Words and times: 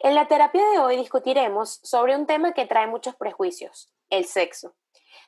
En 0.00 0.14
la 0.14 0.28
terapia 0.28 0.64
de 0.70 0.78
hoy 0.78 0.96
discutiremos 0.96 1.80
sobre 1.82 2.14
un 2.14 2.24
tema 2.24 2.52
que 2.52 2.66
trae 2.66 2.86
muchos 2.86 3.16
prejuicios, 3.16 3.92
el 4.10 4.26
sexo. 4.26 4.76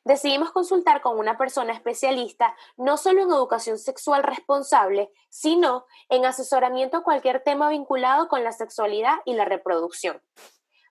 Decidimos 0.04 0.52
consultar 0.52 1.00
con 1.00 1.18
una 1.18 1.36
persona 1.36 1.72
especialista 1.72 2.54
no 2.76 2.96
solo 2.96 3.22
en 3.22 3.30
educación 3.30 3.78
sexual 3.78 4.22
responsable, 4.22 5.10
sino 5.28 5.86
en 6.08 6.24
asesoramiento 6.24 6.98
a 6.98 7.02
cualquier 7.02 7.42
tema 7.42 7.68
vinculado 7.68 8.28
con 8.28 8.44
la 8.44 8.52
sexualidad 8.52 9.16
y 9.24 9.34
la 9.34 9.44
reproducción. 9.44 10.22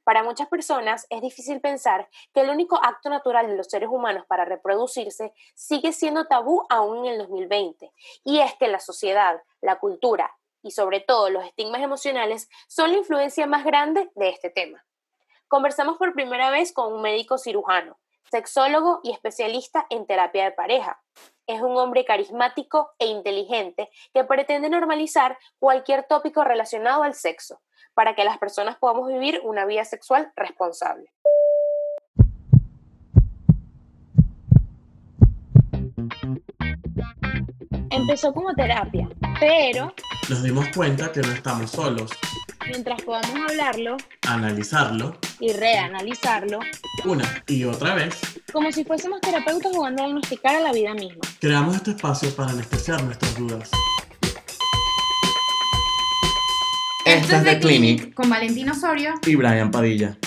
Para 0.04 0.23
muchas 0.23 0.50
personas 0.50 1.07
es 1.09 1.21
difícil 1.21 1.61
pensar 1.61 2.09
que 2.34 2.41
el 2.41 2.50
único 2.50 2.84
acto 2.84 3.09
natural 3.09 3.48
de 3.48 3.55
los 3.55 3.68
seres 3.68 3.88
humanos 3.89 4.25
para 4.27 4.43
reproducirse 4.43 5.32
sigue 5.55 5.93
siendo 5.93 6.25
tabú 6.25 6.66
aún 6.70 7.05
en 7.05 7.14
el 7.14 7.20
2020, 7.20 7.93
y 8.25 8.39
es 8.39 8.54
que 8.55 8.68
la 8.68 8.82
sociedad, 8.82 9.41
la 9.61 9.80
cultura 9.80 10.36
y 10.62 10.71
sobre 10.71 11.00
todo 11.00 11.30
los 11.30 11.46
estigmas 11.46 11.82
emocionales 11.82 12.50
son 12.68 12.91
la 12.91 12.98
influencia 12.98 13.48
más 13.48 13.64
grande 13.64 14.09
de 14.16 14.30
este 14.30 14.50
tema. 14.50 14.86
Conversamos 15.48 15.98
por 15.98 16.13
primera 16.13 16.52
vez 16.52 16.73
con 16.73 16.94
un 16.94 17.02
médico 17.02 17.38
cirujano, 17.38 17.98
sexólogo 18.30 19.00
y 19.03 19.12
especialista 19.12 19.86
en 19.90 20.05
terapia 20.05 20.44
de 20.44 20.52
pareja. 20.52 21.02
Es 21.48 21.62
un 21.62 21.76
hombre 21.77 22.05
carismático 22.05 22.91
e 23.00 23.08
inteligente 23.08 23.90
que 24.14 24.23
pretende 24.23 24.70
normalizar 24.70 25.38
cualquier 25.58 26.03
tópico 26.03 26.44
relacionado 26.44 27.03
al 27.03 27.16
sexo, 27.16 27.62
para 27.94 28.16
que 28.16 28.23
las 28.23 28.38
personas 28.38 28.78
podamos 28.78 29.08
vivir 29.08 29.41
una 29.44 29.66
vida 29.66 29.84
sexual 29.84 30.31
responsable. 30.36 31.12
Empezó 37.89 38.34
como 38.34 38.53
terapia, 38.53 39.09
pero 39.39 39.93
nos 40.29 40.43
dimos 40.43 40.67
cuenta 40.75 41.11
que 41.11 41.21
no 41.21 41.31
estamos 41.31 41.71
solos. 41.71 42.11
Mientras 42.67 43.02
podamos 43.02 43.49
hablarlo, 43.49 43.97
analizarlo 44.27 45.17
y 45.39 45.53
reanalizarlo 45.53 46.59
una 47.05 47.44
y 47.47 47.64
otra 47.64 47.95
vez, 47.95 48.19
como 48.52 48.72
si 48.72 48.83
fuésemos 48.83 49.22
terapeutas 49.22 49.72
jugando 49.73 50.03
a 50.03 50.05
diagnosticar 50.05 50.55
a 50.58 50.59
la 50.59 50.72
vida 50.73 50.94
misma. 50.94 51.22
Creamos 51.39 51.75
este 51.77 51.91
espacio 51.91 52.36
para 52.36 52.52
anestesiar 52.52 53.02
nuestras 53.03 53.36
dudas. 53.38 53.72
Esto 57.05 57.38
es 57.38 57.44
The 57.44 57.59
Clinic 57.59 58.14
con 58.14 58.30
Valentino 58.30 58.73
Osorio 58.73 59.14
y 59.25 59.36
Brian 59.36 59.71
Padilla. 59.71 60.17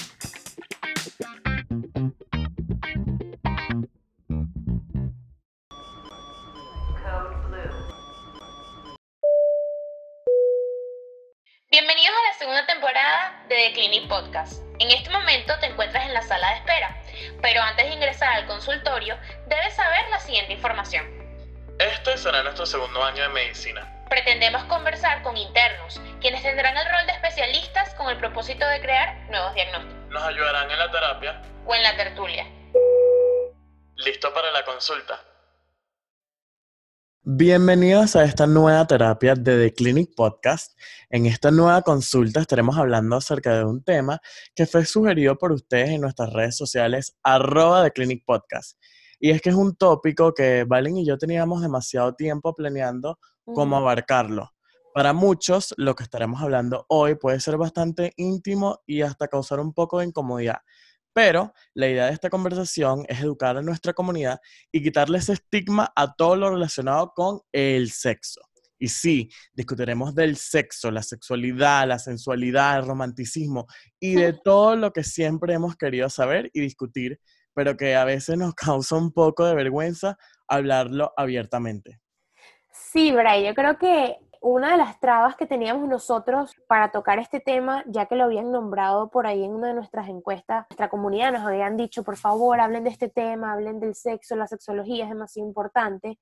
De 13.52 13.68
The 13.68 13.72
Clinic 13.74 14.08
Podcast. 14.08 14.62
En 14.78 14.90
este 14.90 15.10
momento 15.10 15.52
te 15.60 15.66
encuentras 15.66 16.06
en 16.06 16.14
la 16.14 16.22
sala 16.22 16.48
de 16.52 16.56
espera, 16.56 17.02
pero 17.42 17.60
antes 17.60 17.86
de 17.86 17.94
ingresar 17.94 18.32
al 18.32 18.46
consultorio 18.46 19.18
debes 19.46 19.74
saber 19.74 20.08
la 20.08 20.18
siguiente 20.20 20.54
información. 20.54 21.04
Este 21.78 22.16
será 22.16 22.42
nuestro 22.42 22.64
segundo 22.64 23.04
año 23.04 23.22
de 23.24 23.28
medicina. 23.28 24.06
Pretendemos 24.08 24.64
conversar 24.64 25.22
con 25.22 25.36
internos, 25.36 26.00
quienes 26.22 26.42
tendrán 26.42 26.76
el 26.78 26.88
rol 26.90 27.06
de 27.06 27.12
especialistas 27.12 27.94
con 27.94 28.08
el 28.08 28.16
propósito 28.16 28.66
de 28.66 28.80
crear 28.80 29.16
nuevos 29.28 29.52
diagnósticos. 29.54 30.08
Nos 30.08 30.22
ayudarán 30.22 30.70
en 30.70 30.78
la 30.78 30.90
terapia 30.90 31.42
o 31.66 31.74
en 31.74 31.82
la 31.82 31.96
tertulia. 31.96 32.46
¿Listo 33.96 34.32
para 34.32 34.50
la 34.50 34.64
consulta? 34.64 35.20
Bienvenidos 37.24 38.16
a 38.16 38.24
esta 38.24 38.48
nueva 38.48 38.84
terapia 38.84 39.36
de 39.36 39.56
The 39.56 39.74
Clinic 39.74 40.12
Podcast. 40.16 40.76
En 41.08 41.26
esta 41.26 41.52
nueva 41.52 41.80
consulta 41.82 42.40
estaremos 42.40 42.76
hablando 42.76 43.14
acerca 43.14 43.56
de 43.56 43.64
un 43.64 43.84
tema 43.84 44.20
que 44.56 44.66
fue 44.66 44.84
sugerido 44.84 45.38
por 45.38 45.52
ustedes 45.52 45.90
en 45.90 46.00
nuestras 46.00 46.32
redes 46.32 46.56
sociales, 46.56 47.16
arroba 47.22 47.84
The 47.84 47.92
Clinic 47.92 48.24
Podcast. 48.26 48.76
Y 49.20 49.30
es 49.30 49.40
que 49.40 49.50
es 49.50 49.54
un 49.54 49.76
tópico 49.76 50.34
que 50.34 50.64
Valen 50.64 50.96
y 50.96 51.06
yo 51.06 51.16
teníamos 51.16 51.62
demasiado 51.62 52.12
tiempo 52.16 52.56
planeando 52.56 53.20
cómo 53.44 53.76
abarcarlo. 53.76 54.50
Para 54.92 55.12
muchos, 55.12 55.74
lo 55.76 55.94
que 55.94 56.02
estaremos 56.02 56.42
hablando 56.42 56.86
hoy 56.88 57.14
puede 57.14 57.38
ser 57.38 57.56
bastante 57.56 58.14
íntimo 58.16 58.80
y 58.84 59.02
hasta 59.02 59.28
causar 59.28 59.60
un 59.60 59.72
poco 59.72 60.00
de 60.00 60.06
incomodidad. 60.06 60.58
Pero 61.12 61.52
la 61.74 61.88
idea 61.88 62.06
de 62.06 62.12
esta 62.12 62.30
conversación 62.30 63.04
es 63.08 63.20
educar 63.20 63.56
a 63.56 63.62
nuestra 63.62 63.92
comunidad 63.92 64.40
y 64.70 64.82
quitarle 64.82 65.18
ese 65.18 65.34
estigma 65.34 65.92
a 65.94 66.14
todo 66.14 66.36
lo 66.36 66.50
relacionado 66.50 67.12
con 67.14 67.40
el 67.52 67.90
sexo. 67.90 68.40
Y 68.78 68.88
sí, 68.88 69.30
discutiremos 69.52 70.12
del 70.12 70.36
sexo, 70.36 70.90
la 70.90 71.02
sexualidad, 71.02 71.86
la 71.86 72.00
sensualidad, 72.00 72.78
el 72.78 72.86
romanticismo 72.86 73.66
y 74.00 74.14
de 74.16 74.32
todo 74.32 74.74
lo 74.74 74.92
que 74.92 75.04
siempre 75.04 75.54
hemos 75.54 75.76
querido 75.76 76.10
saber 76.10 76.50
y 76.52 76.60
discutir, 76.60 77.20
pero 77.54 77.76
que 77.76 77.94
a 77.94 78.04
veces 78.04 78.36
nos 78.36 78.54
causa 78.56 78.96
un 78.96 79.12
poco 79.12 79.46
de 79.46 79.54
vergüenza 79.54 80.16
hablarlo 80.48 81.12
abiertamente. 81.16 82.00
Sí, 82.72 83.12
Bray, 83.12 83.46
yo 83.46 83.54
creo 83.54 83.78
que 83.78 84.16
una 84.42 84.72
de 84.72 84.76
las 84.76 84.98
trabas 84.98 85.36
que 85.36 85.46
teníamos 85.46 85.88
nosotros 85.88 86.54
para 86.66 86.90
tocar 86.90 87.20
este 87.20 87.38
tema, 87.38 87.84
ya 87.86 88.06
que 88.06 88.16
lo 88.16 88.24
habían 88.24 88.50
nombrado 88.50 89.08
por 89.08 89.26
ahí 89.26 89.44
en 89.44 89.52
una 89.54 89.68
de 89.68 89.74
nuestras 89.74 90.08
encuestas, 90.08 90.66
nuestra 90.68 90.88
comunidad 90.88 91.32
nos 91.32 91.42
habían 91.42 91.76
dicho, 91.76 92.02
por 92.02 92.16
favor, 92.16 92.60
hablen 92.60 92.82
de 92.82 92.90
este 92.90 93.08
tema, 93.08 93.52
hablen 93.52 93.78
del 93.78 93.94
sexo, 93.94 94.34
la 94.34 94.48
sexología 94.48 95.04
es 95.04 95.10
demasiado 95.10 95.46
importante. 95.46 96.18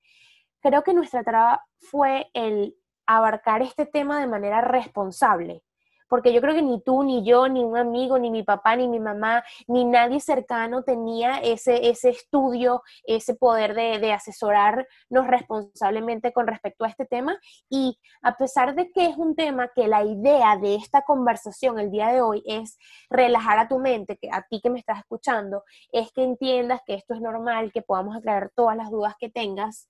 Creo 0.61 0.83
que 0.83 0.93
nuestra 0.93 1.23
traba 1.23 1.65
fue 1.79 2.29
el 2.33 2.75
abarcar 3.07 3.63
este 3.63 3.87
tema 3.87 4.19
de 4.19 4.27
manera 4.27 4.61
responsable 4.61 5.63
porque 6.11 6.33
yo 6.33 6.41
creo 6.41 6.53
que 6.53 6.61
ni 6.61 6.81
tú, 6.81 7.03
ni 7.03 7.23
yo, 7.23 7.47
ni 7.47 7.63
un 7.63 7.77
amigo, 7.77 8.19
ni 8.19 8.31
mi 8.31 8.43
papá, 8.43 8.75
ni 8.75 8.89
mi 8.89 8.99
mamá, 8.99 9.45
ni 9.65 9.85
nadie 9.85 10.19
cercano 10.19 10.83
tenía 10.83 11.37
ese, 11.37 11.87
ese 11.89 12.09
estudio, 12.09 12.83
ese 13.05 13.33
poder 13.33 13.73
de, 13.75 13.97
de 13.99 14.11
asesorarnos 14.11 14.87
responsablemente 15.09 16.33
con 16.33 16.47
respecto 16.47 16.83
a 16.83 16.89
este 16.89 17.05
tema. 17.05 17.39
Y 17.69 17.97
a 18.23 18.35
pesar 18.35 18.75
de 18.75 18.91
que 18.91 19.05
es 19.05 19.15
un 19.15 19.37
tema 19.37 19.69
que 19.73 19.87
la 19.87 20.03
idea 20.03 20.57
de 20.57 20.75
esta 20.75 21.03
conversación 21.03 21.79
el 21.79 21.91
día 21.91 22.09
de 22.09 22.19
hoy 22.19 22.43
es 22.45 22.77
relajar 23.09 23.57
a 23.57 23.69
tu 23.69 23.79
mente, 23.79 24.17
que 24.17 24.27
a 24.33 24.45
ti 24.49 24.59
que 24.61 24.69
me 24.69 24.79
estás 24.79 24.99
escuchando, 24.99 25.63
es 25.93 26.11
que 26.11 26.25
entiendas 26.25 26.81
que 26.85 26.95
esto 26.95 27.13
es 27.13 27.21
normal, 27.21 27.71
que 27.71 27.83
podamos 27.83 28.17
aclarar 28.17 28.51
todas 28.53 28.75
las 28.75 28.91
dudas 28.91 29.15
que 29.17 29.29
tengas, 29.29 29.87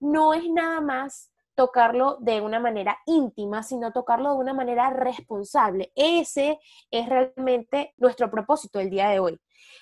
no 0.00 0.34
es 0.34 0.46
nada 0.50 0.82
más 0.82 1.31
tocarlo 1.54 2.16
de 2.20 2.40
una 2.40 2.60
manera 2.60 2.98
íntima, 3.06 3.62
sino 3.62 3.92
tocarlo 3.92 4.32
de 4.32 4.38
una 4.38 4.54
manera 4.54 4.90
responsable. 4.90 5.92
Ese 5.94 6.58
es 6.90 7.08
realmente 7.08 7.94
nuestro 7.96 8.30
propósito 8.30 8.80
el 8.80 8.90
día 8.90 9.08
de 9.08 9.20
hoy. 9.20 9.38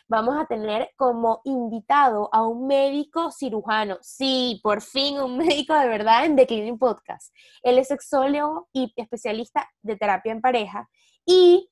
Vamos 0.09 0.37
a 0.39 0.47
tener 0.47 0.91
como 0.97 1.41
invitado 1.45 2.29
a 2.33 2.47
un 2.47 2.67
médico 2.67 3.31
cirujano. 3.31 3.99
Sí, 4.03 4.61
por 4.63 4.83
fin 4.83 5.21
un 5.21 5.37
médico 5.39 5.75
de 5.75 5.89
verdad 5.89 6.25
en 6.25 6.37
The 6.37 6.47
Cleaning 6.47 6.79
Podcast. 6.79 7.35
Él 7.63 7.79
es 7.79 7.89
sexólogo 7.89 8.69
y 8.73 8.93
especialista 8.97 9.69
de 9.83 9.97
terapia 9.97 10.33
en 10.33 10.41
pareja 10.41 10.89
y 11.25 11.71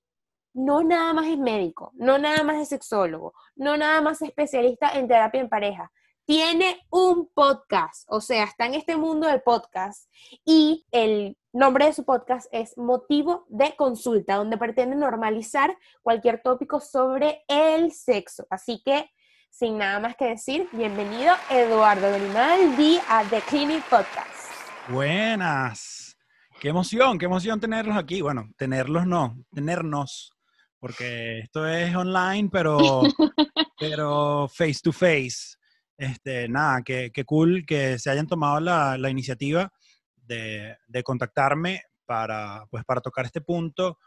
no 0.54 0.82
nada 0.82 1.12
más 1.12 1.26
es 1.26 1.38
médico, 1.38 1.92
no 1.94 2.19
nada 2.19 2.42
más 2.42 2.56
es 2.56 2.69
sexólogo, 2.69 3.32
no 3.54 3.76
nada 3.76 4.00
más 4.00 4.22
es 4.22 4.28
especialista 4.28 4.91
en 4.98 5.06
terapia 5.06 5.41
en 5.41 5.48
pareja 5.48 5.92
tiene 6.28 6.86
un 6.90 7.30
podcast, 7.32 8.04
o 8.06 8.20
sea, 8.20 8.44
está 8.44 8.66
en 8.66 8.74
este 8.74 8.98
mundo 8.98 9.26
del 9.26 9.40
podcast 9.40 10.12
y 10.44 10.84
el 10.92 11.38
nombre 11.54 11.86
de 11.86 11.94
su 11.94 12.04
podcast 12.04 12.46
es 12.52 12.76
Motivo 12.76 13.46
de 13.48 13.74
Consulta, 13.76 14.34
donde 14.34 14.58
pretende 14.58 14.94
normalizar 14.94 15.74
cualquier 16.02 16.42
tópico 16.42 16.80
sobre 16.80 17.44
el 17.48 17.92
sexo. 17.92 18.46
Así 18.50 18.82
que, 18.84 19.08
sin 19.48 19.78
nada 19.78 20.00
más 20.00 20.16
que 20.16 20.26
decir, 20.26 20.68
bienvenido 20.72 21.34
Eduardo 21.48 22.12
Grimaldi 22.12 22.98
a 23.08 23.24
The 23.24 23.40
Clinic 23.48 23.82
Podcast. 23.84 24.52
Buenas. 24.90 26.14
Qué 26.60 26.68
emoción, 26.68 27.18
qué 27.18 27.24
emoción 27.24 27.58
tenerlos 27.58 27.96
aquí. 27.96 28.20
Bueno, 28.20 28.50
tenerlos 28.58 29.06
no, 29.06 29.34
tenernos, 29.50 30.31
porque 30.78 31.38
esto 31.38 31.66
es 31.66 31.96
online, 31.96 32.50
pero, 32.52 32.76
pero 33.81 34.46
face 34.46 34.81
to 34.82 34.92
face. 34.92 35.57
Este, 35.98 36.48
nada, 36.48 36.82
qué, 36.82 37.10
cool 37.26 37.66
que 37.66 37.98
se 37.98 38.08
hayan 38.08 38.28
tomado 38.28 38.60
la, 38.60 39.10
iniciativa 39.10 39.72
de, 40.14 40.76
contactarme 41.04 41.82
para, 42.06 42.66
pues, 42.70 42.84
para 42.84 43.00
tocar 43.00 43.26
este 43.26 43.40
punto. 43.40 43.98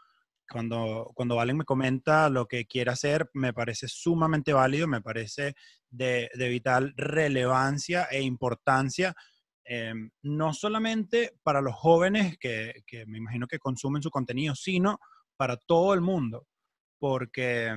Cuando, 0.50 1.12
cuando 1.14 1.36
Valen 1.36 1.58
me 1.58 1.64
comenta 1.64 2.30
lo 2.30 2.46
que 2.46 2.64
quiere 2.64 2.90
hacer, 2.90 3.28
me 3.34 3.52
parece 3.52 3.88
sumamente 3.88 4.54
válido, 4.54 4.88
me 4.88 5.02
parece 5.02 5.54
de, 5.90 6.30
vital 6.34 6.94
relevancia 6.96 8.08
e 8.10 8.22
importancia, 8.22 9.14
em, 9.64 10.10
no 10.22 10.54
solamente 10.54 11.34
para 11.42 11.60
los 11.60 11.74
jóvenes 11.74 12.38
que, 12.38 12.82
que 12.86 13.04
me 13.04 13.18
imagino 13.18 13.46
que 13.46 13.58
consumen 13.58 14.02
su 14.02 14.10
contenido, 14.10 14.54
sino 14.54 14.98
para 15.36 15.58
todo 15.58 15.92
el 15.92 16.00
mundo, 16.00 16.46
porque 16.98 17.74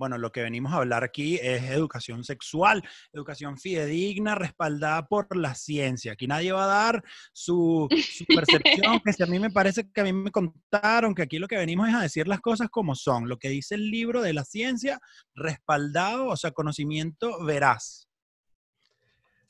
bueno, 0.00 0.16
lo 0.16 0.32
que 0.32 0.40
venimos 0.40 0.72
a 0.72 0.76
hablar 0.76 1.04
aquí 1.04 1.38
es 1.42 1.62
educación 1.64 2.24
sexual, 2.24 2.82
educación 3.12 3.58
fidedigna, 3.58 4.34
respaldada 4.34 5.06
por 5.06 5.36
la 5.36 5.54
ciencia. 5.54 6.12
Aquí 6.12 6.26
nadie 6.26 6.52
va 6.52 6.64
a 6.64 6.84
dar 6.84 7.04
su, 7.34 7.86
su 8.10 8.24
percepción, 8.24 9.00
que 9.04 9.12
si 9.12 9.22
a 9.22 9.26
mí 9.26 9.38
me 9.38 9.50
parece 9.50 9.90
que 9.92 10.00
a 10.00 10.04
mí 10.04 10.14
me 10.14 10.30
contaron 10.30 11.14
que 11.14 11.20
aquí 11.20 11.38
lo 11.38 11.46
que 11.46 11.58
venimos 11.58 11.86
es 11.86 11.94
a 11.94 12.00
decir 12.00 12.26
las 12.26 12.40
cosas 12.40 12.70
como 12.70 12.94
son, 12.94 13.28
lo 13.28 13.38
que 13.38 13.50
dice 13.50 13.74
el 13.74 13.90
libro 13.90 14.22
de 14.22 14.32
la 14.32 14.44
ciencia, 14.44 15.00
respaldado, 15.34 16.28
o 16.28 16.36
sea, 16.38 16.52
conocimiento 16.52 17.44
veraz. 17.44 18.09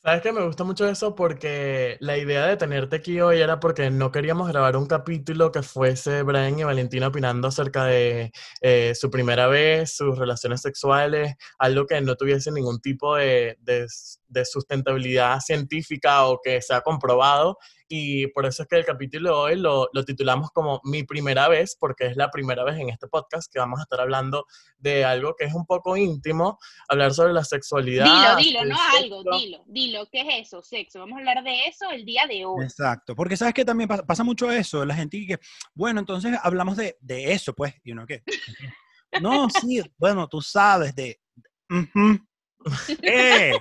Sabes 0.02 0.22
que 0.22 0.32
me 0.32 0.42
gusta 0.42 0.64
mucho 0.64 0.88
eso 0.88 1.14
porque 1.14 1.98
la 2.00 2.16
idea 2.16 2.46
de 2.46 2.56
tenerte 2.56 2.96
aquí 2.96 3.20
hoy 3.20 3.38
era 3.42 3.60
porque 3.60 3.90
no 3.90 4.10
queríamos 4.10 4.48
grabar 4.48 4.74
un 4.78 4.86
capítulo 4.86 5.52
que 5.52 5.62
fuese 5.62 6.22
Brian 6.22 6.58
y 6.58 6.64
Valentina 6.64 7.08
opinando 7.08 7.48
acerca 7.48 7.84
de 7.84 8.32
eh, 8.62 8.94
su 8.94 9.10
primera 9.10 9.46
vez, 9.48 9.94
sus 9.94 10.18
relaciones 10.18 10.62
sexuales, 10.62 11.34
algo 11.58 11.84
que 11.84 12.00
no 12.00 12.16
tuviese 12.16 12.50
ningún 12.50 12.80
tipo 12.80 13.16
de, 13.16 13.58
de, 13.60 13.86
de 14.28 14.44
sustentabilidad 14.46 15.38
científica 15.40 16.24
o 16.24 16.40
que 16.42 16.62
sea 16.62 16.80
comprobado 16.80 17.58
y 17.92 18.28
por 18.28 18.46
eso 18.46 18.62
es 18.62 18.68
que 18.68 18.76
el 18.76 18.84
capítulo 18.84 19.30
de 19.30 19.34
hoy 19.34 19.56
lo, 19.56 19.88
lo, 19.92 20.04
titulamos 20.04 20.52
como 20.52 20.80
Mi 20.84 21.02
primera 21.02 21.48
vez, 21.48 21.76
porque 21.78 22.06
es 22.06 22.16
la 22.16 22.30
primera 22.30 22.62
vez 22.62 22.78
en 22.78 22.88
este 22.88 23.08
podcast 23.08 23.52
que 23.52 23.58
vamos 23.58 23.80
a 23.80 23.82
estar 23.82 24.00
hablando 24.00 24.46
de 24.78 25.04
algo 25.04 25.34
que 25.36 25.46
es 25.46 25.54
un 25.54 25.66
poco 25.66 25.96
íntimo, 25.96 26.56
hablar 26.88 27.12
sobre 27.12 27.32
la 27.32 27.42
sexualidad. 27.42 28.04
Dilo, 28.04 28.60
dilo, 28.60 28.64
no 28.64 28.76
sexo. 28.76 28.96
algo, 28.96 29.22
dilo, 29.36 29.64
dilo, 29.66 30.06
¿qué 30.12 30.20
es 30.20 30.46
eso? 30.46 30.62
Sexo. 30.62 31.00
Vamos 31.00 31.16
a 31.16 31.18
hablar 31.18 31.42
de 31.42 31.66
eso 31.66 31.90
el 31.90 32.04
día 32.04 32.28
de 32.28 32.44
hoy. 32.44 32.64
Exacto, 32.64 33.16
porque 33.16 33.36
sabes 33.36 33.54
que 33.54 33.64
también 33.64 33.88
pasa, 33.88 34.06
pasa 34.06 34.22
mucho 34.22 34.52
eso, 34.52 34.84
la 34.84 34.94
gente 34.94 35.26
que, 35.26 35.40
bueno, 35.74 35.98
entonces 35.98 36.38
hablamos 36.44 36.76
de, 36.76 36.96
de 37.00 37.32
eso, 37.32 37.54
pues, 37.54 37.74
y 37.82 37.90
uno 37.90 38.06
qué. 38.06 38.22
no, 39.20 39.50
sí, 39.50 39.82
bueno, 39.98 40.28
tú 40.28 40.40
sabes 40.40 40.94
de... 40.94 41.20
Uh 41.68 41.82
-huh. 41.92 42.26
¿Qué? 43.02 43.58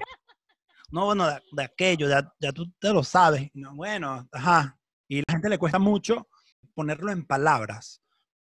No, 0.91 1.05
bueno, 1.05 1.27
de, 1.51 1.63
aquello, 1.63 2.09
ya, 2.09 2.31
ya, 2.39 2.51
tú 2.51 2.71
te 2.79 2.91
lo 2.91 3.03
sabes. 3.03 3.49
No, 3.53 3.75
bueno, 3.75 4.27
ajá. 4.31 4.77
Y 5.07 5.17
la 5.19 5.33
gente 5.33 5.49
le 5.49 5.57
cuesta 5.57 5.79
mucho 5.79 6.27
ponerlo 6.73 7.11
en 7.11 7.25
palabras, 7.25 8.01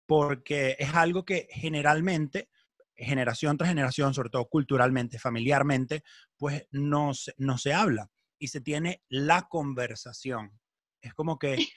porque 0.05 0.75
es 0.79 0.93
algo 0.93 1.25
que 1.25 1.47
generalmente, 1.51 2.49
generación 2.95 3.57
tras 3.57 3.69
generación, 3.69 4.13
sobre 4.13 4.29
todo 4.29 4.45
culturalmente, 4.45 5.19
familiarmente, 5.19 6.03
pues 6.37 6.65
no 6.71 7.11
no 7.37 7.57
se 7.57 7.73
habla 7.73 8.09
y 8.39 8.47
se 8.47 8.61
tiene 8.61 9.03
la 9.09 9.43
conversación. 9.43 10.59
Es 11.01 11.13
como 11.13 11.37
que 11.37 11.55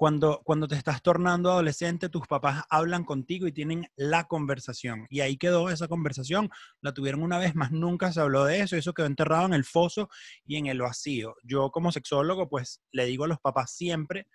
cuando, 0.00 0.40
cuando 0.44 0.66
te 0.66 0.76
estás 0.76 1.02
tornando 1.02 1.50
adolescente, 1.50 2.08
tus 2.08 2.26
papás 2.26 2.64
hablan 2.70 3.04
contigo 3.04 3.46
y 3.46 3.52
tienen 3.52 3.86
la 3.96 4.24
conversación. 4.28 5.06
Y 5.10 5.20
ahí 5.20 5.36
quedó 5.36 5.68
esa 5.68 5.88
conversación. 5.88 6.48
La 6.80 6.94
tuvieron 6.94 7.22
una 7.22 7.36
vez, 7.36 7.54
más 7.54 7.70
nunca 7.70 8.10
se 8.10 8.22
habló 8.22 8.46
de 8.46 8.60
eso. 8.60 8.76
Eso 8.76 8.94
quedó 8.94 9.04
enterrado 9.04 9.44
en 9.44 9.52
el 9.52 9.66
foso 9.66 10.08
y 10.46 10.56
en 10.56 10.68
el 10.68 10.80
vacío. 10.80 11.34
Yo 11.44 11.70
como 11.70 11.92
sexólogo, 11.92 12.48
pues 12.48 12.80
le 12.92 13.04
digo 13.04 13.24
a 13.24 13.28
los 13.28 13.40
papás 13.40 13.72
siempre 13.72 14.26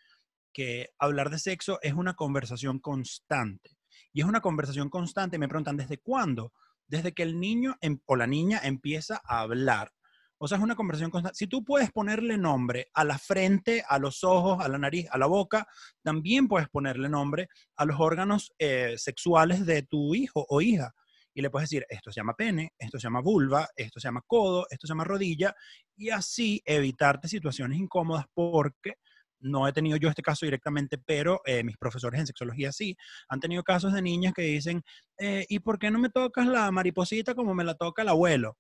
que 0.54 0.92
hablar 1.00 1.32
de 1.32 1.40
sexo 1.40 1.80
es 1.82 1.94
una 1.94 2.14
conversación 2.14 2.78
constante. 2.78 3.76
Y 4.14 4.22
es 4.22 4.28
una 4.28 4.42
conversación 4.42 4.92
constante. 4.92 5.40
Me 5.40 5.48
preguntan, 5.48 5.78
¿desde 5.78 5.98
cuándo? 5.98 6.54
Desde 6.86 7.16
que 7.16 7.24
el 7.24 7.40
niño 7.40 7.76
em, 7.82 8.00
o 8.06 8.16
la 8.16 8.28
niña 8.28 8.62
empieza 8.64 9.20
a 9.26 9.40
hablar. 9.40 9.92
O 10.38 10.48
sea, 10.48 10.58
es 10.58 10.64
una 10.64 10.76
conversación 10.76 11.12
constante. 11.12 11.38
Si 11.38 11.48
tú 11.48 11.64
puedes 11.64 11.92
ponerle 11.92 12.38
nombre 12.38 12.88
a 12.94 13.04
la 13.04 13.18
frente, 13.18 13.84
a 13.88 14.00
los 14.00 14.24
ojos, 14.24 14.64
a 14.64 14.68
la 14.68 14.78
nariz, 14.78 15.08
a 15.12 15.18
la 15.18 15.28
boca, 15.28 15.66
también 16.04 16.48
puedes 16.48 16.68
ponerle 16.70 17.08
nombre 17.08 17.48
a 17.78 17.86
los 17.86 18.00
órganos 18.00 18.54
eh, 18.60 18.96
sexuales 18.98 19.66
de 19.66 19.84
tu 19.84 20.14
hijo 20.14 20.46
o 20.50 20.62
hija. 20.62 20.94
Y 21.34 21.42
le 21.42 21.50
puedes 21.50 21.70
decir, 21.70 21.86
esto 21.90 22.12
se 22.12 22.22
llama 22.22 22.34
pene, 22.34 22.72
esto 22.78 22.98
se 22.98 23.04
llama 23.04 23.22
vulva, 23.22 23.68
esto 23.76 24.00
se 24.00 24.08
llama 24.08 24.22
codo, 24.26 24.66
esto 24.70 24.88
se 24.88 24.92
llama 24.92 25.04
rodilla, 25.04 25.54
y 25.98 26.10
así 26.10 26.62
evitarte 26.66 27.28
situaciones 27.28 27.78
incómodas 27.78 28.26
porque 28.34 28.94
no 29.40 29.68
he 29.68 29.74
tenido 29.74 29.98
yo 29.98 30.10
este 30.10 30.22
caso 30.22 30.46
directamente, 30.46 30.98
pero 30.98 31.42
eh, 31.46 31.64
mis 31.64 31.78
profesores 31.78 32.20
en 32.20 32.28
sexología 32.28 32.72
sí, 32.72 32.96
han 33.28 33.40
tenido 33.40 33.64
casos 33.64 33.94
de 33.94 34.02
niñas 34.02 34.34
que 34.34 34.44
dicen, 34.44 34.82
eh, 35.18 35.46
¿y 35.50 35.60
por 35.60 35.78
qué 35.78 35.92
no 35.92 36.00
me 36.00 36.10
tocas 36.10 36.48
la 36.48 36.72
mariposita 36.72 37.36
como 37.36 37.54
me 37.54 37.64
la 37.64 37.76
toca 37.76 38.02
el 38.02 38.10
abuelo? 38.10 38.58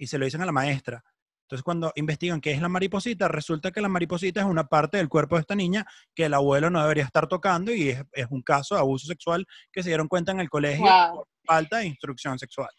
Y 0.00 0.06
se 0.06 0.18
lo 0.18 0.24
dicen 0.24 0.40
a 0.40 0.46
la 0.46 0.52
maestra. 0.52 1.04
Entonces, 1.42 1.62
cuando 1.62 1.92
investigan 1.94 2.40
qué 2.40 2.52
es 2.52 2.62
la 2.62 2.68
mariposita, 2.68 3.28
resulta 3.28 3.70
que 3.70 3.80
la 3.80 3.88
mariposita 3.88 4.40
es 4.40 4.46
una 4.46 4.66
parte 4.66 4.96
del 4.96 5.08
cuerpo 5.08 5.36
de 5.36 5.42
esta 5.42 5.54
niña 5.54 5.84
que 6.14 6.24
el 6.24 6.34
abuelo 6.34 6.70
no 6.70 6.80
debería 6.80 7.04
estar 7.04 7.28
tocando 7.28 7.72
y 7.72 7.90
es, 7.90 8.02
es 8.12 8.26
un 8.30 8.40
caso 8.40 8.76
de 8.76 8.80
abuso 8.80 9.06
sexual 9.06 9.46
que 9.70 9.82
se 9.82 9.90
dieron 9.90 10.08
cuenta 10.08 10.32
en 10.32 10.40
el 10.40 10.48
colegio 10.48 10.86
wow. 10.86 11.16
por 11.16 11.28
falta 11.44 11.78
de 11.78 11.86
instrucción 11.86 12.38
sexual. 12.38 12.70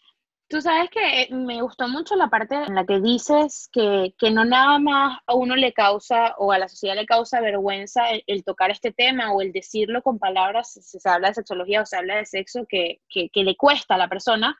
Tú 0.48 0.60
sabes 0.60 0.90
que 0.90 1.28
me 1.34 1.62
gustó 1.62 1.86
mucho 1.88 2.16
la 2.16 2.28
parte 2.28 2.56
en 2.56 2.74
la 2.74 2.84
que 2.84 3.00
dices 3.00 3.68
que, 3.72 4.14
que, 4.18 4.30
no 4.30 4.44
nada 4.44 4.78
más 4.78 5.20
a 5.26 5.34
uno 5.34 5.54
le 5.54 5.72
causa 5.72 6.34
o 6.38 6.50
a 6.50 6.58
la 6.58 6.68
sociedad 6.68 6.96
le 6.96 7.06
causa 7.06 7.40
vergüenza 7.40 8.10
el, 8.10 8.24
el 8.26 8.42
tocar 8.42 8.70
este 8.70 8.92
tema 8.92 9.32
o 9.32 9.40
el 9.40 9.52
decirlo 9.52 10.02
con 10.02 10.18
palabras, 10.18 10.72
si 10.72 10.98
se 10.98 11.08
habla 11.08 11.28
de 11.28 11.34
sexología 11.34 11.82
o 11.82 11.86
se 11.86 11.96
habla 11.96 12.16
de 12.16 12.26
sexo, 12.26 12.66
que, 12.68 13.00
que, 13.08 13.28
que 13.30 13.44
le 13.44 13.56
cuesta 13.56 13.94
a 13.94 13.98
la 13.98 14.08
persona, 14.08 14.58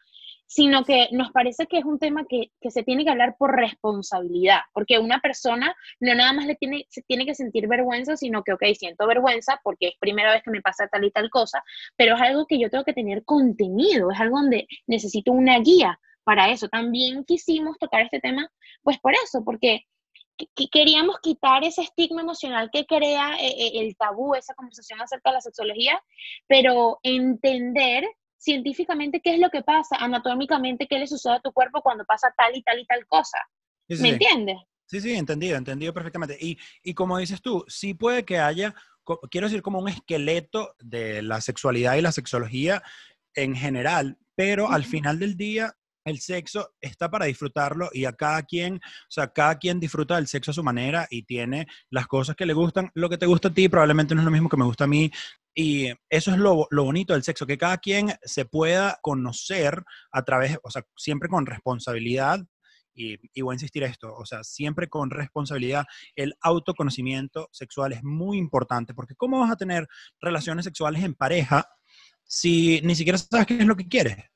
sino 0.52 0.84
que 0.84 1.08
nos 1.12 1.32
parece 1.32 1.66
que 1.66 1.78
es 1.78 1.84
un 1.86 1.98
tema 1.98 2.26
que, 2.28 2.52
que, 2.60 2.70
se 2.70 2.82
tiene 2.82 3.04
que 3.04 3.10
hablar 3.10 3.36
por 3.38 3.56
responsabilidad, 3.56 4.60
porque 4.74 4.98
una 4.98 5.18
persona 5.18 5.74
no 5.98 6.14
nada 6.14 6.34
más 6.34 6.44
le 6.44 6.56
tiene, 6.56 6.84
se 6.90 7.00
tiene 7.00 7.24
que 7.24 7.34
sentir 7.34 7.68
vergüenza, 7.68 8.18
sino 8.18 8.42
que, 8.42 8.52
ok, 8.52 8.62
siento 8.78 9.06
vergüenza 9.06 9.58
porque 9.64 9.88
es 9.88 9.94
primera 9.98 10.30
vez 10.30 10.42
que 10.42 10.50
me 10.50 10.60
pasa 10.60 10.88
tal 10.88 11.04
y 11.04 11.10
tal 11.10 11.30
cosa, 11.30 11.64
pero 11.96 12.16
es 12.16 12.20
algo 12.20 12.44
que 12.46 12.58
yo 12.58 12.68
tengo 12.68 12.84
que 12.84 12.92
tener 12.92 13.24
contenido, 13.24 14.10
es 14.10 14.20
algo 14.20 14.40
donde 14.40 14.66
necesito 14.86 15.32
una 15.32 15.58
guía 15.60 15.98
para 16.22 16.50
eso. 16.50 16.68
También 16.68 17.24
quisimos 17.24 17.78
tocar 17.78 18.02
este 18.02 18.20
tema, 18.20 18.46
pues 18.82 18.98
por 19.00 19.14
eso, 19.14 19.42
porque 19.46 19.86
queríamos 20.70 21.18
quitar 21.20 21.64
ese 21.64 21.80
estigma 21.80 22.20
emocional 22.20 22.68
que 22.70 22.84
crea 22.84 23.36
eh, 23.40 23.80
el 23.80 23.96
tabú, 23.96 24.34
esa 24.34 24.52
conversación 24.52 25.00
acerca 25.00 25.30
de 25.30 25.36
la 25.36 25.40
sexología, 25.40 25.98
pero 26.46 26.98
entender 27.02 28.04
científicamente 28.42 29.20
qué 29.22 29.34
es 29.34 29.40
lo 29.40 29.50
que 29.50 29.62
pasa, 29.62 29.96
anatómicamente 29.96 30.88
qué 30.88 30.98
le 30.98 31.06
sucede 31.06 31.34
a 31.34 31.40
tu 31.40 31.52
cuerpo 31.52 31.80
cuando 31.80 32.04
pasa 32.04 32.34
tal 32.36 32.56
y 32.56 32.62
tal 32.62 32.80
y 32.80 32.86
tal 32.86 33.06
cosa. 33.06 33.38
Sí, 33.88 33.96
sí, 33.96 34.02
¿Me 34.02 34.08
entiendes? 34.10 34.56
Sí, 34.86 35.00
sí, 35.00 35.14
entendido, 35.14 35.56
entendido 35.56 35.94
perfectamente. 35.94 36.36
Y, 36.40 36.58
y 36.82 36.92
como 36.92 37.18
dices 37.18 37.40
tú, 37.40 37.64
sí 37.68 37.94
puede 37.94 38.24
que 38.24 38.38
haya, 38.38 38.74
quiero 39.30 39.46
decir, 39.46 39.62
como 39.62 39.78
un 39.78 39.88
esqueleto 39.88 40.74
de 40.80 41.22
la 41.22 41.40
sexualidad 41.40 41.94
y 41.94 42.02
la 42.02 42.12
sexología 42.12 42.82
en 43.34 43.54
general, 43.54 44.18
pero 44.34 44.70
al 44.70 44.84
final 44.84 45.18
del 45.18 45.36
día 45.36 45.74
el 46.04 46.18
sexo 46.18 46.74
está 46.80 47.10
para 47.10 47.26
disfrutarlo 47.26 47.88
y 47.92 48.06
a 48.06 48.12
cada 48.12 48.42
quien, 48.42 48.76
o 48.76 49.10
sea, 49.10 49.28
cada 49.28 49.56
quien 49.58 49.78
disfruta 49.78 50.16
del 50.16 50.26
sexo 50.26 50.50
a 50.50 50.54
su 50.54 50.64
manera 50.64 51.06
y 51.08 51.22
tiene 51.22 51.68
las 51.90 52.08
cosas 52.08 52.34
que 52.34 52.44
le 52.44 52.54
gustan. 52.54 52.90
Lo 52.94 53.08
que 53.08 53.18
te 53.18 53.26
gusta 53.26 53.48
a 53.48 53.54
ti 53.54 53.68
probablemente 53.68 54.14
no 54.14 54.20
es 54.20 54.24
lo 54.24 54.30
mismo 54.32 54.48
que 54.48 54.56
me 54.56 54.64
gusta 54.64 54.84
a 54.84 54.88
mí. 54.88 55.10
Y 55.54 55.92
eso 56.08 56.30
es 56.30 56.38
lo, 56.38 56.66
lo 56.70 56.84
bonito 56.84 57.12
del 57.12 57.22
sexo, 57.22 57.46
que 57.46 57.58
cada 57.58 57.78
quien 57.78 58.14
se 58.22 58.44
pueda 58.44 58.98
conocer 59.02 59.82
a 60.10 60.22
través, 60.22 60.56
o 60.62 60.70
sea, 60.70 60.84
siempre 60.96 61.28
con 61.28 61.44
responsabilidad 61.46 62.40
y, 62.94 63.16
y, 63.32 63.42
voy 63.42 63.54
a 63.54 63.56
insistir 63.56 63.82
esto, 63.84 64.14
o 64.14 64.26
sea, 64.26 64.44
siempre 64.44 64.88
con 64.88 65.10
responsabilidad, 65.10 65.84
el 66.14 66.34
autoconocimiento 66.40 67.48
sexual 67.50 67.92
es 67.92 68.02
muy 68.02 68.38
importante, 68.38 68.92
porque 68.94 69.14
¿cómo 69.14 69.40
vas 69.40 69.50
a 69.50 69.56
tener 69.56 69.88
relaciones 70.20 70.64
sexuales 70.64 71.02
en 71.02 71.14
pareja 71.14 71.66
si 72.24 72.80
ni 72.82 72.94
siquiera 72.94 73.18
sabes 73.18 73.46
qué 73.46 73.58
es 73.58 73.66
lo 73.66 73.76
que 73.76 73.88
quieres? 73.88 74.31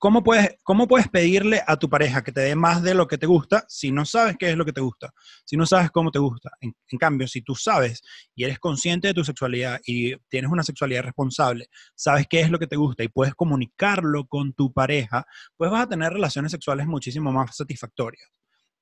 ¿Cómo 0.00 0.24
puedes, 0.24 0.56
¿Cómo 0.62 0.88
puedes 0.88 1.08
pedirle 1.08 1.60
a 1.66 1.76
tu 1.76 1.90
pareja 1.90 2.24
que 2.24 2.32
te 2.32 2.40
dé 2.40 2.56
más 2.56 2.82
de 2.82 2.94
lo 2.94 3.06
que 3.06 3.18
te 3.18 3.26
gusta 3.26 3.66
si 3.68 3.92
no 3.92 4.06
sabes 4.06 4.36
qué 4.38 4.48
es 4.48 4.56
lo 4.56 4.64
que 4.64 4.72
te 4.72 4.80
gusta? 4.80 5.12
Si 5.44 5.58
no 5.58 5.66
sabes 5.66 5.90
cómo 5.90 6.10
te 6.10 6.18
gusta. 6.18 6.50
En, 6.62 6.72
cambio, 6.98 7.28
si 7.28 7.42
tú 7.42 7.54
sabes 7.54 8.00
y 8.34 8.44
eres 8.44 8.58
consciente 8.58 9.08
de 9.08 9.14
tu 9.14 9.24
sexualidad 9.24 9.78
y 9.84 10.16
tienes 10.30 10.50
una 10.50 10.62
sexualidad 10.62 11.02
responsable, 11.02 11.68
sabes 11.94 12.26
qué 12.30 12.40
es 12.40 12.50
lo 12.50 12.58
que 12.58 12.66
te 12.66 12.76
gusta 12.76 13.04
y 13.04 13.08
puedes 13.08 13.34
comunicarlo 13.34 14.26
con 14.26 14.54
tu 14.54 14.72
pareja, 14.72 15.26
pues 15.58 15.70
vas 15.70 15.82
a 15.82 15.88
tener 15.90 16.14
relaciones 16.14 16.50
sexuales 16.50 16.86
muchísimo 16.86 17.30
más 17.30 17.54
satisfactorias. 17.54 18.26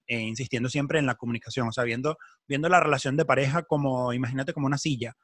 Eh, 0.06 0.20
insistiendo 0.20 0.68
siempre 0.68 1.00
en 1.00 1.06
la 1.06 1.16
comunicación, 1.16 1.66
o 1.66 1.72
sea, 1.72 1.82
viendo, 1.82 2.16
viendo 2.46 2.68
la 2.68 2.78
relación 2.78 3.16
de 3.16 3.24
pareja 3.24 3.64
como, 3.64 4.12
imagínate 4.12 4.52
como 4.52 4.68
una 4.68 4.78
silla, 4.78 5.14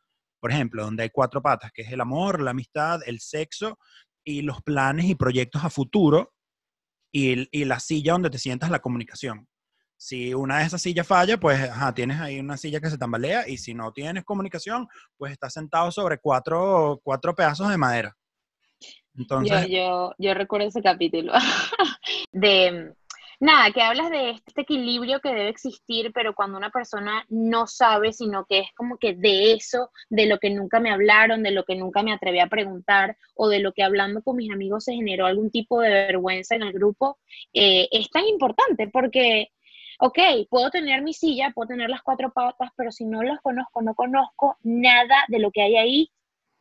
por 0.41 0.51
ejemplo, 0.51 0.85
donde 0.85 1.05
hay 1.05 1.11
cuatro 1.11 1.41
patas, 1.41 1.71
que 1.73 1.83
es 1.83 1.93
el 1.93 2.01
amor, 2.01 2.43
la 2.43 2.51
amistad, 2.51 3.01
el 3.07 3.21
sexo 3.21 3.79
y 4.25 4.43
los 4.43 4.62
planes 4.62 5.07
y 5.07 5.14
proyectos 5.14 5.64
a 5.64 5.71
futuro 5.71 6.33
y, 7.12 7.49
y, 7.57 7.64
la 7.64 7.78
silla 7.78 8.12
donde 8.12 8.31
te 8.31 8.38
sientas 8.38 8.71
la 8.71 8.81
comunicación. 8.81 9.47
Si 9.97 10.35
una 10.35 10.59
de 10.59 10.64
esas 10.64 10.83
sillas 10.83 11.07
falla, 11.07 11.38
pues 11.38 11.61
ajá, 11.71 11.95
tienes 11.95 12.21
ahí 12.21 12.40
una 12.40 12.57
silla 12.57 12.81
que 12.81 12.90
se 12.90 12.99
tambalea 12.99 13.49
y 13.49 13.57
si 13.57 13.75
no 13.75 13.93
tienes 13.93 14.25
comunicación, 14.25 14.88
pues 15.16 15.33
estás 15.33 15.52
sentado 15.52 15.90
sobre 15.93 16.19
cuatro, 16.19 17.00
cuatro 17.02 17.35
pedazos 17.35 17.69
de 17.69 17.78
madera. 17.78 18.16
Entonces, 19.16 19.69
yo, 19.69 19.76
yo, 19.76 20.14
yo 20.19 20.35
recuerdo 20.35 20.66
ese 20.66 20.83
capítulo 20.83 21.33
de 22.33 22.93
Nada, 23.41 23.73
que 23.73 23.83
hablas 23.83 24.11
de 24.11 24.31
este 24.31 24.62
equilibrio 24.62 25.21
que 25.21 25.31
debe 25.31 25.49
existir, 25.49 26.12
pero 26.14 26.35
cuando 26.35 26.57
una 26.57 26.71
persona 26.71 27.25
no 27.29 27.67
sabe, 27.67 28.12
sino 28.12 28.45
que 28.47 28.61
es 28.61 28.69
como 28.76 28.97
que 28.99 29.14
de 29.14 29.53
eso, 29.55 29.91
de 30.09 30.26
lo 30.26 30.38
que 30.38 30.50
nunca 30.50 30.81
me 30.81 30.91
hablaron, 30.91 31.43
de 31.43 31.50
lo 31.50 31.64
que 31.64 31.75
nunca 31.75 32.03
me 32.03 32.12
atreví 32.12 32.38
a 32.38 32.47
preguntar, 32.47 33.17
o 33.35 33.49
de 33.49 33.61
lo 33.61 33.73
que 33.73 33.83
hablando 33.83 34.23
con 34.23 34.37
mis 34.37 34.53
amigos 34.53 34.85
se 34.85 34.95
generó 34.95 35.26
algún 35.26 35.50
tipo 35.50 35.81
de 35.81 35.91
vergüenza 35.91 36.55
en 36.55 36.62
el 36.62 36.73
grupo, 36.73 37.19
eh, 37.53 37.88
es 37.91 38.09
tan 38.11 38.25
importante 38.25 38.88
porque, 38.88 39.49
ok, 39.99 40.19
puedo 40.49 40.71
tener 40.71 41.03
mi 41.03 41.12
silla, 41.12 41.53
puedo 41.55 41.69
tener 41.69 41.91
las 41.91 42.03
cuatro 42.03 42.33
patas, 42.33 42.71
pero 42.76 42.93
si 42.93 43.05
no 43.05 43.23
los 43.23 43.41
conozco, 43.41 43.83
no 43.83 43.95
conozco 43.95 44.57
nada 44.62 45.25
de 45.29 45.41
lo 45.41 45.50
que 45.50 45.62
hay 45.62 45.76
ahí, 45.76 46.11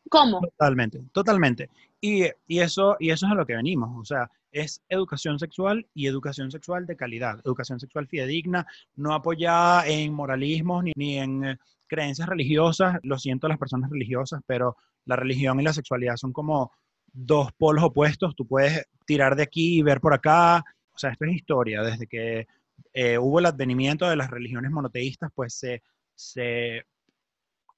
¿cómo? 0.10 0.42
Totalmente, 0.42 1.02
totalmente. 1.12 1.70
Y, 2.02 2.24
y, 2.48 2.60
eso, 2.60 2.98
y 3.00 3.12
eso 3.12 3.28
es 3.28 3.32
a 3.32 3.36
lo 3.36 3.46
que 3.46 3.56
venimos, 3.56 3.92
o 3.98 4.04
sea, 4.04 4.30
es 4.54 4.82
educación 4.88 5.40
sexual 5.40 5.86
y 5.94 6.08
educación 6.08 6.52
sexual 6.52 6.86
de 6.86 6.96
calidad, 6.96 7.40
educación 7.44 7.80
sexual 7.80 8.08
fidedigna, 8.08 8.66
no 8.96 9.14
apoyada 9.14 9.88
en 9.88 10.14
moralismos 10.14 10.84
ni, 10.84 10.94
ni 10.96 11.18
en 11.18 11.44
eh, 11.44 11.58
creencias 11.88 12.30
religiosas, 12.30 13.00
lo 13.04 13.20
siento 13.20 13.48
a 13.48 13.50
las 13.50 13.60
personas 13.60 13.90
religiosas, 13.90 14.42
pero 14.46 14.78
la 15.06 15.16
religión 15.16 15.60
y 15.60 15.64
la 15.64 15.74
sexualidad 15.74 16.16
son 16.16 16.32
como 16.32 16.72
dos 17.12 17.52
polos 17.54 17.84
opuestos, 17.84 18.36
tú 18.36 18.48
puedes 18.48 18.86
tirar 19.06 19.36
de 19.36 19.44
aquí 19.44 19.80
y 19.80 19.82
ver 19.82 20.00
por 20.00 20.14
acá, 20.14 20.64
o 20.94 20.98
sea, 20.98 21.12
esto 21.12 21.26
es 21.26 21.34
historia, 21.34 21.82
desde 21.82 22.08
que 22.08 22.48
eh, 22.94 23.18
hubo 23.18 23.40
el 23.40 23.48
advenimiento 23.48 24.08
de 24.08 24.16
las 24.16 24.30
religiones 24.30 24.72
monoteístas, 24.72 25.32
pues 25.34 25.56
se, 25.56 25.84
se 26.16 26.86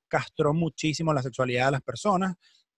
castró 0.08 0.54
muchísimo 0.54 1.14
la 1.14 1.22
sexualidad 1.22 1.68
de 1.68 1.72
las 1.72 1.82
personas 1.82 2.36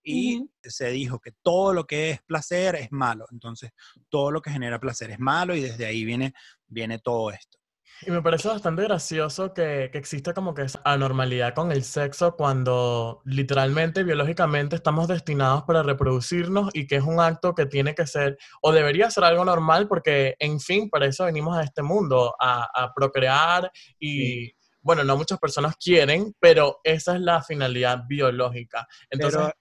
y 0.07 0.49
se 0.63 0.89
dijo 0.89 1.19
que 1.19 1.33
todo 1.41 1.73
lo 1.73 1.85
que 1.85 2.11
es 2.11 2.21
placer 2.21 2.75
es 2.75 2.91
malo. 2.91 3.25
Entonces, 3.31 3.71
todo 4.09 4.31
lo 4.31 4.41
que 4.41 4.51
genera 4.51 4.79
placer 4.79 5.11
es 5.11 5.19
malo 5.19 5.53
y 5.53 5.59
desde 5.59 5.85
ahí 5.85 6.05
viene, 6.05 6.33
viene 6.65 6.99
todo 6.99 7.31
esto. 7.31 7.57
Y 8.05 8.11
me 8.11 8.21
parece 8.21 8.47
bastante 8.47 8.83
gracioso 8.83 9.53
que, 9.53 9.89
que 9.91 9.97
exista 9.97 10.33
como 10.33 10.53
que 10.53 10.61
esa 10.61 10.79
anormalidad 10.85 11.53
con 11.53 11.71
el 11.71 11.83
sexo 11.83 12.35
cuando 12.35 13.21
literalmente, 13.25 14.03
biológicamente, 14.03 14.75
estamos 14.75 15.07
destinados 15.07 15.63
para 15.63 15.83
reproducirnos 15.83 16.69
y 16.73 16.85
que 16.85 16.97
es 16.97 17.03
un 17.03 17.19
acto 17.19 17.55
que 17.55 17.65
tiene 17.65 17.95
que 17.95 18.05
ser 18.05 18.37
o 18.61 18.71
debería 18.71 19.09
ser 19.09 19.23
algo 19.23 19.43
normal 19.43 19.87
porque, 19.87 20.35
en 20.39 20.59
fin, 20.59 20.89
para 20.89 21.07
eso 21.07 21.25
venimos 21.25 21.57
a 21.57 21.63
este 21.63 21.81
mundo, 21.81 22.33
a, 22.39 22.69
a 22.73 22.93
procrear 22.93 23.69
y... 23.99 24.53
Bueno, 24.79 25.03
no 25.03 25.17
muchas 25.17 25.37
personas 25.37 25.75
quieren, 25.75 26.33
pero 26.39 26.79
esa 26.81 27.15
es 27.15 27.19
la 27.19 27.43
finalidad 27.43 28.03
biológica. 28.07 28.87
Entonces, 29.09 29.41
pero, 29.41 29.53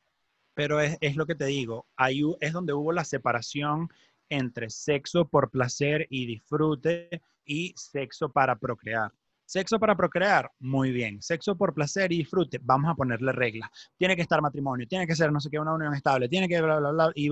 pero 0.56 0.80
es, 0.80 0.96
es, 1.02 1.16
lo 1.16 1.26
que 1.26 1.34
te 1.34 1.44
digo, 1.44 1.86
ahí 1.96 2.22
es 2.40 2.52
donde 2.54 2.72
hubo 2.72 2.90
la 2.90 3.04
separación 3.04 3.90
entre 4.30 4.70
sexo 4.70 5.28
por 5.28 5.50
placer 5.50 6.06
y 6.08 6.24
disfrute 6.24 7.20
y 7.44 7.74
sexo 7.76 8.30
para 8.30 8.56
procrear. 8.56 9.12
Sexo 9.44 9.78
para 9.78 9.94
procrear, 9.94 10.50
muy 10.58 10.90
bien. 10.90 11.20
Sexo 11.20 11.56
por 11.56 11.74
placer 11.74 12.10
y 12.10 12.18
disfrute, 12.18 12.58
vamos 12.62 12.90
a 12.90 12.94
ponerle 12.94 13.32
reglas. 13.32 13.70
Tiene 13.98 14.16
que 14.16 14.22
estar 14.22 14.40
matrimonio, 14.40 14.88
tiene 14.88 15.06
que 15.06 15.14
ser 15.14 15.30
no 15.30 15.40
sé 15.40 15.50
qué, 15.50 15.58
una 15.58 15.74
unión 15.74 15.94
estable, 15.94 16.28
tiene 16.28 16.48
que 16.48 16.60
bla, 16.62 16.80
bla, 16.80 16.90
bla. 16.90 17.12
Y 17.14 17.28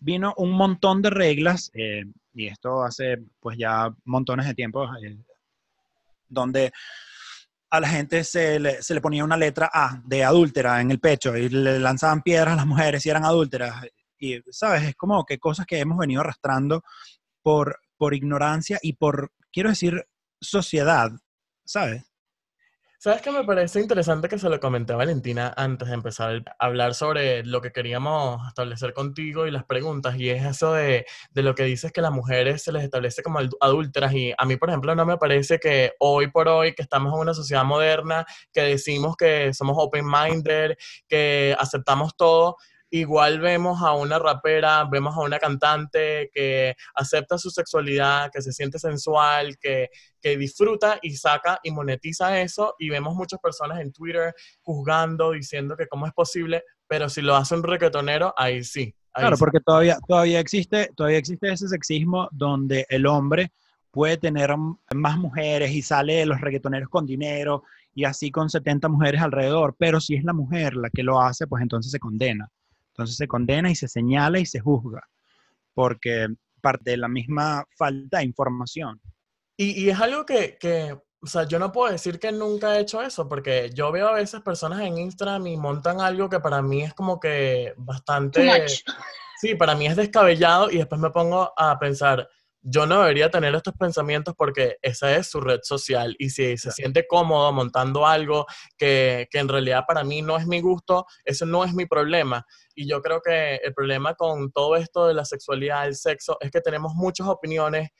vino 0.00 0.34
un 0.38 0.52
montón 0.52 1.02
de 1.02 1.10
reglas, 1.10 1.70
eh, 1.74 2.04
y 2.34 2.46
esto 2.46 2.82
hace 2.82 3.18
pues 3.38 3.58
ya 3.58 3.94
montones 4.06 4.46
de 4.46 4.54
tiempo, 4.54 4.84
eh, 4.96 5.16
donde 6.28 6.72
a 7.72 7.80
la 7.80 7.88
gente 7.88 8.22
se 8.22 8.60
le, 8.60 8.82
se 8.82 8.92
le, 8.92 9.00
ponía 9.00 9.24
una 9.24 9.36
letra 9.38 9.70
A 9.72 9.98
de 10.04 10.22
adúltera 10.22 10.82
en 10.82 10.90
el 10.90 11.00
pecho 11.00 11.34
y 11.34 11.48
le 11.48 11.78
lanzaban 11.78 12.20
piedras 12.20 12.52
a 12.52 12.56
las 12.56 12.66
mujeres 12.66 13.02
si 13.02 13.08
eran 13.08 13.24
adúlteras. 13.24 13.86
Y, 14.18 14.42
¿sabes? 14.50 14.82
Es 14.82 14.94
como 14.94 15.24
que 15.24 15.38
cosas 15.38 15.64
que 15.64 15.78
hemos 15.78 15.96
venido 15.96 16.20
arrastrando 16.20 16.82
por, 17.40 17.80
por 17.96 18.12
ignorancia 18.12 18.78
y 18.82 18.92
por, 18.92 19.32
quiero 19.50 19.70
decir, 19.70 20.04
sociedad, 20.38 21.12
¿sabes? 21.64 22.11
¿Sabes 23.02 23.20
qué 23.20 23.32
me 23.32 23.42
parece 23.42 23.80
interesante 23.80 24.28
que 24.28 24.38
se 24.38 24.48
lo 24.48 24.60
comenté 24.60 24.92
a 24.92 24.96
Valentina 24.96 25.52
antes 25.56 25.88
de 25.88 25.94
empezar 25.94 26.40
a 26.56 26.66
hablar 26.66 26.94
sobre 26.94 27.44
lo 27.44 27.60
que 27.60 27.72
queríamos 27.72 28.46
establecer 28.46 28.92
contigo 28.92 29.44
y 29.44 29.50
las 29.50 29.64
preguntas? 29.64 30.14
Y 30.20 30.30
es 30.30 30.44
eso 30.44 30.72
de, 30.74 31.04
de 31.32 31.42
lo 31.42 31.56
que 31.56 31.64
dices 31.64 31.90
que 31.90 32.00
las 32.00 32.12
mujeres 32.12 32.62
se 32.62 32.70
les 32.70 32.84
establece 32.84 33.24
como 33.24 33.40
adúlteras. 33.60 34.14
Y 34.14 34.32
a 34.38 34.44
mí, 34.44 34.54
por 34.54 34.68
ejemplo, 34.68 34.94
no 34.94 35.04
me 35.04 35.16
parece 35.16 35.58
que 35.58 35.94
hoy 35.98 36.30
por 36.30 36.46
hoy, 36.46 36.76
que 36.76 36.82
estamos 36.82 37.12
en 37.12 37.18
una 37.18 37.34
sociedad 37.34 37.64
moderna, 37.64 38.24
que 38.52 38.60
decimos 38.60 39.16
que 39.16 39.52
somos 39.52 39.74
open-minded, 39.80 40.76
que 41.08 41.56
aceptamos 41.58 42.16
todo, 42.16 42.56
igual 42.92 43.40
vemos 43.40 43.80
a 43.80 43.94
una 43.94 44.18
rapera, 44.18 44.84
vemos 44.84 45.16
a 45.16 45.20
una 45.20 45.38
cantante 45.38 46.30
que 46.32 46.74
acepta 46.94 47.38
su 47.38 47.50
sexualidad, 47.50 48.30
que 48.30 48.42
se 48.42 48.52
siente 48.52 48.78
sensual, 48.78 49.56
que, 49.58 49.88
que, 50.20 50.36
disfruta 50.36 50.98
y 51.00 51.16
saca 51.16 51.58
y 51.62 51.70
monetiza 51.70 52.38
eso 52.42 52.74
y 52.78 52.90
vemos 52.90 53.14
muchas 53.14 53.40
personas 53.40 53.80
en 53.80 53.92
Twitter 53.92 54.34
juzgando, 54.60 55.32
diciendo 55.32 55.74
que 55.74 55.86
cómo 55.86 56.06
es 56.06 56.12
posible, 56.12 56.64
pero 56.86 57.08
si 57.08 57.22
lo 57.22 57.34
hace 57.34 57.54
un 57.54 57.62
reggaetonero, 57.62 58.34
ahí 58.36 58.62
sí. 58.62 58.94
Ahí 59.14 59.22
claro, 59.22 59.36
sí. 59.36 59.40
porque 59.40 59.60
todavía, 59.60 59.98
todavía, 60.06 60.38
existe, 60.38 60.90
todavía 60.94 61.18
existe 61.18 61.50
ese 61.50 61.68
sexismo 61.68 62.28
donde 62.30 62.84
el 62.90 63.06
hombre 63.06 63.52
puede 63.90 64.18
tener 64.18 64.54
más 64.94 65.16
mujeres 65.16 65.70
y 65.70 65.80
sale 65.80 66.16
de 66.16 66.26
los 66.26 66.42
reggaetoneros 66.42 66.90
con 66.90 67.06
dinero 67.06 67.62
y 67.94 68.04
así 68.04 68.30
con 68.30 68.50
70 68.50 68.86
mujeres 68.88 69.22
alrededor, 69.22 69.76
pero 69.78 69.98
si 69.98 70.14
es 70.14 70.24
la 70.24 70.34
mujer 70.34 70.76
la 70.76 70.90
que 70.90 71.02
lo 71.02 71.22
hace, 71.22 71.46
pues 71.46 71.62
entonces 71.62 71.90
se 71.90 71.98
condena. 71.98 72.50
Entonces 73.02 73.16
se 73.16 73.28
condena 73.28 73.70
y 73.70 73.74
se 73.74 73.88
señala 73.88 74.38
y 74.38 74.46
se 74.46 74.60
juzga, 74.60 75.02
porque 75.74 76.28
parte 76.60 76.92
de 76.92 76.96
la 76.96 77.08
misma 77.08 77.64
falta 77.76 78.18
de 78.18 78.24
información. 78.24 79.00
Y, 79.56 79.84
y 79.84 79.90
es 79.90 80.00
algo 80.00 80.24
que, 80.24 80.56
que, 80.58 80.96
o 81.20 81.26
sea, 81.26 81.44
yo 81.44 81.58
no 81.58 81.72
puedo 81.72 81.92
decir 81.92 82.18
que 82.18 82.32
nunca 82.32 82.76
he 82.76 82.80
hecho 82.80 83.02
eso, 83.02 83.28
porque 83.28 83.70
yo 83.74 83.92
veo 83.92 84.08
a 84.08 84.14
veces 84.14 84.40
personas 84.40 84.80
en 84.80 84.98
Instagram 84.98 85.46
y 85.46 85.56
montan 85.56 86.00
algo 86.00 86.28
que 86.28 86.40
para 86.40 86.62
mí 86.62 86.82
es 86.82 86.94
como 86.94 87.20
que 87.20 87.74
bastante... 87.76 88.66
Sí, 89.40 89.56
para 89.56 89.74
mí 89.74 89.86
es 89.88 89.96
descabellado 89.96 90.70
y 90.70 90.78
después 90.78 91.00
me 91.00 91.10
pongo 91.10 91.52
a 91.56 91.76
pensar, 91.76 92.28
yo 92.62 92.86
no 92.86 93.00
debería 93.00 93.30
tener 93.30 93.54
estos 93.54 93.74
pensamientos 93.74 94.34
porque 94.36 94.78
esa 94.82 95.16
es 95.16 95.28
su 95.28 95.40
red 95.40 95.60
social 95.62 96.14
y 96.18 96.30
si 96.30 96.56
se 96.56 96.70
siente 96.70 97.06
cómodo 97.06 97.52
montando 97.52 98.06
algo 98.06 98.46
que, 98.78 99.26
que, 99.30 99.38
en 99.38 99.48
realidad 99.48 99.84
para 99.86 100.04
mí 100.04 100.22
no 100.22 100.36
es 100.36 100.46
mi 100.46 100.60
gusto, 100.60 101.06
eso 101.24 101.44
no 101.44 101.64
es 101.64 101.74
mi 101.74 101.86
problema. 101.86 102.46
Y 102.74 102.88
yo 102.88 103.02
creo 103.02 103.20
que 103.20 103.56
el 103.56 103.74
problema 103.74 104.14
con 104.14 104.52
todo 104.52 104.76
esto 104.76 105.08
de 105.08 105.14
la 105.14 105.24
sexualidad, 105.24 105.86
el 105.86 105.96
sexo, 105.96 106.38
es 106.40 106.50
que 106.50 106.60
tenemos 106.60 106.94
muchas 106.94 107.26
opiniones, 107.26 107.90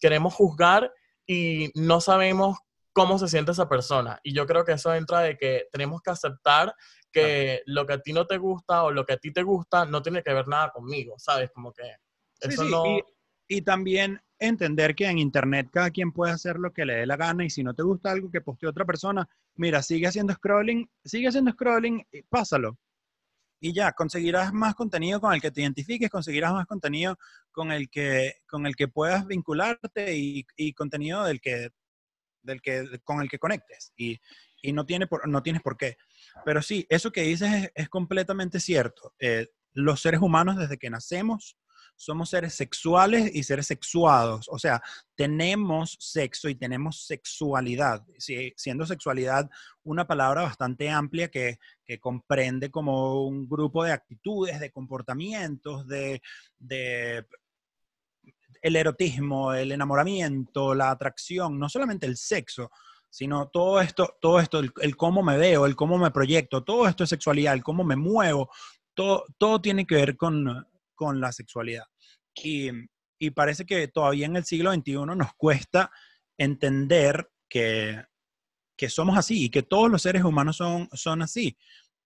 queremos 0.00 0.34
juzgar 0.34 0.92
y 1.26 1.70
no 1.74 2.00
sabemos 2.00 2.58
cómo 2.92 3.18
se 3.18 3.28
siente 3.28 3.52
esa 3.52 3.68
persona. 3.68 4.18
Y 4.22 4.34
yo 4.34 4.46
creo 4.46 4.64
que 4.64 4.72
eso 4.72 4.92
entra 4.94 5.20
de 5.20 5.36
que 5.36 5.66
tenemos 5.72 6.02
que 6.02 6.10
aceptar 6.10 6.74
que 7.10 7.62
lo 7.66 7.86
que 7.86 7.94
a 7.94 8.00
ti 8.00 8.12
no 8.12 8.26
te 8.26 8.38
gusta 8.38 8.84
o 8.84 8.90
lo 8.90 9.04
que 9.04 9.14
a 9.14 9.18
ti 9.18 9.32
te 9.32 9.42
gusta 9.42 9.84
no 9.84 10.02
tiene 10.02 10.22
que 10.22 10.32
ver 10.32 10.48
nada 10.48 10.70
conmigo, 10.70 11.14
¿sabes? 11.18 11.50
Como 11.52 11.72
que 11.72 11.84
eso 12.40 12.62
sí, 12.62 12.68
sí. 12.68 12.70
no... 12.70 12.86
Y 12.86 13.04
y 13.52 13.60
también 13.60 14.18
entender 14.38 14.94
que 14.94 15.06
en 15.06 15.18
Internet 15.18 15.68
cada 15.70 15.90
quien 15.90 16.10
puede 16.10 16.32
hacer 16.32 16.56
lo 16.58 16.72
que 16.72 16.86
le 16.86 16.94
dé 16.94 17.06
la 17.06 17.18
gana 17.18 17.44
y 17.44 17.50
si 17.50 17.62
no 17.62 17.74
te 17.74 17.82
gusta 17.82 18.10
algo 18.10 18.30
que 18.30 18.40
posteó 18.40 18.70
otra 18.70 18.86
persona, 18.86 19.28
mira, 19.56 19.82
sigue 19.82 20.06
haciendo 20.06 20.32
scrolling, 20.32 20.90
sigue 21.04 21.28
haciendo 21.28 21.52
scrolling, 21.52 22.02
y 22.10 22.22
pásalo. 22.22 22.78
Y 23.60 23.74
ya, 23.74 23.92
conseguirás 23.92 24.54
más 24.54 24.74
contenido 24.74 25.20
con 25.20 25.34
el 25.34 25.42
que 25.42 25.50
te 25.50 25.60
identifiques, 25.60 26.08
conseguirás 26.08 26.54
más 26.54 26.66
contenido 26.66 27.18
con 27.52 27.70
el 27.72 27.90
que, 27.90 28.36
con 28.48 28.66
el 28.66 28.74
que 28.74 28.88
puedas 28.88 29.26
vincularte 29.26 30.16
y, 30.16 30.72
contenido 30.72 31.24
del 31.24 31.40
que, 31.40 31.68
del 32.40 32.62
que, 32.62 33.00
con 33.04 33.20
el 33.20 33.28
que 33.28 33.38
conectes. 33.38 33.92
Y, 33.96 34.18
y 34.62 34.72
no, 34.72 34.86
tiene 34.86 35.06
por, 35.06 35.28
no 35.28 35.42
tienes 35.42 35.60
por 35.60 35.76
qué. 35.76 35.98
Pero 36.46 36.62
sí, 36.62 36.86
eso 36.88 37.12
que 37.12 37.22
dices 37.22 37.52
es, 37.52 37.72
es 37.74 37.88
completamente 37.90 38.60
cierto. 38.60 39.14
Eh, 39.18 39.48
los 39.74 40.00
seres 40.00 40.22
humanos 40.22 40.56
desde 40.56 40.78
que 40.78 40.90
nacemos 40.90 41.56
somos 42.02 42.30
seres 42.30 42.54
sexuales 42.54 43.30
y 43.32 43.44
seres 43.44 43.68
sexuados, 43.68 44.48
o 44.50 44.58
sea, 44.58 44.82
tenemos 45.14 45.96
sexo 46.00 46.48
y 46.48 46.56
tenemos 46.56 47.06
sexualidad, 47.06 48.04
siendo 48.56 48.84
sexualidad 48.86 49.48
una 49.84 50.04
palabra 50.04 50.42
bastante 50.42 50.90
amplia 50.90 51.28
que, 51.28 51.58
comprende 52.00 52.70
como 52.70 53.26
un 53.26 53.46
grupo 53.46 53.84
de 53.84 53.92
actitudes, 53.92 54.58
de 54.58 54.70
comportamientos, 54.70 55.86
de, 55.86 56.22
de 56.58 57.26
el 58.62 58.76
erotismo, 58.76 59.52
el 59.52 59.70
enamoramiento, 59.72 60.74
la 60.74 60.90
atracción, 60.90 61.58
no 61.58 61.68
solamente 61.68 62.06
el 62.06 62.16
sexo, 62.16 62.70
sino 63.10 63.48
todo 63.48 63.80
esto, 63.80 64.16
todo 64.20 64.40
esto, 64.40 64.58
el, 64.58 64.72
el, 64.80 64.96
cómo 64.96 65.22
me 65.22 65.36
veo, 65.36 65.66
el 65.66 65.76
cómo 65.76 65.98
me 65.98 66.10
proyecto, 66.10 66.64
todo 66.64 66.88
esto 66.88 67.04
es 67.04 67.10
sexualidad, 67.10 67.52
el 67.52 67.62
cómo 67.62 67.84
me 67.84 67.94
muevo, 67.94 68.50
todo, 68.94 69.24
todo 69.36 69.60
tiene 69.60 69.86
que 69.86 69.96
ver 69.96 70.16
con, 70.16 70.66
con 70.94 71.20
la 71.20 71.30
sexualidad. 71.30 71.91
Y, 72.34 72.70
y, 73.18 73.30
parece 73.30 73.66
que 73.66 73.88
todavía 73.88 74.26
en 74.26 74.36
el 74.36 74.44
siglo 74.44 74.72
XXI 74.72 74.94
nos 75.16 75.34
cuesta 75.34 75.90
entender 76.38 77.30
que, 77.48 78.02
que 78.76 78.88
somos 78.88 79.16
así 79.16 79.44
y 79.44 79.50
que 79.50 79.62
todos 79.62 79.90
los 79.90 80.02
seres 80.02 80.24
humanos 80.24 80.56
son, 80.56 80.88
son 80.92 81.22
así, 81.22 81.56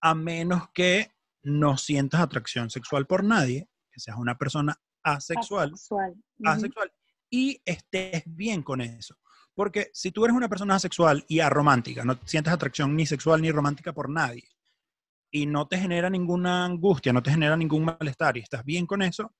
a 0.00 0.14
menos 0.14 0.71
que 0.75 1.12
no 1.42 1.76
sientas 1.76 2.21
atracción 2.21 2.71
sexual 2.71 3.06
por 3.06 3.25
nadie, 3.25 3.68
que 3.90 4.00
seas 4.00 4.18
una 4.18 4.37
persona 4.37 4.76
asexual. 5.02 5.73
Asexual. 5.73 6.14
asexual 6.45 6.92
y 7.30 7.61
estés 7.64 8.23
bien 8.26 8.62
con 8.62 8.80
eso. 8.80 9.16
Porque 9.54 9.90
si 9.95 10.11
tú 10.11 10.25
eres 10.25 10.37
una 10.37 10.49
persona 10.49 10.75
asexual 10.75 11.25
y 11.28 11.40
aromántica, 11.40 12.04
no 12.04 12.18
sientes 12.25 12.52
atracción 12.52 12.95
ni 12.95 13.06
sexual 13.06 13.40
ni 13.40 13.50
romántica 13.50 13.92
por 13.92 14.11
nadie, 14.11 14.49
y 15.30 15.47
no 15.47 15.66
te 15.66 15.78
genera 15.78 16.11
ninguna 16.11 16.64
angustia, 16.64 17.12
no 17.12 17.23
te 17.23 17.30
genera 17.30 17.56
ningún 17.56 17.85
malestar 17.85 18.37
y 18.37 18.40
estás 18.40 18.64
bien 18.64 18.87
con 18.87 19.02
eso, 19.02 19.35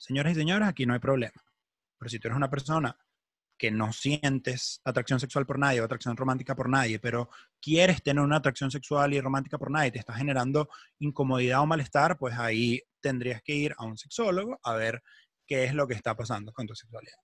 señoras 0.00 0.32
y 0.32 0.36
señores, 0.36 0.66
aquí 0.66 0.86
no 0.86 0.94
hay 0.94 0.98
problema. 0.98 1.44
Pero 1.98 2.08
si 2.08 2.18
tú 2.18 2.28
eres 2.28 2.36
una 2.36 2.50
persona 2.50 2.96
que 3.58 3.70
no 3.70 3.92
sientes 3.92 4.80
atracción 4.84 5.20
sexual 5.20 5.44
por 5.44 5.58
nadie 5.58 5.82
o 5.82 5.84
atracción 5.84 6.16
romántica 6.16 6.56
por 6.56 6.70
nadie, 6.70 6.98
pero 6.98 7.28
quieres 7.60 8.02
tener 8.02 8.24
una 8.24 8.36
atracción 8.36 8.70
sexual 8.70 9.12
y 9.12 9.20
romántica 9.20 9.58
por 9.58 9.70
nadie, 9.70 9.92
te 9.92 9.98
está 9.98 10.14
generando 10.14 10.70
incomodidad 10.98 11.60
o 11.60 11.66
malestar, 11.66 12.16
pues 12.16 12.34
ahí 12.38 12.80
tendrías 13.00 13.42
que 13.42 13.54
ir 13.54 13.74
a 13.76 13.84
un 13.84 13.98
sexólogo 13.98 14.58
a 14.62 14.74
ver 14.74 15.02
qué 15.46 15.64
es 15.64 15.74
lo 15.74 15.86
que 15.86 15.94
está 15.94 16.16
pasando 16.16 16.52
con 16.52 16.66
tu 16.66 16.74
sexualidad. 16.74 17.18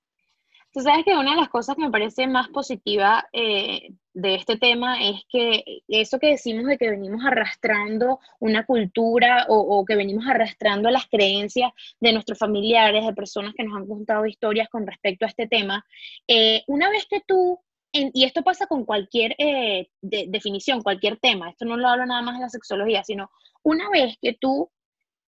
Tú 0.76 0.82
sabes 0.82 1.06
que 1.06 1.16
una 1.16 1.30
de 1.30 1.40
las 1.40 1.48
cosas 1.48 1.74
que 1.74 1.80
me 1.80 1.90
parece 1.90 2.26
más 2.26 2.48
positiva 2.48 3.26
eh, 3.32 3.94
de 4.12 4.34
este 4.34 4.58
tema 4.58 5.02
es 5.02 5.22
que 5.26 5.64
eso 5.88 6.18
que 6.18 6.26
decimos 6.26 6.66
de 6.66 6.76
que 6.76 6.90
venimos 6.90 7.24
arrastrando 7.24 8.20
una 8.40 8.66
cultura 8.66 9.46
o, 9.48 9.82
que 9.86 9.96
venimos 9.96 10.26
arrastrando 10.26 10.90
las 10.90 11.06
creencias 11.06 11.72
de 11.98 12.12
nuestros 12.12 12.38
familiares, 12.38 13.06
de 13.06 13.14
personas 13.14 13.54
que 13.56 13.64
nos 13.64 13.74
han 13.74 13.86
contado 13.86 14.26
historias 14.26 14.68
con 14.68 14.86
respecto 14.86 15.24
a 15.24 15.28
este 15.28 15.48
tema, 15.48 15.82
eh, 16.28 16.62
una 16.66 16.90
vez 16.90 17.06
que 17.08 17.22
tú, 17.26 17.58
y 17.90 18.24
esto 18.24 18.42
pasa 18.42 18.66
con 18.66 18.84
cualquier 18.84 19.34
eh, 19.38 19.88
definición, 20.02 20.82
cualquier 20.82 21.16
tema, 21.16 21.48
esto 21.48 21.64
no 21.64 21.78
lo 21.78 21.88
hablo 21.88 22.04
nada 22.04 22.20
más 22.20 22.34
de 22.34 22.42
la 22.42 22.50
sexología, 22.50 23.02
sino 23.02 23.30
una 23.62 23.88
vez 23.88 24.18
que 24.20 24.34
tú 24.34 24.70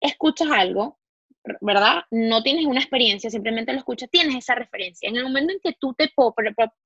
escuchas 0.02 0.50
algo, 0.52 0.98
¿verdad? 1.62 2.04
No 2.12 2.44
tienes 2.44 2.66
una 2.66 2.80
experiencia, 2.80 3.30
simplemente 3.30 3.74
lo 3.74 3.80
escuchas, 3.80 4.10
tienes 4.10 4.36
esa 4.36 4.56
referencia. 4.56 5.10
En 5.10 5.18
el 5.18 5.24
momento 5.24 5.54
en 5.54 5.60
que 5.64 5.78
tú 5.80 5.94
te 5.94 6.12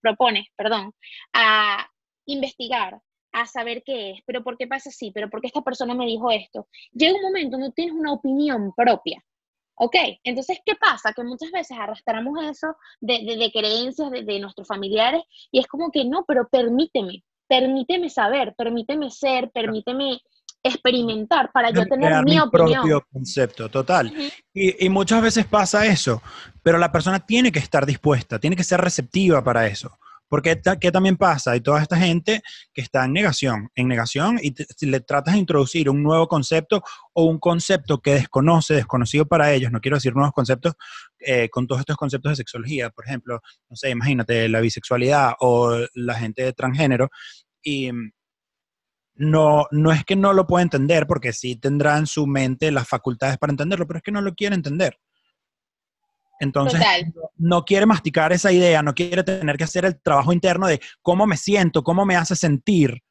propones, 0.01 0.47
perdón, 0.55 0.93
a 1.33 1.87
investigar, 2.25 2.99
a 3.33 3.45
saber 3.45 3.83
qué 3.83 4.11
es, 4.11 4.19
pero 4.25 4.43
por 4.43 4.57
qué 4.57 4.67
pasa 4.67 4.89
así, 4.89 5.11
pero 5.11 5.29
por 5.29 5.41
qué 5.41 5.47
esta 5.47 5.61
persona 5.61 5.93
me 5.93 6.05
dijo 6.05 6.31
esto, 6.31 6.67
llega 6.91 7.15
un 7.15 7.21
momento 7.21 7.57
donde 7.57 7.73
tienes 7.73 7.95
una 7.95 8.13
opinión 8.13 8.73
propia. 8.75 9.23
¿Ok? 9.75 9.95
Entonces, 10.23 10.59
¿qué 10.63 10.75
pasa? 10.75 11.11
Que 11.11 11.23
muchas 11.23 11.49
veces 11.49 11.75
arrastramos 11.79 12.37
eso 12.43 12.75
de, 12.99 13.35
de, 13.35 13.51
creencias 13.51 14.11
de, 14.11 14.21
de 14.23 14.39
nuestros 14.39 14.67
familiares 14.67 15.23
y 15.49 15.59
es 15.59 15.65
como 15.65 15.89
que 15.89 16.05
no, 16.05 16.23
pero 16.27 16.47
permíteme, 16.49 17.23
permíteme 17.47 18.09
saber, 18.09 18.53
permíteme 18.55 19.09
ser, 19.09 19.49
permíteme 19.49 20.21
experimentar 20.63 21.51
para 21.51 21.71
yo 21.71 21.85
tener 21.85 22.23
mi, 22.23 22.39
opinión. 22.39 22.49
propio 22.49 23.05
concepto, 23.11 23.69
total. 23.69 24.13
y, 24.53 24.85
y, 24.85 24.89
muchas 24.89 25.21
veces 25.21 25.45
pasa 25.45 25.85
eso, 25.85 26.21
pero 26.61 26.77
la 26.77 26.91
persona 26.91 27.19
tiene 27.19 27.51
que 27.51 27.59
estar 27.59 27.85
dispuesta, 27.85 28.39
tiene 28.39 28.55
que 28.55 28.63
ser 28.63 28.79
receptiva 28.79 29.43
para 29.43 29.67
eso. 29.67 29.97
Porque 30.31 30.61
¿qué 30.79 30.93
también 30.93 31.17
pasa? 31.17 31.51
Hay 31.51 31.59
toda 31.59 31.81
esta 31.81 31.97
gente 31.97 32.41
que 32.73 32.79
está 32.79 33.03
en 33.03 33.11
negación, 33.11 33.69
en 33.75 33.89
negación, 33.89 34.39
y 34.41 34.55
si 34.77 34.85
le 34.85 35.01
tratas 35.01 35.33
de 35.33 35.41
introducir 35.41 35.89
un 35.89 36.01
nuevo 36.01 36.29
concepto 36.29 36.81
o 37.11 37.25
un 37.25 37.37
concepto 37.37 37.99
que 37.99 38.13
desconoce, 38.13 38.75
desconocido 38.75 39.25
para 39.25 39.51
ellos, 39.51 39.73
no 39.73 39.81
quiero 39.81 39.97
decir 39.97 40.15
nuevos 40.15 40.31
conceptos, 40.31 40.75
eh, 41.19 41.49
con 41.49 41.67
todos 41.67 41.81
estos 41.81 41.97
conceptos 41.97 42.31
de 42.31 42.35
sexología, 42.37 42.91
por 42.91 43.05
ejemplo, 43.05 43.41
no 43.69 43.75
sé, 43.75 43.89
imagínate 43.89 44.47
la 44.47 44.61
bisexualidad 44.61 45.33
o 45.41 45.77
la 45.95 46.13
gente 46.13 46.43
de 46.43 46.53
transgénero, 46.53 47.09
y 47.61 47.91
no, 49.21 49.67
no 49.69 49.91
es 49.91 50.03
que 50.03 50.15
no 50.15 50.33
lo 50.33 50.47
pueda 50.47 50.63
entender, 50.63 51.05
porque 51.05 51.31
sí 51.31 51.55
tendrá 51.55 51.97
en 51.97 52.07
su 52.07 52.25
mente 52.25 52.71
las 52.71 52.87
facultades 52.87 53.37
para 53.37 53.51
entenderlo, 53.51 53.85
pero 53.85 53.97
es 53.97 54.03
que 54.03 54.11
no 54.11 54.21
lo 54.21 54.33
quiere 54.33 54.55
entender. 54.55 54.97
Entonces, 56.39 56.81
no 57.37 57.63
quiere 57.63 57.85
masticar 57.85 58.33
esa 58.33 58.51
idea, 58.51 58.81
no 58.81 58.95
quiere 58.95 59.23
tener 59.23 59.57
que 59.57 59.63
hacer 59.63 59.85
el 59.85 60.01
trabajo 60.01 60.33
interno 60.33 60.65
de 60.65 60.81
cómo 61.03 61.27
me 61.27 61.37
siento, 61.37 61.83
cómo 61.83 62.03
me 62.03 62.15
hace 62.15 62.35
sentir. 62.35 63.03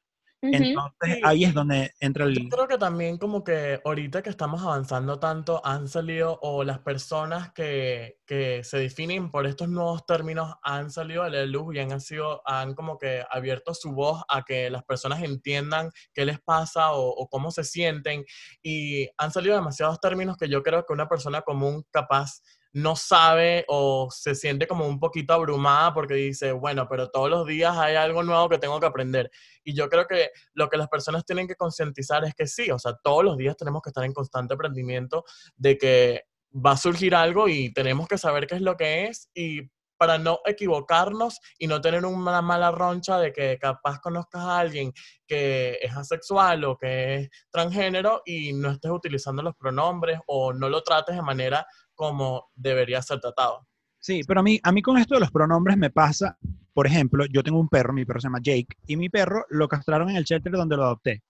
Entonces 0.43 1.19
ahí 1.23 1.45
es 1.45 1.53
donde 1.53 1.93
entra 2.01 2.25
el... 2.25 2.35
Yo 2.35 2.49
creo 2.49 2.67
que 2.67 2.79
también 2.79 3.19
como 3.19 3.45
que 3.45 3.81
ahorita 3.85 4.23
que 4.23 4.31
estamos 4.31 4.63
avanzando 4.63 5.19
tanto 5.19 5.61
han 5.65 5.89
salido 5.89 6.39
o 6.43 6.65
las 6.65 6.79
personas 6.79 7.53
que, 7.53 8.19
que 8.27 8.65
se 8.65 8.79
definen 8.79 9.31
por 9.31 9.47
estos 9.47 9.69
nuevos 9.69 10.07
términos 10.07 10.55
han 10.63 10.91
salido 10.91 11.23
a 11.23 11.29
la 11.29 11.45
luz 11.45 11.75
y 11.75 11.81
han, 11.81 12.01
sido, 12.01 12.43
han 12.47 12.75
como 12.75 12.97
que 12.97 13.23
abierto 13.31 13.75
su 13.75 13.93
voz 13.93 14.23
a 14.29 14.43
que 14.43 14.71
las 14.71 14.85
personas 14.85 15.23
entiendan 15.23 15.91
qué 16.15 16.25
les 16.25 16.41
pasa 16.41 16.93
o, 16.93 17.09
o 17.09 17.29
cómo 17.29 17.51
se 17.51 17.65
sienten 17.65 18.25
y 18.63 19.09
han 19.19 19.33
salido 19.33 19.57
demasiados 19.57 20.01
términos 20.01 20.37
que 20.37 20.49
yo 20.49 20.63
creo 20.63 20.87
que 20.87 20.93
una 20.93 21.09
persona 21.09 21.43
común 21.43 21.85
capaz 21.91 22.41
no 22.73 22.97
sabe 22.97 23.65
o 23.69 24.09
se 24.11 24.35
siente 24.35 24.67
como 24.67 24.87
un 24.87 25.01
poquito 25.01 25.35
abrumada 25.35 25.93
porque 25.93 26.15
dice, 26.15 26.53
bueno, 26.53 26.87
pero 26.89 27.11
todos 27.11 27.29
los 27.29 27.47
días 27.47 27.77
hay 27.77 27.97
algo 27.97 28.23
nuevo 28.23 28.49
que 28.49 28.59
tengo 28.59 28.79
que 28.79 28.87
aprender. 28.87 29.31
Y 29.65 29.75
yo 29.75 29.89
creo 29.89 30.07
que 30.07 30.31
lo 30.55 30.69
que 30.69 30.77
las 30.77 30.89
personas 30.89 31.25
tienen 31.25 31.49
que 31.49 31.57
concientizar 31.57 32.25
es 32.25 32.35
que 32.35 32.47
sí, 32.47 32.71
o 32.71 32.79
sea, 32.79 32.95
todos 33.03 33.25
los 33.25 33.37
días 33.37 33.57
tenemos 33.57 33.83
que 33.83 33.91
estar 33.91 34.05
en 34.05 34.13
constante 34.13 34.55
aprendimiento 34.55 35.25
de 35.57 35.79
que 35.79 36.25
va 36.55 36.73
a 36.73 36.77
surgir 36.77 37.15
algo 37.15 37.49
y 37.49 37.73
tenemos 37.73 38.09
que 38.09 38.19
saber 38.19 38.47
qué 38.47 38.57
es 38.57 38.61
lo 38.61 38.77
que 38.77 39.05
es 39.07 39.29
y 39.35 39.71
para 40.01 40.17
no 40.17 40.41
equivocarnos 40.47 41.41
y 41.59 41.67
no 41.67 41.83
tener 41.83 42.07
una 42.07 42.41
mala 42.41 42.71
roncha 42.71 43.19
de 43.19 43.35
que 43.35 43.59
capaz 43.59 44.01
conozcas 44.01 44.41
a 44.41 44.59
alguien 44.59 44.95
que 45.27 45.79
es 45.83 45.95
asexual 45.95 46.65
o 46.65 46.79
que 46.79 47.17
es 47.17 47.31
transgénero 47.51 48.23
y 48.25 48.55
no 48.55 48.71
estés 48.71 48.91
utilizando 48.91 49.43
los 49.43 49.55
pronombres 49.57 50.19
o 50.27 50.55
no 50.55 50.71
lo 50.71 50.83
trates 50.83 51.17
de 51.17 51.21
manera 51.21 51.67
como 52.01 52.49
debería 52.55 53.03
ser 53.03 53.21
tratado. 53.21 53.69
Sí, 53.99 54.23
pero 54.27 54.41
a 54.41 54.43
mí, 54.43 54.59
a 54.63 54.73
mí 54.73 54.81
con 54.81 54.97
esto 54.97 55.17
de 55.17 55.21
los 55.21 55.31
pronombres 55.31 55.77
me 55.77 55.91
pasa, 55.91 56.39
por 56.73 56.87
ejemplo, 56.87 57.27
yo 57.27 57.43
tengo 57.43 57.61
un 57.61 57.69
perro, 57.69 57.93
mi 57.93 58.07
perro 58.07 58.23
se 58.23 58.29
llama 58.29 58.39
Jake, 58.43 58.75
y 58.87 58.97
mi 58.97 59.11
perro 59.11 59.45
lo 59.51 59.69
castraron 59.69 60.09
en 60.09 60.17
el 60.17 60.25
shelter 60.25 60.51
donde 60.53 60.79
lo 60.79 60.85
adopté. 60.85 61.23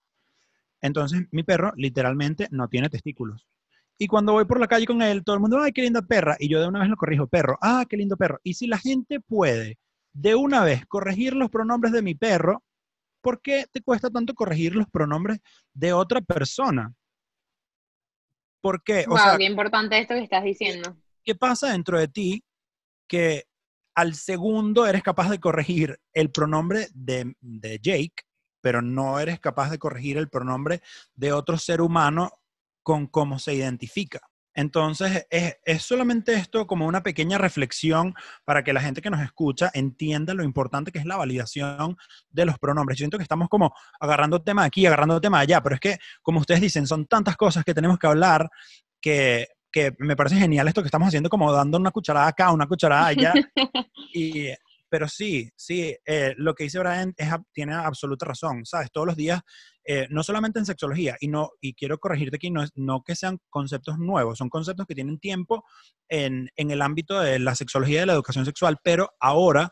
Entonces, 0.79 1.23
mi 1.31 1.43
perro 1.43 1.73
literalmente 1.75 2.47
no 2.51 2.69
tiene 2.69 2.87
testículos. 2.87 3.45
Y 3.97 4.07
cuando 4.07 4.31
voy 4.31 4.45
por 4.45 4.61
la 4.61 4.67
calle 4.67 4.85
con 4.85 5.01
él, 5.01 5.25
todo 5.25 5.33
el 5.35 5.41
mundo, 5.41 5.59
ay, 5.59 5.73
qué 5.73 5.81
linda 5.81 6.01
perra. 6.03 6.37
Y 6.39 6.47
yo 6.47 6.61
de 6.61 6.67
una 6.69 6.79
vez 6.79 6.87
lo 6.87 6.95
corrijo, 6.95 7.27
perro, 7.27 7.57
ah, 7.61 7.83
qué 7.89 7.97
lindo 7.97 8.15
perro. 8.15 8.39
Y 8.41 8.53
si 8.53 8.65
la 8.65 8.77
gente 8.77 9.19
puede 9.19 9.77
de 10.13 10.35
una 10.35 10.63
vez 10.63 10.85
corregir 10.85 11.33
los 11.33 11.49
pronombres 11.49 11.91
de 11.91 12.01
mi 12.01 12.15
perro, 12.15 12.63
¿por 13.19 13.41
qué 13.41 13.65
te 13.69 13.81
cuesta 13.81 14.09
tanto 14.09 14.33
corregir 14.35 14.73
los 14.73 14.87
pronombres 14.89 15.39
de 15.73 15.91
otra 15.91 16.21
persona? 16.21 16.93
¿Por 18.61 18.83
qué? 18.83 19.05
O 19.07 19.11
wow, 19.11 19.37
qué 19.37 19.45
importante 19.45 19.99
esto 19.99 20.13
que 20.13 20.23
estás 20.23 20.43
diciendo. 20.43 20.95
¿Qué 21.23 21.35
pasa 21.35 21.71
dentro 21.71 21.99
de 21.99 22.07
ti 22.07 22.43
que 23.07 23.45
al 23.95 24.15
segundo 24.15 24.87
eres 24.87 25.03
capaz 25.03 25.29
de 25.29 25.39
corregir 25.39 25.99
el 26.13 26.31
pronombre 26.31 26.87
de, 26.93 27.35
de 27.39 27.79
Jake, 27.81 28.23
pero 28.61 28.81
no 28.81 29.19
eres 29.19 29.39
capaz 29.39 29.69
de 29.69 29.79
corregir 29.79 30.17
el 30.17 30.29
pronombre 30.29 30.81
de 31.13 31.33
otro 31.33 31.57
ser 31.57 31.81
humano 31.81 32.31
con 32.83 33.07
cómo 33.07 33.39
se 33.39 33.53
identifica? 33.53 34.30
Entonces, 34.53 35.25
es, 35.29 35.81
solamente 35.81 36.33
esto 36.33 36.67
como 36.67 36.85
una 36.85 37.03
pequeña 37.03 37.37
reflexión 37.37 38.13
para 38.43 38.63
que 38.63 38.73
la 38.73 38.81
gente 38.81 39.01
que 39.01 39.09
nos 39.09 39.21
escucha 39.21 39.71
entienda 39.73 40.33
lo 40.33 40.43
importante 40.43 40.91
que 40.91 40.99
es 40.99 41.05
la 41.05 41.17
validación 41.17 41.97
de 42.29 42.45
los 42.45 42.59
pronombres. 42.59 42.97
Yo 42.97 43.03
siento 43.03 43.17
que 43.17 43.23
estamos 43.23 43.49
como 43.49 43.73
agarrando 43.99 44.41
tema 44.41 44.63
aquí, 44.63 44.85
agarrando 44.85 45.21
tema 45.21 45.39
allá, 45.39 45.61
pero 45.61 45.75
es 45.75 45.81
que, 45.81 45.97
como 46.21 46.39
ustedes 46.39 46.61
dicen, 46.61 46.87
son 46.87 47.05
tantas 47.05 47.37
cosas 47.37 47.63
que 47.63 47.73
tenemos 47.73 47.97
que 47.97 48.07
hablar 48.07 48.49
que, 48.99 49.47
que 49.71 49.93
me 49.99 50.15
parece 50.15 50.35
genial 50.35 50.67
esto 50.67 50.81
que 50.81 50.87
estamos 50.87 51.07
haciendo, 51.07 51.29
como 51.29 51.51
dando 51.51 51.77
una 51.77 51.91
cucharada 51.91 52.27
acá, 52.27 52.51
una 52.51 52.67
cucharada 52.67 53.07
allá. 53.07 53.33
y 54.13 54.49
pero 54.91 55.07
sí, 55.07 55.49
sí, 55.55 55.95
eh, 56.05 56.33
lo 56.35 56.53
que 56.53 56.65
dice 56.65 56.77
Brian 56.77 57.13
es, 57.15 57.29
tiene 57.53 57.73
absoluta 57.73 58.25
razón, 58.25 58.65
¿sabes? 58.65 58.91
Todos 58.91 59.07
los 59.07 59.15
días, 59.15 59.39
eh, 59.85 60.05
no 60.09 60.21
solamente 60.21 60.59
en 60.59 60.65
sexología, 60.65 61.15
y, 61.21 61.29
no, 61.29 61.51
y 61.61 61.73
quiero 61.75 61.97
corregirte 61.97 62.35
aquí, 62.35 62.51
no, 62.51 62.65
no 62.75 63.01
que 63.01 63.15
sean 63.15 63.39
conceptos 63.49 63.97
nuevos, 63.97 64.37
son 64.37 64.49
conceptos 64.49 64.85
que 64.85 64.93
tienen 64.93 65.17
tiempo 65.17 65.63
en, 66.09 66.49
en 66.57 66.71
el 66.71 66.81
ámbito 66.81 67.21
de 67.21 67.39
la 67.39 67.55
sexología 67.55 67.95
y 67.95 67.99
de 68.01 68.05
la 68.07 68.13
educación 68.13 68.43
sexual, 68.43 68.79
pero 68.83 69.11
ahora 69.21 69.71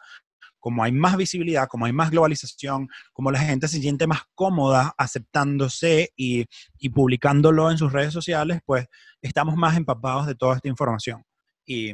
como 0.61 0.83
hay 0.83 0.93
más 0.93 1.17
visibilidad, 1.17 1.67
como 1.67 1.85
hay 1.85 1.93
más 1.93 2.11
globalización, 2.11 2.87
como 3.13 3.31
la 3.31 3.39
gente 3.39 3.67
se 3.67 3.79
siente 3.81 4.07
más 4.07 4.23
cómoda 4.35 4.93
aceptándose 4.97 6.11
y, 6.15 6.45
y 6.77 6.89
publicándolo 6.89 7.71
en 7.71 7.77
sus 7.77 7.91
redes 7.91 8.13
sociales, 8.13 8.59
pues 8.65 8.85
estamos 9.21 9.55
más 9.55 9.75
empapados 9.77 10.27
de 10.27 10.35
toda 10.35 10.55
esta 10.55 10.69
información. 10.69 11.23
Y, 11.65 11.91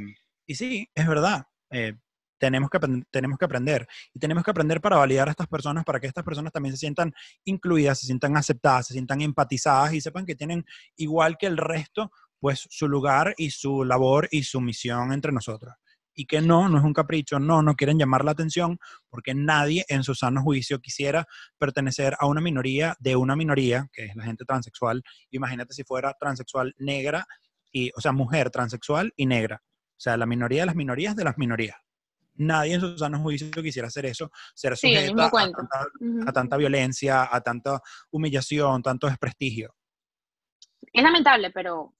y 0.48 0.56
sí, 0.56 0.90
es 0.96 1.08
verdad. 1.08 1.46
Eh, 1.72 1.94
tenemos 2.38 2.70
que, 2.70 2.80
tenemos 3.12 3.38
que 3.38 3.46
aprender. 3.46 3.88
Y 4.14 4.20
tenemos 4.20 4.44
que 4.44 4.52
aprender 4.52 4.82
para 4.82 4.98
validar 4.98 5.28
a 5.28 5.32
estas 5.32 5.48
personas, 5.48 5.84
para 5.84 6.00
que 6.00 6.08
estas 6.08 6.24
personas 6.24 6.52
también 6.52 6.74
se 6.74 6.80
sientan 6.80 7.14
incluidas, 7.44 8.00
se 8.00 8.06
sientan 8.06 8.38
aceptadas, 8.38 8.88
se 8.88 8.94
sientan 8.94 9.22
empatizadas 9.22 9.94
y 9.94 10.02
sepan 10.02 10.26
que 10.26 10.36
tienen, 10.36 10.66
igual 10.96 11.38
que 11.38 11.48
el 11.48 11.58
resto, 11.58 12.12
pues 12.40 12.68
su 12.70 12.88
lugar 12.88 13.34
y 13.38 13.52
su 13.52 13.84
labor 13.84 14.28
y 14.32 14.44
su 14.44 14.62
misión 14.62 15.12
entre 15.12 15.32
nosotros. 15.32 15.74
Y 16.18 16.28
que 16.28 16.40
no, 16.40 16.70
no 16.70 16.78
es 16.78 16.84
un 16.84 16.94
capricho, 16.94 17.40
no, 17.40 17.62
no 17.62 17.76
quieren 17.76 18.00
llamar 18.00 18.24
la 18.24 18.32
atención, 18.32 18.80
porque 19.10 19.34
nadie 19.34 19.84
en 19.90 20.04
su 20.04 20.16
sano 20.16 20.42
juicio 20.42 20.80
quisiera 20.80 21.28
pertenecer 21.58 22.16
a 22.20 22.26
una 22.26 22.40
minoría 22.40 22.96
de 23.00 23.18
una 23.18 23.36
minoría, 23.36 23.90
que 23.92 24.06
es 24.06 24.16
la 24.16 24.24
gente 24.24 24.46
transexual. 24.46 25.04
Imagínate 25.32 25.74
si 25.74 25.84
fuera 25.84 26.16
transexual 26.18 26.74
negra, 26.78 27.26
y, 27.76 27.92
o 27.98 28.00
sea, 28.00 28.14
mujer 28.14 28.52
transexual 28.52 29.12
y 29.18 29.26
negra 29.26 29.62
O 29.66 30.00
sea, 30.00 30.16
la 30.16 30.26
minoría 30.26 30.62
de 30.62 30.68
las 30.68 30.76
minorías 30.76 31.16
de 31.16 31.26
las 31.26 31.38
minorías. 31.38 31.76
Nadie 32.36 32.76
en 32.76 32.82
su 32.82 32.98
sano 32.98 33.20
juicio 33.20 33.50
quisiera 33.64 33.88
hacer 33.88 34.06
eso, 34.06 34.32
ser 34.54 34.76
Sí, 34.76 34.90
sujeto 34.90 35.14
mismo 35.14 35.38
a 35.38 35.52
tanta, 35.52 35.88
Ujú. 36.00 36.20
a 36.28 36.34
tanta 36.34 36.58
violencia, 36.58 37.30
a 37.32 37.42
tanta 37.42 37.82
humillación, 38.12 38.82
tanto 38.82 39.08
desprestigio. 39.08 39.76
Es 40.92 41.04
lamentable, 41.04 41.52
pero, 41.52 41.94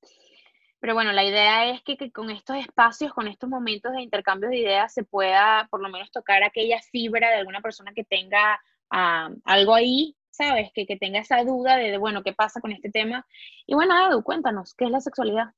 pero 0.80 0.94
bueno, 0.94 1.12
la 1.12 1.24
idea 1.24 1.70
es 1.72 1.82
que, 1.84 1.98
que 1.98 2.12
con 2.12 2.30
estos 2.30 2.58
espacios, 2.58 3.14
con 3.14 3.28
estos 3.28 3.50
momentos 3.50 3.94
de 3.94 4.02
intercambio 4.02 4.50
de 4.50 4.60
ideas, 4.60 4.94
se 4.94 5.04
pueda 5.04 5.68
por 5.72 5.82
lo 5.82 5.90
menos 5.90 6.12
tocar 6.12 6.44
aquella 6.44 6.80
fibra 6.92 7.30
de 7.30 7.38
alguna 7.38 7.62
persona 7.62 7.92
que 7.94 8.04
tenga 8.04 8.60
algo 8.90 9.74
ahí, 9.74 10.16
¿sabes? 10.30 10.70
Que, 10.74 10.86
que 10.86 10.98
tenga 10.98 11.20
esa 11.20 11.44
duda 11.44 11.78
de, 11.78 11.92
de, 11.92 11.98
bueno, 11.98 12.24
¿qué 12.24 12.34
pasa 12.34 12.62
con 12.62 12.72
este 12.72 12.90
tema? 12.90 13.26
Y 13.66 13.74
bueno, 13.74 13.94
Edu, 14.08 14.24
cuéntanos, 14.24 14.74
¿qué 14.74 14.86
es 14.86 14.92
la 14.92 15.02
sexualidad? 15.02 15.54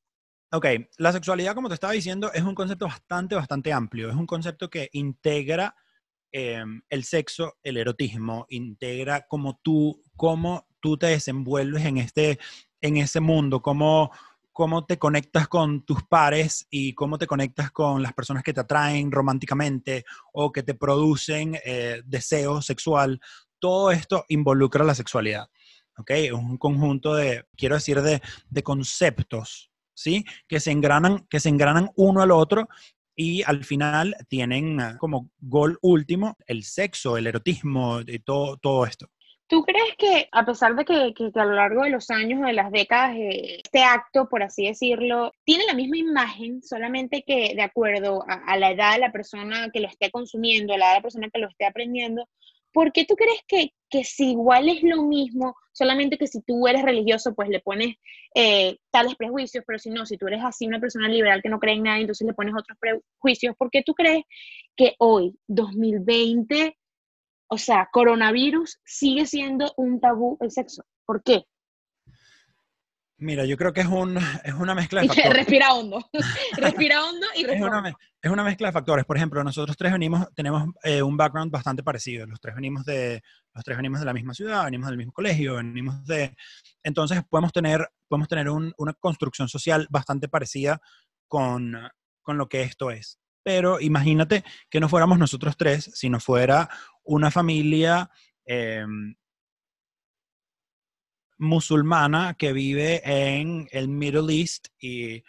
Ok, 0.50 0.66
la 0.98 1.12
sexualidad, 1.12 1.56
como 1.56 1.68
te 1.68 1.74
estaba 1.74 1.92
diciendo, 1.92 2.32
es 2.34 2.42
un 2.42 2.56
concepto 2.56 2.86
bastante, 2.86 3.36
bastante 3.36 3.74
amplio. 3.74 4.10
Es 4.10 4.16
un 4.16 4.26
concepto 4.26 4.70
que 4.70 4.90
integra 4.94 5.76
eh, 6.32 6.64
el 6.90 7.04
sexo, 7.04 7.58
el 7.64 7.76
erotismo, 7.76 8.46
integra 8.50 9.28
cómo 9.28 9.60
tú, 9.62 10.02
cómo 10.16 10.66
tú 10.80 10.98
te 10.98 11.08
desenvuelves 11.08 11.84
en, 11.86 11.98
este, 11.98 12.40
en 12.80 12.96
ese 12.96 13.20
mundo, 13.20 13.62
cómo, 13.62 14.10
cómo 14.54 14.86
te 14.86 14.98
conectas 14.98 15.50
con 15.50 15.86
tus 15.86 16.04
pares 16.04 16.66
y 16.70 16.94
cómo 16.94 17.18
te 17.18 17.28
conectas 17.28 17.70
con 17.72 18.02
las 18.02 18.14
personas 18.14 18.42
que 18.42 18.54
te 18.54 18.62
atraen 18.62 19.12
románticamente 19.12 20.06
o 20.32 20.54
que 20.54 20.64
te 20.64 20.76
producen 20.76 21.60
eh, 21.66 22.02
deseo 22.06 22.62
sexual. 22.62 23.20
Todo 23.60 23.92
esto 23.92 24.24
involucra 24.30 24.86
la 24.86 24.96
sexualidad. 24.96 25.50
¿ok? 25.98 26.12
Es 26.12 26.32
un 26.32 26.58
conjunto 26.58 27.16
de, 27.16 27.46
quiero 27.58 27.76
decir, 27.76 28.02
de, 28.02 28.22
de 28.50 28.64
conceptos, 28.64 29.67
¿sí? 29.98 30.24
Que 30.48 30.60
se, 30.60 30.72
engranan, 30.72 31.26
que 31.30 31.40
se 31.40 31.50
engranan 31.50 31.90
uno 31.96 32.22
al 32.22 32.32
otro 32.32 32.70
y 33.16 33.42
al 33.44 33.66
final 33.66 34.16
tienen 34.30 34.80
ah, 34.80 34.98
como 35.00 35.32
gol 35.40 35.80
último 35.82 36.38
el 36.46 36.64
sexo, 36.64 37.18
el 37.18 37.28
erotismo 37.28 38.02
y 38.06 38.20
todo, 38.20 38.58
todo 38.58 38.86
esto. 38.86 39.08
¿Tú 39.50 39.64
crees 39.64 39.96
que 39.98 40.28
a 40.32 40.46
pesar 40.46 40.76
de 40.76 40.84
que, 40.84 41.14
que, 41.16 41.32
que 41.32 41.40
a 41.40 41.46
lo 41.46 41.54
largo 41.54 41.84
de 41.84 41.90
los 41.90 42.10
años 42.10 42.42
o 42.42 42.46
de 42.46 42.54
las 42.54 42.70
décadas 42.70 43.16
eh, 43.16 43.62
este 43.64 43.82
acto, 43.82 44.28
por 44.30 44.44
así 44.44 44.66
decirlo, 44.66 45.32
tiene 45.46 45.66
la 45.66 45.74
misma 45.74 45.98
imagen, 45.98 46.62
solamente 46.62 47.24
que 47.26 47.56
de 47.56 47.62
acuerdo 47.62 48.24
a, 48.28 48.34
a, 48.34 48.58
la 48.58 48.72
edad 48.72 48.94
de 48.94 49.00
la 49.00 49.12
persona 49.12 49.70
que 49.72 49.80
lo 49.80 49.88
esté 49.88 50.12
consumiendo, 50.12 50.74
a 50.74 50.78
la 50.78 50.86
edad 50.86 50.92
de 50.92 50.98
la 51.00 51.04
persona 51.04 51.30
que 51.34 51.40
lo 51.40 51.48
esté 51.48 51.66
aprendiendo, 51.66 52.28
¿por 52.78 52.92
qué 52.92 53.06
tú 53.06 53.16
crees 53.16 53.42
que, 53.48 53.74
que 53.90 54.04
si 54.04 54.34
igual 54.34 54.70
es 54.70 54.84
lo 54.84 55.02
mismo, 55.02 55.56
solamente 55.72 56.16
que 56.16 56.28
si 56.28 56.44
tú 56.44 56.68
eres 56.68 56.84
religioso, 56.84 57.34
pues 57.34 57.50
le 57.50 57.60
pones 57.60 57.96
eh, 58.36 58.78
tales 58.92 59.16
prejuicios, 59.16 59.64
pero 59.66 59.80
si 59.80 59.90
no, 59.90 60.06
si 60.06 60.16
tú 60.16 60.28
eres 60.28 60.44
así 60.44 60.68
una 60.68 60.80
persona 60.80 61.10
liberal 61.10 61.42
que 61.42 61.50
no 61.50 61.58
cree 61.58 61.74
en 61.74 61.82
nada, 61.82 61.98
entonces 61.98 62.28
le 62.28 62.36
pones 62.36 62.54
otros 62.54 62.78
prejuicios, 62.80 63.56
¿por 63.58 63.72
qué 63.72 63.82
tú 63.82 63.96
crees 63.96 64.26
que 64.76 64.94
hoy, 65.00 65.40
2020, 65.48 66.78
o 67.48 67.58
sea, 67.58 67.90
coronavirus, 67.92 68.80
sigue 68.86 69.26
siendo 69.26 69.74
un 69.76 70.00
tabú 70.00 70.38
el 70.40 70.52
sexo? 70.52 70.86
¿Por 71.04 71.24
qué? 71.24 71.46
Mira, 73.20 73.46
yo 73.46 73.58
creo 73.58 73.74
que 73.74 73.82
es, 73.82 73.88
un, 73.88 74.16
es 74.44 74.54
una 74.54 74.76
mezcla 74.76 75.02
de 75.02 75.08
factores. 75.08 75.34
respira 75.34 75.74
hondo, 75.74 76.08
respira 76.58 77.04
hondo 77.04 77.26
y 77.36 77.46
es 77.50 77.60
una, 77.60 77.98
es 78.22 78.32
una, 78.32 78.44
mezcla 78.44 78.68
de 78.68 78.74
factores. 78.74 79.06
Por 79.06 79.18
ejemplo, 79.18 79.44
nosotros 79.44 79.76
tres 79.76 79.92
venimos, 79.92 80.28
tenemos 80.36 80.72
eh, 80.84 81.02
un 81.02 81.18
background 81.18 81.52
bastante 81.52 81.82
parecido. 81.82 82.28
Los 82.28 82.40
tres 82.40 82.54
venimos 82.54 82.86
de, 82.86 83.24
los 83.56 83.64
tres 83.64 83.76
venimos 83.76 84.00
de 84.02 84.06
la 84.06 84.14
misma 84.14 84.36
ciudad, 84.36 84.66
venimos 84.66 84.90
del 84.90 84.98
mismo 84.98 85.14
colegio, 85.14 85.56
venimos 85.56 86.06
de... 86.06 86.36
Entonces 86.84 87.24
podemos 87.28 87.52
tener, 87.52 87.90
podemos 88.08 88.28
tener 88.28 88.50
un, 88.50 88.72
una 88.78 88.94
construcción 88.94 89.50
social 89.50 89.88
bastante 89.90 90.30
parecida 90.30 90.80
con, 91.28 91.76
con 92.22 92.38
lo 92.38 92.48
que 92.48 92.62
esto 92.62 92.92
es. 92.92 93.20
Pero 93.42 93.80
imagínate 93.80 94.44
que 94.70 94.80
no 94.80 94.90
fuéramos 94.90 95.18
nosotros 95.18 95.58
tres, 95.58 95.90
sino 95.96 96.20
fuera 96.20 96.70
una 97.04 97.32
familia... 97.32 98.12
Eh, 98.46 98.86
musulmana 101.38 102.36
que 102.38 102.54
vive 102.54 103.02
en 103.04 103.68
el 103.72 103.88
Middle 103.88 104.34
East 104.34 104.68
y, 104.80 105.24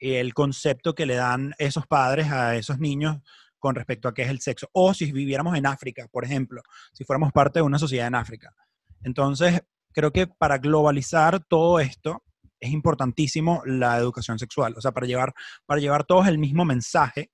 el 0.00 0.32
concepto 0.32 0.94
que 0.94 1.06
le 1.06 1.16
dan 1.16 1.56
esos 1.58 1.84
padres 1.88 2.30
a 2.30 2.54
esos 2.54 2.78
niños 2.78 3.18
con 3.58 3.74
respecto 3.74 4.06
a 4.06 4.14
qué 4.14 4.22
es 4.22 4.28
el 4.28 4.40
sexo. 4.40 4.68
O 4.72 4.94
si 4.94 5.10
viviéramos 5.10 5.56
en 5.56 5.66
África, 5.66 6.06
por 6.12 6.24
ejemplo, 6.24 6.62
si 6.92 7.02
fuéramos 7.02 7.32
parte 7.32 7.58
de 7.58 7.64
una 7.64 7.80
sociedad 7.80 8.06
en 8.06 8.14
África. 8.14 8.54
Entonces, 9.02 9.60
creo 9.92 10.12
que 10.12 10.28
para 10.28 10.58
globalizar 10.58 11.44
todo 11.44 11.80
esto 11.80 12.22
es 12.60 12.70
importantísimo 12.70 13.62
la 13.66 13.96
educación 13.98 14.38
sexual, 14.38 14.74
o 14.76 14.80
sea, 14.80 14.92
para 14.92 15.06
llevar, 15.06 15.34
para 15.66 15.80
llevar 15.80 16.04
todos 16.04 16.28
el 16.28 16.38
mismo 16.38 16.64
mensaje. 16.64 17.32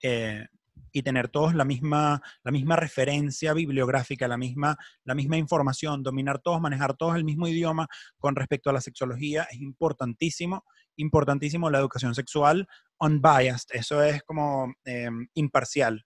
Eh, 0.00 0.46
y 0.94 1.02
tener 1.02 1.28
todos 1.28 1.54
la 1.54 1.64
misma, 1.64 2.22
la 2.44 2.52
misma 2.52 2.76
referencia 2.76 3.52
bibliográfica, 3.52 4.28
la 4.28 4.38
misma, 4.38 4.78
la 5.02 5.14
misma 5.14 5.36
información, 5.36 6.04
dominar 6.04 6.38
todos, 6.38 6.60
manejar 6.60 6.96
todos 6.96 7.16
el 7.16 7.24
mismo 7.24 7.48
idioma 7.48 7.88
con 8.16 8.36
respecto 8.36 8.70
a 8.70 8.72
la 8.72 8.80
sexología, 8.80 9.42
es 9.50 9.60
importantísimo, 9.60 10.64
importantísimo 10.96 11.68
la 11.68 11.80
educación 11.80 12.14
sexual 12.14 12.68
unbiased, 13.00 13.70
eso 13.72 14.04
es 14.04 14.22
como 14.22 14.72
eh, 14.84 15.10
imparcial, 15.34 16.04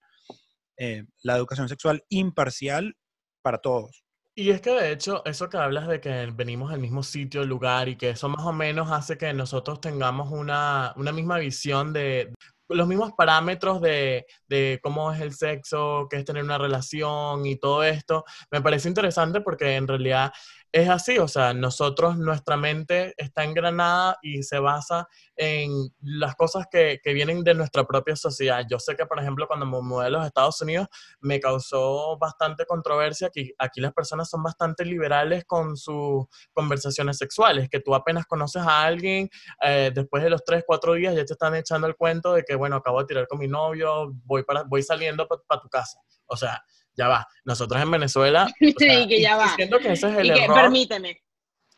eh, 0.78 1.04
la 1.22 1.36
educación 1.36 1.68
sexual 1.68 2.02
imparcial 2.08 2.96
para 3.42 3.58
todos. 3.58 4.02
Y 4.34 4.50
es 4.50 4.62
que 4.62 4.70
de 4.70 4.92
hecho, 4.92 5.22
eso 5.26 5.50
que 5.50 5.58
hablas 5.58 5.86
de 5.86 6.00
que 6.00 6.32
venimos 6.32 6.72
al 6.72 6.80
mismo 6.80 7.02
sitio, 7.02 7.44
lugar 7.44 7.90
y 7.90 7.96
que 7.96 8.10
eso 8.10 8.28
más 8.30 8.46
o 8.46 8.52
menos 8.54 8.90
hace 8.90 9.18
que 9.18 9.34
nosotros 9.34 9.82
tengamos 9.82 10.30
una, 10.30 10.94
una 10.96 11.12
misma 11.12 11.38
visión 11.38 11.92
de, 11.92 12.32
los 12.68 12.86
mismos 12.86 13.12
parámetros 13.16 13.80
de, 13.80 14.26
de, 14.46 14.78
cómo 14.82 15.12
es 15.12 15.20
el 15.20 15.34
sexo, 15.34 16.06
qué 16.10 16.16
es 16.16 16.24
tener 16.24 16.44
una 16.44 16.58
relación 16.58 17.46
y 17.46 17.56
todo 17.56 17.82
esto, 17.82 18.24
me 18.50 18.60
parece 18.60 18.88
interesante 18.88 19.40
porque 19.40 19.76
en 19.76 19.88
realidad 19.88 20.32
es 20.72 20.88
así, 20.88 21.18
o 21.18 21.28
sea, 21.28 21.54
nosotros, 21.54 22.18
nuestra 22.18 22.56
mente 22.56 23.14
está 23.16 23.44
engranada 23.44 24.18
y 24.22 24.42
se 24.42 24.58
basa 24.58 25.08
en 25.36 25.70
las 26.00 26.34
cosas 26.34 26.66
que, 26.70 27.00
que 27.02 27.14
vienen 27.14 27.42
de 27.42 27.54
nuestra 27.54 27.84
propia 27.84 28.16
sociedad. 28.16 28.64
Yo 28.68 28.78
sé 28.78 28.94
que, 28.94 29.06
por 29.06 29.18
ejemplo, 29.18 29.46
cuando 29.46 29.64
me 29.64 29.80
mudé 29.80 30.06
a 30.06 30.10
los 30.10 30.26
Estados 30.26 30.60
Unidos, 30.60 30.88
me 31.20 31.40
causó 31.40 32.18
bastante 32.18 32.66
controversia 32.66 33.30
que 33.30 33.52
aquí 33.58 33.80
las 33.80 33.94
personas 33.94 34.28
son 34.28 34.42
bastante 34.42 34.84
liberales 34.84 35.44
con 35.46 35.76
sus 35.76 36.26
conversaciones 36.52 37.16
sexuales, 37.16 37.68
que 37.70 37.80
tú 37.80 37.94
apenas 37.94 38.26
conoces 38.26 38.62
a 38.62 38.84
alguien, 38.84 39.30
eh, 39.64 39.90
después 39.94 40.22
de 40.22 40.30
los 40.30 40.44
3, 40.44 40.64
4 40.66 40.94
días 40.94 41.14
ya 41.14 41.24
te 41.24 41.32
están 41.32 41.54
echando 41.54 41.86
el 41.86 41.96
cuento 41.96 42.34
de 42.34 42.42
que, 42.44 42.54
bueno, 42.54 42.76
acabo 42.76 43.00
de 43.00 43.06
tirar 43.06 43.26
con 43.26 43.38
mi 43.38 43.48
novio, 43.48 44.12
voy, 44.24 44.42
para, 44.42 44.64
voy 44.64 44.82
saliendo 44.82 45.26
para 45.26 45.40
pa 45.46 45.60
tu 45.60 45.68
casa. 45.68 45.98
O 46.26 46.36
sea, 46.36 46.62
ya 46.98 47.08
va. 47.08 47.26
Nosotros 47.44 47.80
en 47.80 47.90
Venezuela. 47.90 48.48
O 48.60 48.78
sea, 48.78 49.00
sí, 49.00 49.08
que 49.08 49.22
ya 49.22 49.36
va. 49.36 49.54
Siento 49.54 49.78
que 49.78 49.92
ese 49.92 50.10
es 50.10 50.16
el 50.18 50.26
y 50.26 50.34
que, 50.34 50.44
error. 50.44 50.56
Permíteme. 50.56 51.22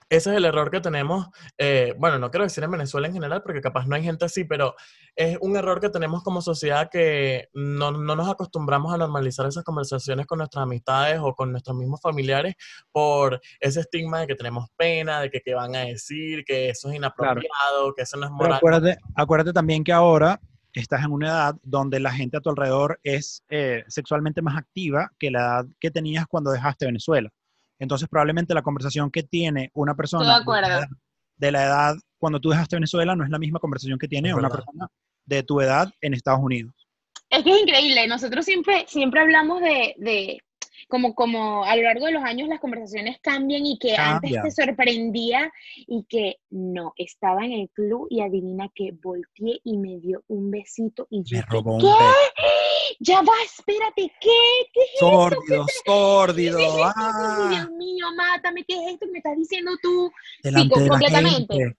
Ese 0.09 0.31
es 0.31 0.37
el 0.37 0.45
error 0.45 0.73
que 0.73 0.81
tenemos. 0.81 1.29
Eh, 1.57 1.95
bueno, 1.97 2.19
no 2.19 2.33
quiero 2.33 2.43
decir 2.43 2.65
en 2.65 2.73
Venezuela 2.73 3.07
en 3.07 3.13
general, 3.13 3.43
porque 3.45 3.61
capaz 3.61 3.87
no 3.87 3.95
hay 3.95 4.03
gente 4.03 4.25
así, 4.25 4.43
pero 4.43 4.75
es 5.15 5.39
un 5.41 5.57
error 5.57 5.81
que 5.81 5.89
tenemos 5.89 6.25
como 6.25 6.43
sociedad 6.43 6.91
que 6.91 7.49
no, 7.53 7.93
no 7.93 8.17
nos 8.17 8.29
acostumbramos 8.29 8.93
a 8.93 8.97
normalizar 8.97 9.47
esas 9.47 9.63
conversaciones 9.63 10.27
con 10.27 10.39
nuestras 10.39 10.65
amistades 10.65 11.21
o 11.23 11.33
con 11.35 11.53
nuestros 11.53 11.77
mismos 11.77 12.01
familiares 12.01 12.57
por 12.91 13.41
ese 13.61 13.81
estigma 13.81 14.21
de 14.21 14.27
que 14.27 14.35
tenemos 14.35 14.69
pena, 14.77 15.21
de 15.21 15.31
que 15.31 15.43
qué 15.43 15.55
van 15.55 15.77
a 15.77 15.85
decir, 15.85 16.45
que 16.45 16.71
eso 16.71 16.91
es 16.91 16.97
inapropiado, 16.97 17.45
claro. 17.45 17.95
que 17.95 18.03
eso 18.03 18.17
no 18.17 18.27
es 18.27 18.33
moral. 18.33 18.59
Pero 18.61 18.75
acuérdate, 18.75 19.01
acuérdate 19.15 19.53
también 19.53 19.85
que 19.85 19.93
ahora 19.93 20.41
estás 20.73 21.05
en 21.05 21.13
una 21.13 21.29
edad 21.29 21.55
donde 21.63 22.01
la 22.01 22.13
gente 22.13 22.37
a 22.37 22.41
tu 22.41 22.51
alrededor 22.51 23.01
es 23.03 23.45
eh, 23.49 23.85
sexualmente 23.89 24.43
más 24.43 24.57
activa 24.57 25.11
que 25.19 25.31
la 25.31 25.41
edad 25.41 25.67
que 25.79 25.91
tenías 25.91 26.27
cuando 26.27 26.51
dejaste 26.51 26.87
Venezuela. 26.87 27.31
Entonces, 27.79 28.09
probablemente 28.09 28.55
la 28.55 28.63
conversación 28.63 29.11
que 29.11 29.23
tiene 29.23 29.71
una 29.75 29.95
persona 29.95 30.39
de, 30.39 30.45
la 30.45 30.69
edad, 30.69 30.89
de 31.37 31.51
la 31.51 31.65
edad 31.65 31.97
cuando 32.19 32.41
tú 32.41 32.51
dejaste 32.51 32.77
Venezuela 32.77 33.17
no 33.17 33.25
es 33.25 33.31
la 33.31 33.39
misma 33.39 33.59
conversación 33.59 33.99
que 33.99 34.09
tiene 34.09 34.35
una 34.35 34.51
persona 34.51 34.89
de 35.25 35.43
tu 35.43 35.61
edad 35.61 35.91
en 36.01 36.15
Estados 36.15 36.41
Unidos. 36.43 36.75
Es 37.31 37.43
que 37.43 37.51
es 37.51 37.63
increíble. 37.63 38.07
Nosotros 38.07 38.45
siempre, 38.45 38.85
siempre 38.89 39.21
hablamos 39.21 39.61
de, 39.61 39.95
de 39.99 40.43
como, 40.89 41.15
como 41.15 41.65
a 41.65 41.77
lo 41.77 41.83
largo 41.83 42.07
de 42.07 42.13
los 42.13 42.25
años 42.25 42.49
las 42.49 42.61
conversaciones 42.61 43.19
cambian 43.21 43.67
y 43.67 43.79
que 43.79 43.95
Cambia. 43.95 44.41
antes 44.41 44.55
te 44.57 44.65
sorprendía 44.65 45.53
y 45.77 46.05
que 46.09 46.37
no, 46.51 46.93
estaba 46.97 47.45
en 47.45 47.53
el 47.53 47.71
club 47.71 48.07
y 48.11 48.21
adivina 48.21 48.71
que 48.75 48.93
volteé 49.03 49.61
y 49.65 49.77
me 49.77 49.99
dio 49.99 50.23
un 50.29 50.51
besito 50.51 51.07
y 51.11 51.23
yo 51.25 51.39
me 51.39 51.45
robó 51.49 51.79
¿qué? 51.79 51.87
un 51.87 51.93
beso. 51.93 52.15
Ya 52.99 53.23
va, 53.23 53.33
espérate, 53.45 54.13
¿qué? 54.21 54.31
¿Qué 54.73 54.81
es 54.81 54.99
sórdido, 54.99 55.65
esto? 55.67 55.93
sórdido. 55.93 56.59
¿Qué 56.59 56.65
es 56.65 56.71
esto? 56.71 56.93
Ah. 56.97 57.49
Dios 57.51 57.71
mío, 57.73 58.07
mátame, 58.17 58.65
¿qué 58.65 58.75
es 58.75 58.93
esto 58.93 59.07
que 59.07 59.13
me 59.13 59.19
estás 59.19 59.37
diciendo 59.37 59.73
tú? 59.83 60.11
Delante 60.43 60.81
de 60.81 60.89
completamente. 60.89 61.77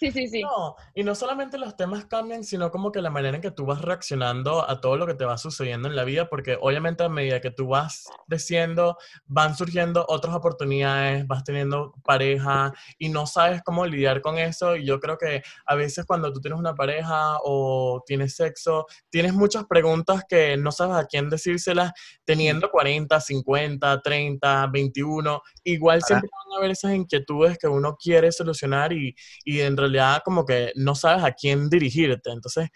Sí, 0.00 0.10
sí, 0.12 0.28
sí. 0.28 0.40
No, 0.40 0.76
y 0.94 1.04
no 1.04 1.14
solamente 1.14 1.58
los 1.58 1.76
temas 1.76 2.06
cambian, 2.06 2.42
sino 2.42 2.70
como 2.70 2.90
que 2.90 3.02
la 3.02 3.10
manera 3.10 3.36
en 3.36 3.42
que 3.42 3.50
tú 3.50 3.66
vas 3.66 3.82
reaccionando 3.82 4.66
a 4.66 4.80
todo 4.80 4.96
lo 4.96 5.06
que 5.06 5.12
te 5.12 5.26
va 5.26 5.36
sucediendo 5.36 5.88
en 5.88 5.94
la 5.94 6.04
vida, 6.04 6.26
porque 6.30 6.56
obviamente 6.58 7.04
a 7.04 7.10
medida 7.10 7.42
que 7.42 7.50
tú 7.50 7.68
vas 7.68 8.06
creciendo, 8.26 8.96
van 9.26 9.54
surgiendo 9.54 10.06
otras 10.08 10.34
oportunidades, 10.34 11.26
vas 11.26 11.44
teniendo 11.44 11.92
pareja 12.02 12.72
y 12.96 13.10
no 13.10 13.26
sabes 13.26 13.60
cómo 13.62 13.84
lidiar 13.84 14.22
con 14.22 14.38
eso. 14.38 14.74
Y 14.74 14.86
yo 14.86 15.00
creo 15.00 15.18
que 15.18 15.42
a 15.66 15.74
veces 15.74 16.06
cuando 16.06 16.32
tú 16.32 16.40
tienes 16.40 16.58
una 16.58 16.74
pareja 16.74 17.36
o 17.44 18.02
tienes 18.06 18.34
sexo, 18.34 18.86
tienes 19.10 19.34
muchas 19.34 19.66
preguntas 19.66 20.24
que 20.26 20.56
no 20.56 20.72
sabes 20.72 20.96
a 20.96 21.04
quién 21.06 21.28
decírselas, 21.28 21.92
teniendo 22.24 22.70
40, 22.70 23.20
50, 23.20 24.00
30, 24.00 24.66
21. 24.68 25.42
Igual 25.64 26.02
siempre 26.02 26.30
van 26.32 26.54
a 26.54 26.58
haber 26.58 26.70
esas 26.70 26.94
inquietudes 26.94 27.58
que 27.58 27.68
uno 27.68 27.98
quiere 28.02 28.32
solucionar 28.32 28.94
y, 28.94 29.14
y 29.44 29.60
en 29.60 29.76
realidad 29.76 29.89
como 30.24 30.44
que 30.44 30.72
no 30.76 30.94
sabes 30.94 31.24
a 31.24 31.32
quién 31.32 31.68
dirigirte. 31.68 32.30
Entonces, 32.30 32.68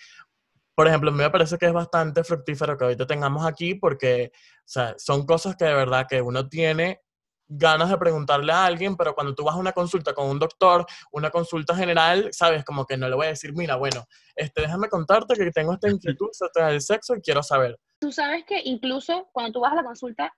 por 0.75 0.89
ejemplo, 0.89 1.11
a 1.11 1.13
mí 1.13 1.19
me 1.19 1.31
parece 1.31 1.57
que 1.59 1.67
es 1.67 1.73
bastante 1.73 2.25
fructífero 2.25 2.77
que 2.77 2.85
ahorita 2.85 3.07
tengamos 3.07 3.47
aquí 3.47 3.75
porque 3.75 4.33
o 4.35 4.67
sea, 4.67 4.95
son 4.99 5.27
cosas 5.27 5.57
que 5.57 5.65
de 5.65 5.75
verdad 5.75 6.07
que 6.09 6.21
uno 6.21 6.49
tiene 6.49 7.01
ganas 7.47 7.91
de 7.91 7.99
preguntarle 7.99 8.53
a 8.53 8.65
alguien, 8.65 8.97
pero 8.97 9.15
cuando 9.15 9.35
tú 9.35 9.45
vas 9.45 9.55
a 9.55 9.59
una 9.59 9.73
consulta 9.73 10.15
con 10.15 10.29
un 10.29 10.39
doctor, 10.39 10.87
una 11.13 11.31
consulta 11.31 11.77
general, 11.77 12.31
sabes, 12.33 12.65
como 12.65 12.87
que 12.87 12.97
no 12.97 13.09
le 13.09 13.15
voy 13.15 13.27
a 13.27 13.31
decir, 13.31 13.53
mira, 13.55 13.77
bueno, 13.77 14.07
este, 14.35 14.63
déjame 14.63 14.89
contarte 14.89 15.35
que 15.35 15.51
tengo 15.51 15.75
esta 15.75 15.91
inquietud 15.91 16.29
sobre 16.33 16.75
el 16.75 16.81
sexo 16.81 17.15
y 17.15 17.21
quiero 17.21 17.43
saber. 17.43 17.79
Tú 18.01 18.11
sabes 18.11 18.45
que 18.47 18.61
incluso 18.65 19.29
cuando 19.33 19.53
tú 19.53 19.61
vas 19.61 19.73
a 19.73 19.77
la 19.77 19.85
consulta, 19.85 20.35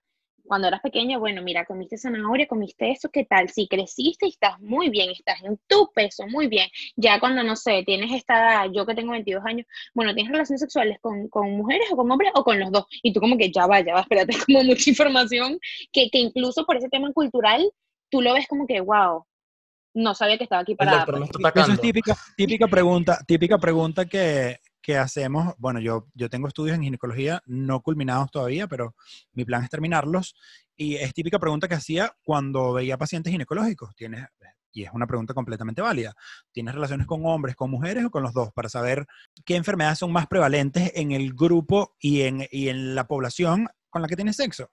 cuando 0.46 0.68
eras 0.68 0.80
pequeño, 0.80 1.18
bueno, 1.18 1.42
mira, 1.42 1.64
comiste 1.64 1.98
zanahoria, 1.98 2.46
comiste 2.46 2.90
eso, 2.90 3.08
¿qué 3.10 3.24
tal? 3.24 3.48
Si 3.48 3.68
creciste 3.68 4.26
y 4.26 4.30
estás 4.30 4.60
muy 4.60 4.88
bien, 4.88 5.10
estás 5.10 5.42
en 5.42 5.58
tu 5.66 5.90
peso, 5.94 6.26
muy 6.26 6.48
bien. 6.48 6.68
Ya 6.96 7.20
cuando, 7.20 7.42
no 7.42 7.56
sé, 7.56 7.82
tienes 7.84 8.12
esta 8.12 8.34
edad, 8.34 8.72
yo 8.72 8.86
que 8.86 8.94
tengo 8.94 9.12
22 9.12 9.44
años, 9.44 9.66
bueno, 9.94 10.14
tienes 10.14 10.32
relaciones 10.32 10.60
sexuales 10.60 10.98
con, 11.00 11.28
con 11.28 11.50
mujeres 11.52 11.88
o 11.92 11.96
con 11.96 12.10
hombres 12.10 12.32
o 12.34 12.44
con 12.44 12.58
los 12.58 12.70
dos. 12.70 12.86
Y 13.02 13.12
tú 13.12 13.20
como 13.20 13.36
que 13.36 13.50
ya 13.50 13.66
va, 13.66 13.80
ya 13.80 13.94
va, 13.94 14.00
espérate, 14.08 14.36
como 14.46 14.62
mucha 14.64 14.90
información 14.90 15.58
que, 15.92 16.08
que 16.10 16.18
incluso 16.18 16.64
por 16.64 16.76
ese 16.76 16.88
tema 16.88 17.12
cultural, 17.12 17.68
tú 18.10 18.22
lo 18.22 18.32
ves 18.34 18.46
como 18.46 18.66
que, 18.66 18.80
wow, 18.80 19.24
no 19.94 20.14
sabía 20.14 20.36
que 20.36 20.44
estaba 20.44 20.62
aquí 20.62 20.74
para... 20.74 21.04
Eso 21.54 21.72
es 21.72 21.80
típica, 21.80 22.16
típica 22.36 22.66
pregunta, 22.68 23.18
típica 23.26 23.58
pregunta 23.58 24.04
que, 24.04 24.58
que 24.86 24.96
hacemos, 24.96 25.52
bueno, 25.58 25.80
yo, 25.80 26.06
yo 26.14 26.30
tengo 26.30 26.46
estudios 26.46 26.76
en 26.76 26.84
ginecología 26.84 27.42
no 27.44 27.80
culminados 27.80 28.30
todavía, 28.30 28.68
pero 28.68 28.94
mi 29.32 29.44
plan 29.44 29.64
es 29.64 29.68
terminarlos. 29.68 30.36
Y 30.76 30.94
es 30.94 31.12
típica 31.12 31.40
pregunta 31.40 31.66
que 31.66 31.74
hacía 31.74 32.16
cuando 32.22 32.74
veía 32.74 32.96
pacientes 32.96 33.32
ginecológicos. 33.32 33.96
Tienes, 33.96 34.28
y 34.70 34.84
es 34.84 34.90
una 34.92 35.08
pregunta 35.08 35.34
completamente 35.34 35.82
válida. 35.82 36.14
¿Tienes 36.52 36.72
relaciones 36.72 37.08
con 37.08 37.26
hombres, 37.26 37.56
con 37.56 37.68
mujeres 37.68 38.04
o 38.04 38.10
con 38.10 38.22
los 38.22 38.32
dos? 38.32 38.52
Para 38.52 38.68
saber 38.68 39.08
qué 39.44 39.56
enfermedades 39.56 39.98
son 39.98 40.12
más 40.12 40.28
prevalentes 40.28 40.92
en 40.94 41.10
el 41.10 41.34
grupo 41.34 41.96
y 41.98 42.20
en, 42.20 42.46
y 42.52 42.68
en 42.68 42.94
la 42.94 43.08
población 43.08 43.66
con 43.90 44.02
la 44.02 44.06
que 44.06 44.14
tienes 44.14 44.36
sexo. 44.36 44.70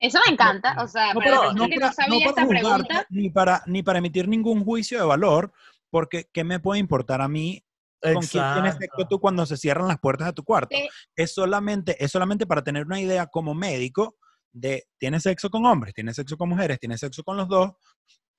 Eso 0.00 0.18
me 0.26 0.32
encanta, 0.32 0.74
o 0.82 0.88
sea, 0.88 1.14
no, 1.14 1.20
para, 1.20 1.52
no, 1.52 1.68
que 1.68 1.76
no 1.76 1.92
sabía 1.92 2.26
esta 2.26 2.48
pregunta. 2.48 3.06
Ni 3.10 3.30
para, 3.30 3.62
ni 3.66 3.84
para 3.84 4.00
emitir 4.00 4.26
ningún 4.26 4.64
juicio 4.64 4.98
de 4.98 5.04
valor, 5.04 5.52
porque 5.88 6.28
¿qué 6.32 6.42
me 6.42 6.58
puede 6.58 6.80
importar 6.80 7.20
a 7.20 7.28
mí 7.28 7.62
con 8.00 8.22
quién 8.22 8.44
tienes 8.54 8.76
sexo 8.76 9.06
tú 9.08 9.20
cuando 9.20 9.46
se 9.46 9.56
cierran 9.56 9.88
las 9.88 9.98
puertas 9.98 10.28
de 10.28 10.32
tu 10.32 10.44
cuarto. 10.44 10.76
Es, 11.16 11.32
solamente, 11.32 12.02
es 12.02 12.10
solamente 12.10 12.46
para 12.46 12.62
tener 12.62 12.84
una 12.84 13.00
idea 13.00 13.26
como 13.26 13.54
médico 13.54 14.16
de 14.52 14.88
tienes 14.98 15.22
sexo 15.22 15.50
con 15.50 15.66
hombres, 15.66 15.94
tienes 15.94 16.16
sexo 16.16 16.36
con 16.36 16.48
mujeres, 16.48 16.78
tienes 16.78 17.00
sexo 17.00 17.22
con 17.22 17.36
los 17.36 17.48
dos, 17.48 17.72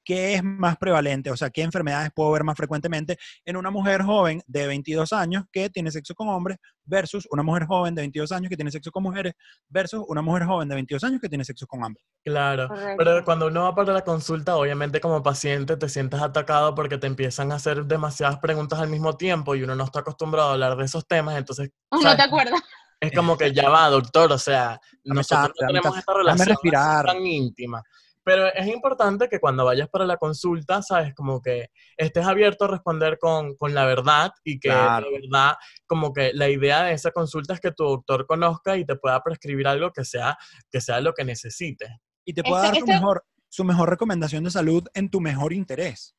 ¿qué 0.03 0.35
es 0.35 0.43
más 0.43 0.77
prevalente? 0.77 1.31
O 1.31 1.37
sea, 1.37 1.49
¿qué 1.49 1.61
enfermedades 1.61 2.11
puedo 2.13 2.31
ver 2.31 2.43
más 2.43 2.57
frecuentemente 2.57 3.17
en 3.45 3.57
una 3.57 3.69
mujer 3.69 4.01
joven 4.01 4.41
de 4.47 4.67
22 4.67 5.13
años 5.13 5.43
que 5.51 5.69
tiene 5.69 5.91
sexo 5.91 6.15
con 6.15 6.29
hombres 6.29 6.57
versus 6.83 7.27
una 7.31 7.43
mujer 7.43 7.65
joven 7.65 7.95
de 7.95 8.01
22 8.01 8.31
años 8.31 8.49
que 8.49 8.55
tiene 8.55 8.71
sexo 8.71 8.91
con 8.91 9.03
mujeres 9.03 9.33
versus 9.67 10.03
una 10.07 10.21
mujer 10.21 10.45
joven 10.45 10.67
de 10.67 10.75
22 10.75 11.03
años 11.03 11.21
que 11.21 11.29
tiene 11.29 11.45
sexo 11.45 11.67
con 11.67 11.83
hombres? 11.83 12.03
Claro, 12.23 12.69
pero 12.97 13.23
cuando 13.23 13.47
uno 13.47 13.63
va 13.63 13.75
para 13.75 13.93
la 13.93 14.01
consulta, 14.01 14.55
obviamente 14.55 14.99
como 14.99 15.21
paciente 15.21 15.77
te 15.77 15.89
sientes 15.89 16.21
atacado 16.21 16.73
porque 16.75 16.97
te 16.97 17.07
empiezan 17.07 17.51
a 17.51 17.55
hacer 17.55 17.85
demasiadas 17.85 18.39
preguntas 18.39 18.79
al 18.79 18.89
mismo 18.89 19.15
tiempo 19.15 19.55
y 19.55 19.63
uno 19.63 19.75
no 19.75 19.83
está 19.83 19.99
acostumbrado 19.99 20.49
a 20.49 20.53
hablar 20.53 20.75
de 20.75 20.85
esos 20.85 21.07
temas, 21.07 21.37
entonces... 21.37 21.69
No 21.91 22.15
te 22.15 22.21
acuerdas. 22.21 22.61
Es 22.99 23.13
como 23.13 23.37
que 23.37 23.53
ya 23.53 23.69
va, 23.69 23.89
doctor, 23.89 24.31
o 24.31 24.37
sea, 24.37 24.79
nosotros 25.05 25.53
no 25.61 25.67
tenemos 25.67 25.97
esta 25.97 26.13
relación 26.13 26.57
tan 27.05 27.25
íntima. 27.25 27.81
Pero 28.23 28.47
es 28.53 28.67
importante 28.67 29.29
que 29.29 29.39
cuando 29.39 29.65
vayas 29.65 29.89
para 29.89 30.05
la 30.05 30.17
consulta, 30.17 30.81
sabes, 30.81 31.13
como 31.15 31.41
que 31.41 31.69
estés 31.97 32.25
abierto 32.25 32.65
a 32.65 32.67
responder 32.67 33.17
con, 33.17 33.55
con 33.55 33.73
la 33.73 33.85
verdad 33.85 34.31
y 34.43 34.59
que 34.59 34.69
de 34.69 35.21
verdad, 35.21 35.55
como 35.87 36.13
que 36.13 36.31
la 36.33 36.49
idea 36.49 36.83
de 36.83 36.93
esa 36.93 37.11
consulta 37.11 37.53
es 37.53 37.59
que 37.59 37.71
tu 37.71 37.83
doctor 37.83 38.25
conozca 38.27 38.77
y 38.77 38.85
te 38.85 38.95
pueda 38.95 39.21
prescribir 39.23 39.67
algo 39.67 39.91
que 39.91 40.03
sea, 40.03 40.37
que 40.69 40.81
sea 40.81 41.01
lo 41.01 41.13
que 41.13 41.23
necesites. 41.23 41.89
Y 42.25 42.33
te 42.33 42.43
pueda 42.43 42.63
dar 42.63 42.75
su, 42.75 42.85
mejor, 42.85 43.25
su 43.47 43.63
mejor 43.63 43.89
recomendación 43.89 44.43
de 44.43 44.51
salud 44.51 44.85
en 44.93 45.09
tu 45.09 45.21
mejor 45.21 45.53
interés. 45.53 46.15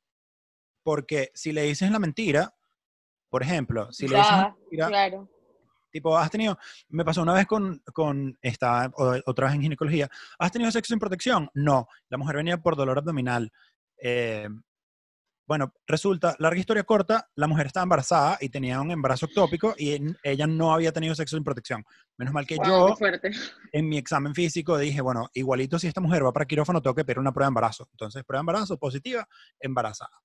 Porque 0.83 1.31
si 1.35 1.53
le 1.53 1.63
dices 1.63 1.91
la 1.91 1.99
mentira, 1.99 2.55
por 3.29 3.43
ejemplo, 3.43 3.93
si 3.93 4.09
le 4.09 4.17
dices 4.17 4.33
la 4.33 4.57
mentira, 4.59 4.89
claro 4.89 5.29
Tipo, 5.90 6.16
has 6.16 6.31
tenido, 6.31 6.59
me 6.88 7.05
pasó 7.05 7.22
una 7.22 7.35
vez 7.35 7.46
con, 7.46 7.83
con 7.92 8.38
esta, 8.40 8.90
otra 9.26 9.46
vez 9.46 9.57
en 9.57 9.62
ginecología, 9.62 10.09
¿has 10.38 10.53
tenido 10.53 10.70
sexo 10.70 10.92
sin 10.92 10.98
protección? 10.98 11.50
No, 11.55 11.88
la 12.09 12.18
mujer 12.18 12.37
venía 12.37 12.59
por 12.59 12.76
dolor 12.76 12.98
abdominal. 12.98 13.53
Eh, 14.03 14.48
bueno, 15.50 15.74
resulta, 15.85 16.37
larga 16.38 16.61
historia 16.61 16.85
corta, 16.85 17.29
la 17.35 17.48
mujer 17.48 17.66
estaba 17.66 17.83
embarazada 17.83 18.38
y 18.40 18.50
tenía 18.50 18.81
un 18.81 18.92
embarazo 18.92 19.26
ectópico 19.26 19.74
y 19.76 20.00
ella 20.22 20.46
no 20.46 20.72
había 20.72 20.92
tenido 20.92 21.12
sexo 21.12 21.37
sin 21.37 21.42
protección. 21.42 21.85
Menos 22.16 22.33
mal 22.33 22.46
que 22.46 22.57
yo, 22.64 22.94
en 23.72 23.88
mi 23.88 23.98
examen 23.98 24.33
físico, 24.33 24.79
dije, 24.79 25.00
bueno, 25.00 25.29
igualito 25.35 25.76
si 25.76 25.88
esta 25.88 26.00
mujer 26.00 26.24
va 26.24 26.33
para 26.33 26.46
quirófano, 26.46 26.81
tengo 26.81 26.94
que 26.94 27.05
pedir 27.05 27.18
una 27.18 27.33
prueba 27.33 27.48
de 27.48 27.50
embarazo. 27.50 27.88
Entonces, 27.90 28.22
prueba 28.22 28.38
de 28.38 28.42
embarazo 28.42 28.79
positiva, 28.79 29.26
embarazada. 29.59 30.22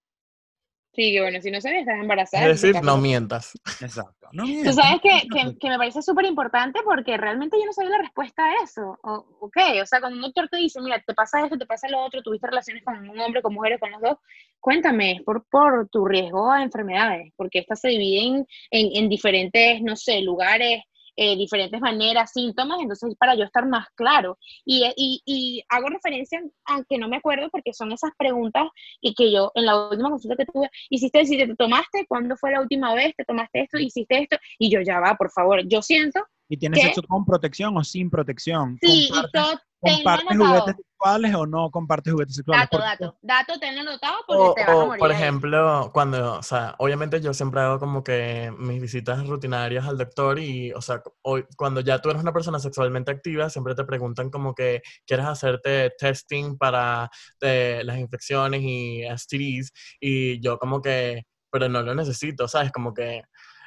Sí, 0.95 1.12
que 1.12 1.21
bueno, 1.21 1.41
si 1.41 1.51
no 1.51 1.60
sabes, 1.60 1.81
estás 1.81 1.99
embarazada. 1.99 2.47
Es 2.47 2.62
decir, 2.62 2.81
no 2.81 2.97
mientas. 2.97 3.51
Exacto. 3.81 4.29
No 4.31 4.45
Tú 4.45 4.71
sabes 4.71 5.01
que, 5.03 5.58
que, 5.60 5.69
me 5.69 5.77
parece 5.77 6.01
súper 6.01 6.25
importante 6.25 6.79
porque 6.86 7.17
realmente 7.17 7.58
yo 7.60 7.65
no 7.65 7.73
sabía 7.73 7.91
la 7.91 7.97
respuesta 8.03 8.43
a 8.45 8.63
eso. 8.63 8.97
O, 9.03 9.25
ok, 9.41 9.58
o 9.81 9.86
sea, 9.86 9.99
cuando 9.99 10.17
un 10.17 10.21
doctor 10.21 10.47
te 10.49 10.58
dice, 10.58 10.79
mira, 10.81 11.03
te 11.05 11.13
pasa 11.13 11.43
esto, 11.43 11.58
te 11.58 11.65
pasa 11.65 11.89
lo 11.89 11.99
otro, 11.99 12.21
tuviste 12.21 12.47
relaciones 12.47 12.84
con 12.86 13.10
un 13.10 13.19
hombre, 13.19 13.41
con 13.41 13.53
mujeres, 13.53 13.79
con 13.79 13.91
los 13.91 14.01
dos, 14.01 14.17
cuéntame, 14.62 15.13
es 15.13 15.21
por, 15.23 15.45
por 15.49 15.89
tu 15.89 16.05
riesgo 16.05 16.49
a 16.49 16.63
enfermedades, 16.63 17.34
porque 17.36 17.60
estas 17.60 17.81
se 17.81 17.89
dividen 17.89 18.45
en, 18.71 19.03
en 19.03 19.10
diferentes, 19.10 19.81
no 19.81 19.97
sé, 19.97 20.21
lugares, 20.21 20.81
eh, 21.15 21.36
diferentes 21.38 21.80
maneras, 21.82 22.32
síntomas, 22.32 22.80
entonces 22.82 23.15
para 23.17 23.36
yo 23.36 23.43
estar 23.43 23.67
más 23.67 23.88
claro. 23.95 24.38
Y, 24.65 24.84
y, 24.95 25.21
y, 25.25 25.63
hago 25.69 25.89
referencia, 25.89 26.41
aunque 26.65 26.97
no 26.97 27.08
me 27.08 27.17
acuerdo, 27.17 27.49
porque 27.49 27.73
son 27.73 27.91
esas 27.91 28.12
preguntas 28.17 28.67
y 29.01 29.13
que 29.13 29.32
yo 29.32 29.51
en 29.56 29.65
la 29.65 29.88
última 29.89 30.10
consulta 30.10 30.36
que 30.36 30.45
tuve, 30.45 30.69
hiciste, 30.89 31.25
si 31.25 31.38
te 31.38 31.56
tomaste, 31.56 32.06
¿cuándo 32.08 32.36
fue 32.38 32.51
la 32.51 32.62
última 32.62 32.93
vez? 32.95 33.13
¿Te 33.15 33.25
tomaste 33.25 33.62
esto? 33.62 33.80
¿Hiciste 33.80 34.23
esto? 34.23 34.38
Y 34.60 34.69
yo 34.69 34.82
ya 34.82 34.99
va, 34.99 35.15
por 35.15 35.32
favor, 35.32 35.67
yo 35.67 35.82
siento... 35.82 36.21
¿Y 36.47 36.58
tienes 36.58 36.81
sexo 36.81 37.01
con 37.03 37.25
protección 37.25 37.75
o 37.77 37.84
sin 37.84 38.10
protección? 38.10 38.77
Sí, 38.81 39.10
y 39.12 39.31
todo, 39.31 39.60
¿Compartes 39.86 40.38
juguetes 40.38 40.75
sexuales 40.75 41.36
o 41.36 41.45
no 41.45 41.69
compartes 41.69 42.13
juguetes 42.13 42.36
sexuales? 42.36 42.67
Dato, 42.71 42.84
dato. 42.84 43.17
Dato, 43.21 43.60
tenlo 43.60 43.81
anotado 43.81 44.15
porque 44.25 44.62
te 44.62 44.67
vas 44.67 44.81
a 44.81 44.86
morir. 44.86 44.99
Por 44.99 45.12
ejemplo, 45.12 45.91
cuando, 45.93 46.34
o 46.39 46.43
sea, 46.43 46.75
obviamente 46.79 47.21
yo 47.21 47.34
siempre 47.34 47.62
hago 47.62 47.79
como 47.79 48.03
que 48.03 48.53
mis 48.58 48.81
visitas 48.81 49.25
rutinarias 49.27 49.86
al 49.86 49.97
doctor 49.97 50.39
y, 50.39 50.71
o 50.73 50.81
sea, 50.81 51.01
hoy, 51.21 51.45
cuando 51.55 51.81
ya 51.81 52.01
tú 52.01 52.10
eres 52.10 52.21
una 52.21 52.34
persona 52.34 52.60
sexualmente 52.60 53.12
activa, 53.12 53.49
siempre 53.49 53.75
te 53.75 53.84
preguntan 53.84 54.29
como 54.29 54.55
que 54.55 54.81
quieres 55.05 55.25
hacerte 55.25 55.91
testing 55.97 56.58
para 56.58 57.10
eh, 57.41 57.81
las 57.84 57.97
infecciones 57.97 58.62
y 58.63 59.03
STDs 59.03 59.71
y 59.99 60.41
yo 60.41 60.58
como 60.58 60.81
que, 60.81 61.23
pero 61.51 61.69
no 61.69 61.84
lo 61.84 61.93
necesito, 61.93 62.47
¿sabes? 62.47 62.71
Como 62.71 62.93
que 62.93 63.21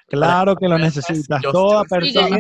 Claro 0.09 0.57
que 0.57 0.69
lo 0.69 0.79
necesitas. 0.79 1.43
Toda 1.43 1.85
persona, 1.85 2.39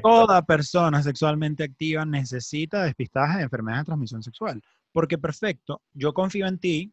toda 0.00 0.42
persona 0.42 1.02
sexualmente 1.02 1.64
activa 1.64 2.04
necesita 2.04 2.84
despistaje 2.84 3.38
de 3.38 3.44
enfermedades 3.44 3.82
de 3.82 3.86
transmisión 3.86 4.22
sexual. 4.22 4.62
Porque 4.92 5.18
perfecto, 5.18 5.82
yo 5.92 6.14
confío 6.14 6.46
en 6.46 6.58
ti, 6.58 6.92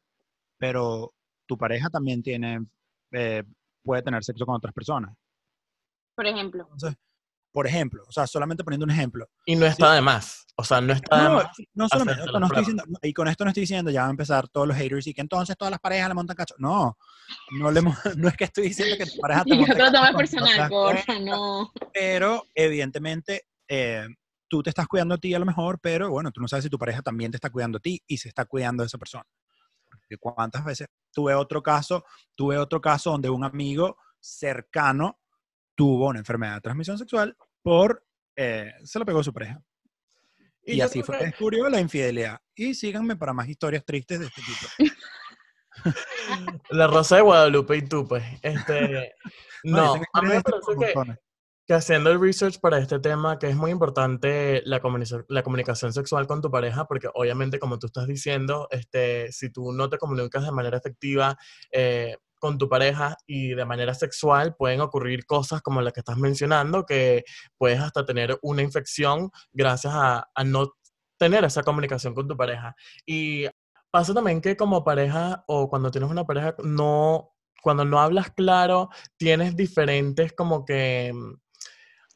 pero 0.58 1.14
tu 1.46 1.58
pareja 1.58 1.90
también 1.90 2.24
tiene, 2.24 2.66
eh, 3.12 3.44
puede 3.84 4.02
tener 4.02 4.24
sexo 4.24 4.46
con 4.46 4.56
otras 4.56 4.74
personas. 4.74 5.16
Por 6.16 6.26
ejemplo. 6.26 6.64
Entonces, 6.64 6.96
por 7.52 7.68
ejemplo, 7.68 8.04
o 8.08 8.12
sea, 8.12 8.28
solamente 8.28 8.64
poniendo 8.64 8.86
un 8.86 8.92
ejemplo. 8.92 9.30
Y 9.46 9.56
no 9.56 9.66
está 9.66 9.94
de 9.94 10.02
más, 10.02 10.46
o 10.56 10.64
sea, 10.64 10.82
no 10.82 10.94
está 10.94 11.24
de 11.24 11.30
más. 11.30 11.48
No 11.74 11.88
solamente, 11.90 12.24
no 12.26 12.46
estoy 12.46 12.60
diciendo, 12.60 12.84
y 13.02 13.14
con 13.14 13.28
esto 13.28 13.44
no 13.44 13.50
estoy 13.50 13.62
diciendo, 13.62 13.92
ya 13.92 14.02
van 14.02 14.10
a 14.10 14.12
empezar 14.12 14.48
todos 14.50 14.68
los 14.68 14.78
haters 14.78 15.08
y 15.08 15.14
que 15.14 15.22
entonces 15.22 15.58
todas 15.58 15.72
las 15.72 15.80
parejas 15.80 16.08
le 16.08 16.14
montan 16.14 16.36
cacho. 16.36 16.56
No, 16.58 16.98
no, 17.60 17.72
le, 17.72 17.82
no 18.18 18.28
es 18.28 18.38
que 18.38 18.46
estoy 18.46 18.70
diciendo 18.70 18.96
que 18.98 19.06
tu 19.06 19.20
pareja 19.20 19.44
te 19.44 19.56
monta 19.56 19.76
cacho. 19.76 20.12
No 20.12 20.18
personal, 20.18 20.70
porfa, 20.70 21.20
no. 21.20 21.72
Pero, 21.94 22.44
evidentemente, 22.56 23.44
eh, 23.68 24.06
tú 24.52 24.62
te 24.62 24.70
estás 24.70 24.88
cuidando 24.88 25.16
a 25.16 25.18
ti 25.18 25.34
a 25.34 25.40
lo 25.40 25.46
mejor, 25.46 25.80
pero 25.82 26.10
bueno, 26.10 26.32
tú 26.32 26.42
no 26.42 26.48
sabes 26.48 26.64
si 26.64 26.70
tu 26.70 26.78
pareja 26.78 27.02
también 27.02 27.32
te 27.32 27.38
está 27.38 27.50
cuidando 27.50 27.78
a 27.78 27.82
ti 27.82 28.02
y 28.06 28.18
se 28.18 28.28
está 28.28 28.44
cuidando 28.46 28.84
de 28.84 28.88
esa 28.88 28.98
persona. 28.98 29.26
Porque 29.90 30.18
cuántas 30.18 30.66
veces 30.66 30.88
tuve 31.14 31.34
otro 31.34 31.64
caso, 31.64 32.04
tuve 32.36 32.58
otro 32.58 32.82
caso 32.82 33.12
donde 33.12 33.30
un 33.30 33.46
amigo 33.46 33.98
cercano 34.20 35.21
tuvo 35.82 36.10
una 36.10 36.20
enfermedad 36.20 36.54
de 36.54 36.62
transmisión 36.62 36.96
sexual 36.96 37.36
por, 37.64 38.06
eh, 38.36 38.72
se 38.84 39.00
lo 39.00 39.06
pegó 39.06 39.22
a 39.22 39.24
su 39.24 39.34
pareja. 39.34 39.60
Y, 40.64 40.78
yo 40.78 40.86
así 40.86 41.02
fue 41.02 41.18
que- 41.18 41.26
descubrió 41.26 41.68
la 41.70 41.80
infidelidad. 41.80 42.40
Y 42.54 42.76
síganme 42.76 43.16
para 43.16 43.34
más 43.34 43.50
historias 43.50 43.84
tristes 43.84 44.20
de 44.20 44.28
este 44.28 44.42
tipo. 44.44 44.94
La 46.70 46.86
Rosa 46.86 47.16
de 47.16 47.24
Guadalupe 47.24 47.78
y 47.78 47.82
tú, 47.82 48.08
pues. 48.08 48.24
Este, 48.44 49.16
no, 49.64 49.94
tengo 49.94 50.06
a 50.14 50.22
mí 50.22 50.28
me 50.28 50.42
parece 50.42 50.72
que, 50.80 51.16
que 51.66 51.74
haciendo 51.74 52.12
el 52.12 52.22
research 52.22 52.60
para 52.60 52.78
este 52.78 53.00
tema, 53.00 53.40
que 53.40 53.50
es 53.50 53.56
muy 53.56 53.72
importante 53.72 54.62
la, 54.66 54.82
comunicación 54.82 55.26
la 55.30 55.42
comunicación 55.42 55.94
sexual 55.94 56.28
con 56.28 56.44
tu 56.44 56.52
pareja, 56.52 56.86
porque 56.86 57.10
obviamente, 57.12 57.58
como 57.58 57.80
tú 57.80 57.88
estás 57.88 58.06
diciendo, 58.06 58.68
este, 58.70 59.32
si 59.32 59.50
tú 59.50 59.72
no 59.72 59.90
te 59.90 59.98
comunicas 59.98 60.46
de 60.46 60.52
manera 60.52 60.78
efectiva 60.78 61.40
eh, 61.72 62.18
con 62.42 62.58
tu 62.58 62.68
pareja 62.68 63.16
y 63.28 63.54
de 63.54 63.66
manera 63.66 63.94
sexual, 63.94 64.56
pueden 64.58 64.82
ocurrir 64.82 65.26
cosas 65.26 65.62
como 65.62 65.82
las 65.82 65.94
que 65.94 66.00
estás 66.00 66.18
mencionando, 66.18 66.86
que 66.86 67.24
puedes 67.58 67.80
hasta 67.80 68.04
tener 68.04 68.38
una 68.42 68.64
infección 68.64 69.30
gracias 69.54 69.94
a, 69.96 70.28
a 70.34 70.44
no 70.44 70.74
tener 71.18 71.46
esa 71.46 71.62
comunicación 71.62 72.16
con 72.16 72.28
tu 72.28 72.36
pareja. 72.36 72.76
Y 73.06 73.46
pasa 73.92 74.14
también 74.14 74.42
que 74.42 74.58
como 74.58 74.84
pareja 74.84 75.44
o 75.48 75.70
cuando 75.70 75.92
tienes 75.92 76.10
una 76.10 76.26
pareja, 76.26 76.56
no, 76.64 77.32
cuando 77.62 77.86
no 77.86 78.00
hablas 78.00 78.32
claro, 78.32 78.90
tienes 79.18 79.56
diferentes 79.56 80.34
como 80.34 80.66
que, 80.66 81.12
mm, 81.14 81.34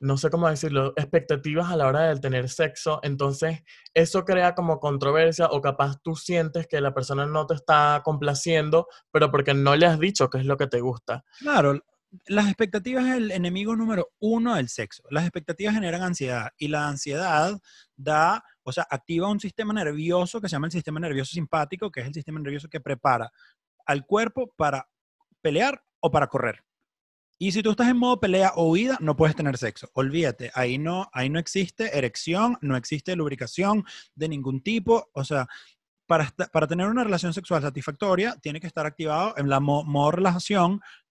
no 0.05 0.17
sé 0.17 0.29
cómo 0.29 0.47
decirlo, 0.47 0.93
expectativas 0.95 1.71
a 1.71 1.75
la 1.75 1.87
hora 1.87 2.01
de 2.03 2.19
tener 2.19 2.47
sexo. 2.47 2.99
Entonces, 3.01 3.63
eso 3.93 4.23
crea 4.23 4.53
como 4.53 4.79
controversia 4.79 5.47
o 5.47 5.61
capaz 5.61 5.97
tú 6.03 6.15
sientes 6.15 6.67
que 6.67 6.79
la 6.79 6.93
persona 6.93 7.25
no 7.25 7.47
te 7.47 7.55
está 7.55 8.01
complaciendo, 8.05 8.87
pero 9.11 9.31
porque 9.31 9.55
no 9.55 9.75
le 9.75 9.87
has 9.87 9.99
dicho 9.99 10.29
qué 10.29 10.37
es 10.37 10.45
lo 10.45 10.57
que 10.57 10.67
te 10.67 10.79
gusta. 10.79 11.23
Claro, 11.39 11.81
las 12.27 12.45
expectativas 12.45 13.05
es 13.05 13.15
el 13.15 13.31
enemigo 13.31 13.75
número 13.75 14.11
uno 14.19 14.55
del 14.55 14.69
sexo. 14.69 15.01
Las 15.09 15.23
expectativas 15.23 15.73
generan 15.73 16.03
ansiedad 16.03 16.49
y 16.55 16.67
la 16.67 16.87
ansiedad 16.87 17.59
da, 17.95 18.43
o 18.61 18.71
sea, 18.71 18.85
activa 18.89 19.27
un 19.27 19.39
sistema 19.39 19.73
nervioso 19.73 20.39
que 20.39 20.47
se 20.47 20.53
llama 20.53 20.67
el 20.67 20.71
sistema 20.71 20.99
nervioso 20.99 21.31
simpático, 21.31 21.89
que 21.91 22.01
es 22.01 22.07
el 22.07 22.13
sistema 22.13 22.39
nervioso 22.39 22.69
que 22.69 22.79
prepara 22.79 23.31
al 23.87 24.05
cuerpo 24.05 24.53
para 24.55 24.87
pelear 25.41 25.81
o 25.99 26.11
para 26.11 26.27
correr. 26.27 26.63
Y 27.37 27.51
si 27.51 27.61
tú 27.61 27.71
estás 27.71 27.89
en 27.89 27.97
modo 27.97 28.19
pelea 28.19 28.53
o 28.55 28.69
huida, 28.69 28.97
no 29.01 29.15
puedes 29.15 29.35
tener 29.35 29.57
sexo. 29.57 29.89
Olvídate, 29.93 30.51
ahí 30.53 30.77
no, 30.77 31.09
ahí 31.11 31.29
no 31.29 31.39
existe 31.39 31.97
erección, 31.97 32.57
no 32.61 32.77
existe 32.77 33.15
lubricación 33.15 33.83
de 34.15 34.29
ningún 34.29 34.61
tipo. 34.63 35.09
O 35.13 35.23
sea, 35.25 35.45
para, 36.07 36.31
para 36.51 36.67
tener 36.67 36.87
una 36.87 37.03
relación 37.03 37.33
sexual 37.33 37.61
satisfactoria, 37.61 38.35
tiene 38.41 38.59
que 38.59 38.67
estar 38.67 38.85
activado 38.85 39.33
en 39.37 39.49
la 39.49 39.59
mo- 39.59 39.83
modo 39.83 40.11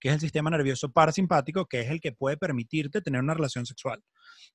que 0.00 0.08
es 0.08 0.14
el 0.14 0.20
sistema 0.20 0.50
nervioso 0.50 0.90
parasimpático, 0.92 1.66
que 1.66 1.80
es 1.80 1.90
el 1.90 2.00
que 2.00 2.12
puede 2.12 2.36
permitirte 2.36 3.00
tener 3.02 3.20
una 3.20 3.34
relación 3.34 3.66
sexual. 3.66 4.02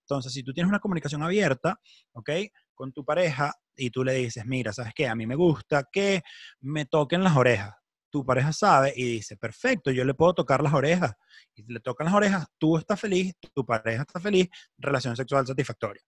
Entonces, 0.01 0.33
si 0.33 0.43
tú 0.43 0.53
tienes 0.53 0.69
una 0.69 0.79
comunicación 0.79 1.21
abierta, 1.23 1.79
¿ok? 2.13 2.29
Con 2.73 2.93
tu 2.93 3.03
pareja 3.05 3.53
y 3.75 3.91
tú 3.91 4.03
le 4.03 4.13
dices, 4.13 4.45
mira, 4.45 4.73
¿sabes 4.73 4.93
qué? 4.95 5.07
A 5.07 5.15
mí 5.15 5.27
me 5.27 5.35
gusta 5.35 5.87
que 5.91 6.23
me 6.61 6.85
toquen 6.85 7.23
las 7.23 7.35
orejas. 7.35 7.75
Tu 8.09 8.25
pareja 8.25 8.51
sabe 8.53 8.93
y 8.95 9.13
dice, 9.13 9.37
perfecto, 9.37 9.91
yo 9.91 10.03
le 10.03 10.13
puedo 10.13 10.33
tocar 10.33 10.61
las 10.63 10.73
orejas. 10.73 11.13
Y 11.55 11.71
le 11.71 11.79
tocan 11.79 12.05
las 12.05 12.13
orejas, 12.13 12.45
tú 12.57 12.77
estás 12.77 12.99
feliz, 12.99 13.33
tu 13.53 13.65
pareja 13.65 14.01
está 14.01 14.19
feliz, 14.19 14.47
relación 14.77 15.15
sexual 15.15 15.45
satisfactoria. 15.45 16.01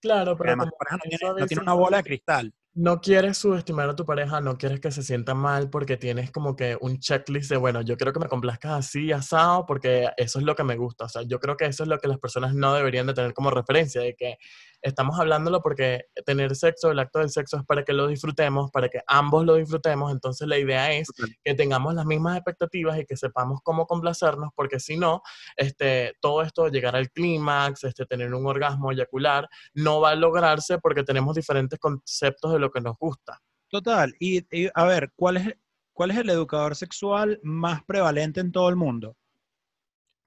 Claro, 0.00 0.36
pero 0.36 0.50
además, 0.50 0.68
tu 0.70 0.76
pareja 0.78 0.96
no 0.96 1.02
tiene, 1.08 1.40
no 1.40 1.46
tiene 1.46 1.62
una 1.62 1.74
bola 1.74 1.96
de 1.98 2.02
cristal. 2.02 2.52
no 2.74 3.00
quieres 3.00 3.38
subestimar 3.38 3.88
a 3.88 3.96
tu 3.96 4.04
pareja, 4.04 4.40
no 4.40 4.56
quieres 4.56 4.78
que 4.78 4.92
se 4.92 5.02
sienta 5.02 5.34
mal 5.34 5.68
porque 5.68 5.96
tienes 5.96 6.30
como 6.30 6.54
que 6.54 6.76
un 6.80 7.00
checklist 7.00 7.50
de, 7.50 7.56
bueno, 7.56 7.82
yo 7.82 7.96
quiero 7.96 8.12
que 8.12 8.20
me 8.20 8.28
complazcas 8.28 8.72
así, 8.72 9.10
asado, 9.10 9.66
porque 9.66 10.08
eso 10.16 10.38
es 10.38 10.44
lo 10.44 10.54
que 10.54 10.62
me 10.62 10.76
gusta. 10.76 11.06
O 11.06 11.08
sea, 11.08 11.22
yo 11.22 11.40
creo 11.40 11.56
que 11.56 11.66
eso 11.66 11.82
es 11.82 11.88
lo 11.88 11.98
que 11.98 12.06
las 12.06 12.18
personas 12.18 12.54
no 12.54 12.74
deberían 12.74 13.06
de 13.08 13.14
tener 13.14 13.34
como 13.34 13.50
referencia, 13.50 14.00
de 14.00 14.14
que 14.14 14.36
estamos 14.82 15.18
hablándolo 15.18 15.60
porque 15.60 16.04
tener 16.24 16.54
sexo, 16.56 16.90
el 16.90 16.98
acto 16.98 17.18
del 17.18 17.30
sexo 17.30 17.56
es 17.58 17.64
para 17.64 17.84
que 17.84 17.92
lo 17.92 18.06
disfrutemos, 18.06 18.70
para 18.70 18.88
que 18.88 19.00
ambos 19.06 19.44
lo 19.44 19.56
disfrutemos. 19.56 20.12
Entonces 20.12 20.46
la 20.48 20.58
idea 20.58 20.92
es 20.92 21.08
que 21.44 21.54
tengamos 21.54 21.94
las 21.94 22.06
mismas 22.06 22.36
expectativas 22.36 22.98
y 22.98 23.04
que 23.04 23.16
sepamos 23.16 23.60
cómo 23.62 23.86
complacernos, 23.86 24.50
porque 24.54 24.80
si 24.80 24.96
no, 24.96 25.22
este, 25.56 26.14
todo 26.20 26.42
esto, 26.42 26.68
llegar 26.68 26.96
al 26.96 27.10
clímax, 27.10 27.84
este, 27.84 28.06
tener 28.06 28.32
un 28.34 28.46
orgasmo 28.46 28.92
eyacular, 28.92 29.48
no 29.74 30.00
va 30.00 30.10
a 30.10 30.14
lograrse 30.14 30.78
porque 30.78 31.02
tenemos 31.02 31.34
diferentes 31.34 31.78
conceptos 31.78 32.52
de 32.52 32.58
lo 32.58 32.70
que 32.70 32.80
nos 32.80 32.96
gusta. 32.98 33.40
Total. 33.68 34.14
Y, 34.18 34.38
y, 34.50 34.68
a 34.74 34.84
ver, 34.84 35.12
¿cuál 35.14 35.38
es, 35.38 35.54
¿cuál 35.92 36.10
es 36.10 36.18
el 36.18 36.30
educador 36.30 36.74
sexual 36.74 37.38
más 37.42 37.82
prevalente 37.84 38.40
en 38.40 38.52
todo 38.52 38.68
el 38.68 38.76
mundo? 38.76 39.16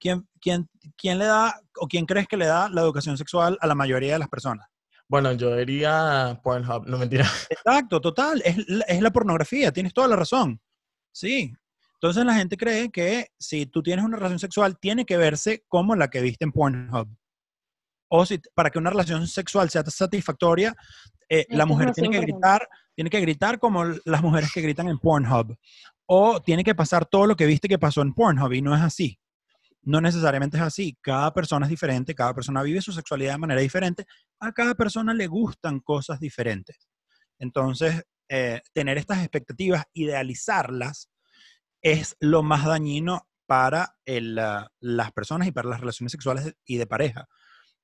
¿Quién, 0.02 0.28
quién, 0.40 0.68
¿Quién 0.96 1.18
le 1.20 1.26
da 1.26 1.60
o 1.76 1.86
quién 1.86 2.06
crees 2.06 2.26
que 2.26 2.36
le 2.36 2.46
da 2.46 2.68
la 2.68 2.80
educación 2.80 3.16
sexual 3.16 3.56
a 3.60 3.68
la 3.68 3.76
mayoría 3.76 4.14
de 4.14 4.18
las 4.18 4.28
personas? 4.28 4.66
Bueno, 5.08 5.30
yo 5.32 5.54
diría 5.54 6.40
Pornhub, 6.42 6.88
no 6.88 6.98
mentira. 6.98 7.24
Exacto, 7.48 8.00
total. 8.00 8.42
Es, 8.44 8.56
la- 8.68 8.84
es 8.86 9.00
la 9.00 9.12
pornografía, 9.12 9.70
tienes 9.72 9.94
toda 9.94 10.08
la 10.08 10.16
razón. 10.16 10.60
Sí. 11.12 11.52
Entonces 11.94 12.24
la 12.24 12.34
gente 12.34 12.56
cree 12.56 12.90
que 12.90 13.28
si 13.38 13.66
tú 13.66 13.80
tienes 13.80 14.04
una 14.04 14.16
relación 14.16 14.40
sexual, 14.40 14.76
tiene 14.80 15.04
que 15.06 15.16
verse 15.16 15.64
como 15.68 15.94
la 15.94 16.08
que 16.10 16.20
viste 16.20 16.44
en 16.44 16.50
Pornhub. 16.50 17.08
O 18.08 18.26
si 18.26 18.40
para 18.54 18.70
que 18.70 18.78
una 18.80 18.90
relación 18.90 19.28
sexual 19.28 19.70
sea 19.70 19.84
satisfactoria, 19.84 20.74
eh, 21.28 21.46
la 21.50 21.64
mujer 21.64 21.92
tiene 21.92 22.10
que 22.10 22.18
gritar, 22.20 22.68
tiene 22.96 23.08
que 23.08 23.20
gritar 23.20 23.60
como 23.60 23.84
las 24.04 24.20
mujeres 24.22 24.50
que 24.52 24.62
gritan 24.62 24.88
en 24.88 24.98
Pornhub. 24.98 25.56
O 26.06 26.42
tiene 26.42 26.64
que 26.64 26.74
pasar 26.74 27.06
todo 27.06 27.26
lo 27.26 27.36
que 27.36 27.46
viste 27.46 27.68
que 27.68 27.78
pasó 27.78 28.02
en 28.02 28.12
Pornhub 28.14 28.52
y 28.52 28.62
no 28.62 28.74
es 28.74 28.82
así. 28.82 29.16
No 29.82 30.00
necesariamente 30.00 30.56
es 30.56 30.62
así. 30.62 30.96
Cada 31.00 31.32
persona 31.32 31.66
es 31.66 31.70
diferente, 31.70 32.14
cada 32.14 32.34
persona 32.34 32.62
vive 32.62 32.80
su 32.80 32.92
sexualidad 32.92 33.32
de 33.32 33.38
manera 33.38 33.60
diferente. 33.60 34.06
A 34.40 34.52
cada 34.52 34.74
persona 34.74 35.12
le 35.12 35.26
gustan 35.26 35.80
cosas 35.80 36.20
diferentes. 36.20 36.88
Entonces, 37.38 38.04
eh, 38.28 38.62
tener 38.72 38.98
estas 38.98 39.18
expectativas, 39.18 39.84
idealizarlas, 39.92 41.10
es 41.82 42.16
lo 42.20 42.42
más 42.42 42.64
dañino 42.64 43.28
para 43.46 43.96
ah, 44.38 44.68
las 44.80 45.12
personas 45.12 45.48
y 45.48 45.52
para 45.52 45.68
las 45.68 45.80
relaciones 45.80 46.12
sexuales 46.12 46.54
y 46.64 46.76
de 46.76 46.86
pareja. 46.86 47.28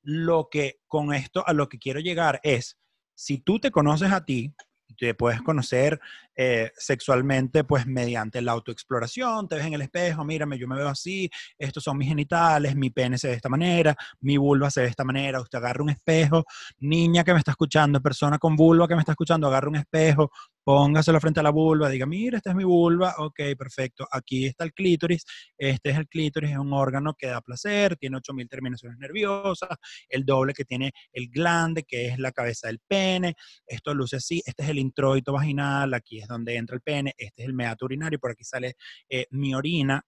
Lo 0.03 0.49
que 0.51 0.81
con 0.87 1.13
esto 1.13 1.47
a 1.47 1.53
lo 1.53 1.69
que 1.69 1.79
quiero 1.79 2.01
llegar 2.01 2.41
es, 2.45 2.79
si 3.15 3.39
tú 3.39 3.59
te 3.59 3.73
conoces 3.73 4.13
a 4.13 4.25
ti, 4.25 4.55
te 4.97 5.15
puedes 5.15 5.43
conocer 5.43 6.01
eh, 6.41 6.71
sexualmente 6.77 7.65
pues 7.65 7.85
mediante 7.85 8.41
la 8.41 8.53
autoexploración, 8.53 9.49
te 9.49 9.57
ves 9.57 9.67
en 9.67 9.75
el 9.75 9.83
espejo, 9.83 10.25
mírame, 10.25 10.57
yo 10.57 10.69
me 10.69 10.77
veo 10.77 10.87
así, 10.87 11.29
estos 11.59 11.83
son 11.83 11.99
mis 11.99 12.07
genitales, 12.07 12.77
mi 12.77 12.91
pene 12.91 13.19
se 13.19 13.27
ve 13.27 13.33
de 13.33 13.37
esta 13.39 13.49
manera, 13.49 13.97
mi 14.21 14.37
vulva 14.37 14.71
se 14.71 14.79
ve 14.79 14.87
de 14.87 14.91
esta 14.91 15.03
manera, 15.03 15.41
usted 15.41 15.59
agarra 15.59 15.83
un 15.83 15.91
espejo, 15.91 16.45
niña 16.79 17.25
que 17.25 17.33
me 17.33 17.41
está 17.41 17.51
escuchando, 17.51 18.01
persona 18.01 18.39
con 18.39 18.55
vulva 18.55 18.87
que 18.87 18.95
me 18.95 19.01
está 19.01 19.13
escuchando, 19.13 19.49
agarra 19.49 19.69
un 19.69 19.77
espejo, 19.77 20.31
póngaselo 20.63 21.19
frente 21.19 21.41
a 21.41 21.43
la 21.43 21.51
vulva, 21.51 21.89
diga, 21.89 22.07
mira, 22.07 22.37
esta 22.37 22.51
es 22.51 22.57
mi 22.57 22.63
vulva, 22.63 23.17
ok, 23.19 23.41
perfecto, 23.59 24.07
aquí 24.09 24.47
está 24.47 24.63
el 24.63 24.73
clítoris, 24.73 25.25
este 25.57 25.91
es 25.91 25.97
el 25.99 26.07
clítoris, 26.07 26.53
es 26.53 26.59
un 26.59 26.73
órgano 26.73 27.15
que 27.19 27.27
da 27.27 27.41
placer, 27.41 27.97
tiene 27.97 28.19
8000 28.19 28.49
terminaciones 28.49 28.97
nerviosas, 28.97 29.71
el 30.09 30.25
doble 30.25 30.55
que 30.55 30.65
tiene 30.65 30.93
el 31.13 31.31
glande, 31.31 31.83
que 31.83 32.07
es 32.07 32.19
la 32.21 32.31
cabeza 32.31 32.69
del 32.69 32.79
pene, 32.87 33.35
esto 33.67 33.93
luce 33.93 34.19
así, 34.19 34.41
este 34.47 34.63
es 34.63 34.69
el 34.69 34.79
introito 34.79 35.33
vaginal, 35.33 35.95
aquí 35.95 36.21
es 36.21 36.28
donde 36.29 36.57
entra 36.57 36.77
el 36.77 36.83
pene, 36.83 37.15
este 37.17 37.43
es 37.43 37.49
el 37.49 37.55
meato 37.55 37.85
urinario, 37.87 38.19
por 38.19 38.31
aquí 38.31 38.45
sale 38.45 38.77
eh, 39.09 39.27
mi 39.31 39.55
orina. 39.55 40.05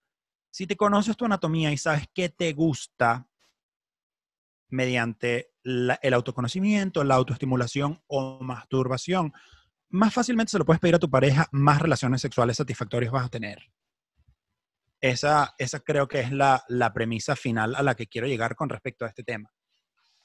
Si 0.50 0.66
te 0.66 0.76
conoces 0.76 1.16
tu 1.16 1.24
anatomía 1.24 1.72
y 1.72 1.76
sabes 1.78 2.06
qué 2.14 2.28
te 2.28 2.52
gusta 2.52 3.26
mediante 4.68 5.52
la- 5.62 5.98
el 6.02 6.14
autoconocimiento, 6.14 7.02
la 7.04 7.16
autoestimulación 7.16 8.02
o 8.06 8.40
masturbación, 8.42 9.32
más 9.88 10.14
fácilmente 10.14 10.50
se 10.52 10.58
lo 10.58 10.64
puedes 10.64 10.80
pedir 10.80 10.94
a 10.94 10.98
tu 11.00 11.10
pareja, 11.10 11.48
más 11.52 11.82
relaciones 11.82 12.20
sexuales 12.20 12.56
satisfactorias 12.56 13.12
vas 13.12 13.26
a 13.26 13.30
tener. 13.30 13.58
Esa, 15.00 15.54
esa 15.58 15.80
creo 15.80 16.06
que 16.06 16.20
es 16.20 16.30
la, 16.30 16.62
la 16.68 16.92
premisa 16.92 17.34
final 17.34 17.74
a 17.74 17.82
la 17.82 17.94
que 17.94 18.06
quiero 18.06 18.26
llegar 18.28 18.54
con 18.54 18.68
respecto 18.68 19.04
a 19.04 19.08
este 19.08 19.24
tema. 19.24 19.50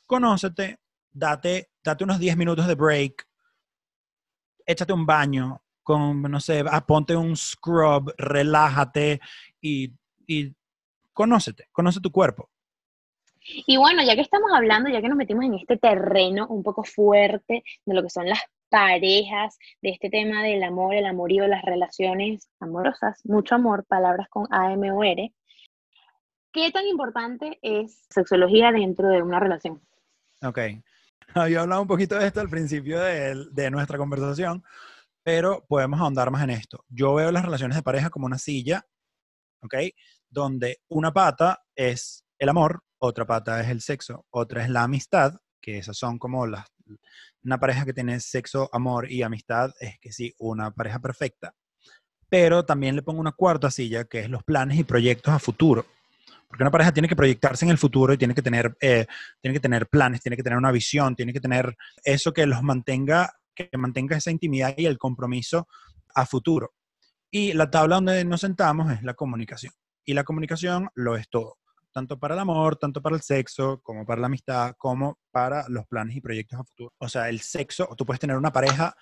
Conócete, 0.06 0.80
date, 1.12 1.72
date 1.84 2.04
unos 2.04 2.20
10 2.20 2.38
minutos 2.38 2.68
de 2.68 2.76
break, 2.76 3.26
échate 4.66 4.94
un 4.94 5.06
baño, 5.06 5.64
con, 5.86 6.24
no 6.24 6.40
sé, 6.40 6.64
ah, 6.70 6.86
ponte 6.86 7.16
un 7.16 7.38
scrub, 7.38 8.12
relájate 8.18 9.22
y, 9.62 9.94
y 10.26 10.52
conócete, 11.14 11.70
conoce 11.72 12.02
tu 12.02 12.12
cuerpo. 12.12 12.50
Y 13.68 13.78
bueno, 13.78 14.04
ya 14.04 14.16
que 14.16 14.22
estamos 14.22 14.52
hablando, 14.52 14.90
ya 14.90 15.02
que 15.02 15.08
nos 15.08 15.18
metimos 15.18 15.46
en 15.46 15.54
este 15.54 15.78
terreno 15.78 16.48
un 16.48 16.64
poco 16.64 16.84
fuerte 16.84 17.64
de 17.86 17.94
lo 17.94 18.02
que 18.02 18.10
son 18.10 18.28
las 18.28 18.40
parejas, 18.70 19.58
de 19.84 19.92
este 19.92 20.10
tema 20.10 20.44
del 20.44 20.64
amor, 20.64 20.96
el 20.96 21.06
amorío, 21.06 21.48
las 21.48 21.64
relaciones 21.64 22.50
amorosas, 22.60 23.22
mucho 23.24 23.54
amor, 23.54 23.86
palabras 23.86 24.28
con 24.30 24.48
A, 24.52 24.74
M 24.74 24.92
o 24.92 25.04
R, 25.04 25.32
¿qué 26.52 26.72
tan 26.72 26.88
importante 26.88 27.60
es 27.62 28.08
sexología 28.10 28.72
dentro 28.72 29.10
de 29.10 29.22
una 29.22 29.40
relación? 29.40 29.80
Ok. 30.42 30.60
Había 31.36 31.62
hablado 31.62 31.84
un 31.84 31.88
poquito 31.88 32.18
de 32.18 32.26
esto 32.26 32.42
al 32.42 32.50
principio 32.50 33.00
de, 33.00 33.46
de 33.52 33.70
nuestra 33.70 34.00
conversación, 34.00 34.64
pero 35.26 35.66
podemos 35.68 36.00
ahondar 36.00 36.30
más 36.30 36.44
en 36.44 36.52
esto. 36.52 36.86
Yo 36.88 37.16
veo 37.16 37.32
las 37.32 37.44
relaciones 37.44 37.76
de 37.76 37.82
pareja 37.82 38.12
como 38.12 38.28
una 38.28 38.38
silla, 38.38 38.86
¿ok? 39.64 39.74
Donde 40.30 40.82
una 40.88 41.12
pata 41.12 41.64
es 41.76 42.24
el 42.38 42.48
amor, 42.48 42.84
otra 43.00 43.26
pata 43.26 43.60
es 43.60 43.70
el 43.70 43.82
sexo, 43.82 44.28
otra 44.30 44.64
es 44.64 44.70
la 44.70 44.84
amistad, 44.84 45.34
que 45.60 45.80
esas 45.80 45.98
son 45.98 46.20
como 46.20 46.46
las... 46.46 46.68
Una 47.44 47.60
pareja 47.60 47.86
que 47.86 47.94
tiene 47.94 48.20
sexo, 48.20 48.70
amor 48.72 49.12
y 49.12 49.24
amistad 49.24 49.72
es 49.80 49.98
que 50.00 50.12
sí, 50.12 50.32
una 50.38 50.70
pareja 50.70 51.00
perfecta. 51.00 51.56
Pero 52.30 52.64
también 52.64 52.96
le 52.96 53.02
pongo 53.02 53.20
una 53.20 53.32
cuarta 53.32 53.72
silla, 53.72 54.06
que 54.06 54.20
es 54.20 54.30
los 54.30 54.44
planes 54.44 54.78
y 54.78 54.84
proyectos 54.84 55.34
a 55.34 55.40
futuro. 55.40 55.88
Porque 56.48 56.64
una 56.64 56.72
pareja 56.72 56.92
tiene 56.92 57.08
que 57.08 57.16
proyectarse 57.16 57.66
en 57.66 57.72
el 57.72 57.80
futuro 57.80 58.14
y 58.14 58.18
tiene 58.20 58.36
que 58.36 58.44
tener, 58.44 58.78
eh, 58.80 59.08
tiene 59.42 59.56
que 59.56 59.60
tener 59.60 59.88
planes, 59.88 60.22
tiene 60.22 60.38
que 60.38 60.44
tener 60.44 60.60
una 60.60 60.72
visión, 60.72 61.16
tiene 61.16 61.34
que 61.34 61.42
tener 61.42 61.76
eso 62.04 62.32
que 62.32 62.46
los 62.46 62.62
mantenga 62.62 63.34
que 63.56 63.70
mantenga 63.78 64.18
esa 64.18 64.32
intimidad 64.32 64.74
y 64.78 64.86
el 64.86 64.98
compromiso 64.98 65.68
a 66.14 66.26
futuro. 66.26 66.74
Y 67.32 67.54
la 67.54 67.70
tabla 67.70 67.96
donde 67.96 68.24
nos 68.26 68.42
sentamos 68.42 68.92
es 68.92 69.04
la 69.04 69.14
comunicación. 69.14 69.74
Y 70.06 70.14
la 70.14 70.24
comunicación 70.24 70.90
lo 70.94 71.16
es 71.16 71.30
todo, 71.30 71.58
tanto 71.92 72.20
para 72.20 72.36
el 72.36 72.40
amor, 72.40 72.78
tanto 72.78 73.02
para 73.02 73.16
el 73.16 73.22
sexo, 73.22 73.82
como 73.82 74.06
para 74.06 74.22
la 74.22 74.28
amistad, 74.28 74.76
como 74.78 75.20
para 75.32 75.68
los 75.68 75.88
planes 75.88 76.16
y 76.16 76.22
proyectos 76.22 76.60
a 76.60 76.64
futuro. 76.64 76.94
O 77.00 77.10
sea, 77.10 77.30
el 77.30 77.40
sexo, 77.42 77.90
tú 77.98 78.06
puedes 78.06 78.20
tener 78.20 78.38
una 78.38 78.52
pareja 78.52 78.96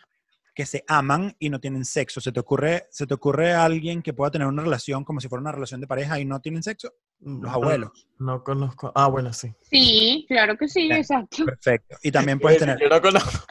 que 0.56 0.66
se 0.66 0.84
aman 0.88 1.36
y 1.39 1.49
no 1.49 1.60
tienen 1.60 1.84
sexo. 1.84 2.22
¿Se 2.22 2.32
te 2.32 2.39
ocurre, 2.39 2.88
se 2.91 3.08
te 3.08 3.14
ocurre 3.14 3.54
alguien 3.54 4.01
que 4.01 4.14
pueda 4.14 4.32
tener 4.32 4.47
una 4.47 4.62
relación 4.62 5.04
como 5.04 5.20
si 5.20 5.28
fuera 5.28 5.41
una 5.41 5.51
relación 5.51 5.82
de 5.82 5.88
pareja 5.88 6.20
y 6.20 6.26
no 6.26 6.39
tienen 6.39 6.64
sexo? 6.64 6.93
Los 7.20 7.51
abuelos. 7.51 8.08
No, 8.20 8.43
conozco. 8.43 8.91
Ah, 8.95 9.08
bueno, 9.08 9.34
sí. 9.34 9.54
Sí, 9.64 10.26
claro 10.28 10.56
que 10.58 10.68
sí, 10.68 10.91
exacto. 10.91 11.45
Perfecto. 11.45 11.97
Y 12.04 12.12
también 12.12 12.39
puedes 12.39 12.60
tener... 12.60 12.80
Yo 12.80 12.89
no 12.89 13.01
conozco. 13.01 13.45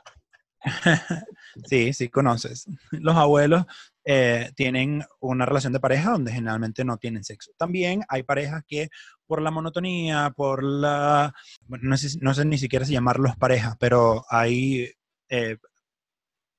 sí, 1.64 1.92
sí, 1.92 2.08
conoces. 2.08 2.66
Los 2.90 3.16
abuelos 3.16 3.64
eh, 4.04 4.50
tienen 4.56 5.04
una 5.20 5.46
relación 5.46 5.72
de 5.72 5.80
pareja 5.80 6.12
donde 6.12 6.32
generalmente 6.32 6.84
no 6.84 6.96
tienen 6.96 7.24
sexo. 7.24 7.52
También 7.56 8.02
hay 8.08 8.22
parejas 8.22 8.62
que 8.66 8.88
por 9.26 9.42
la 9.42 9.50
monotonía, 9.50 10.32
por 10.36 10.62
la... 10.62 11.34
no, 11.68 11.96
sé, 11.96 12.44
ni 12.44 12.58
siquiera 12.58 12.84
si 12.84 12.92
llamarlos 12.92 13.36
parejas, 13.36 13.76
pero 13.78 14.24
hay 14.28 14.90
eh, 15.28 15.56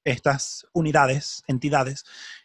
estas 0.05 0.65
unidades, 0.73 1.43
entidades, 1.47 2.03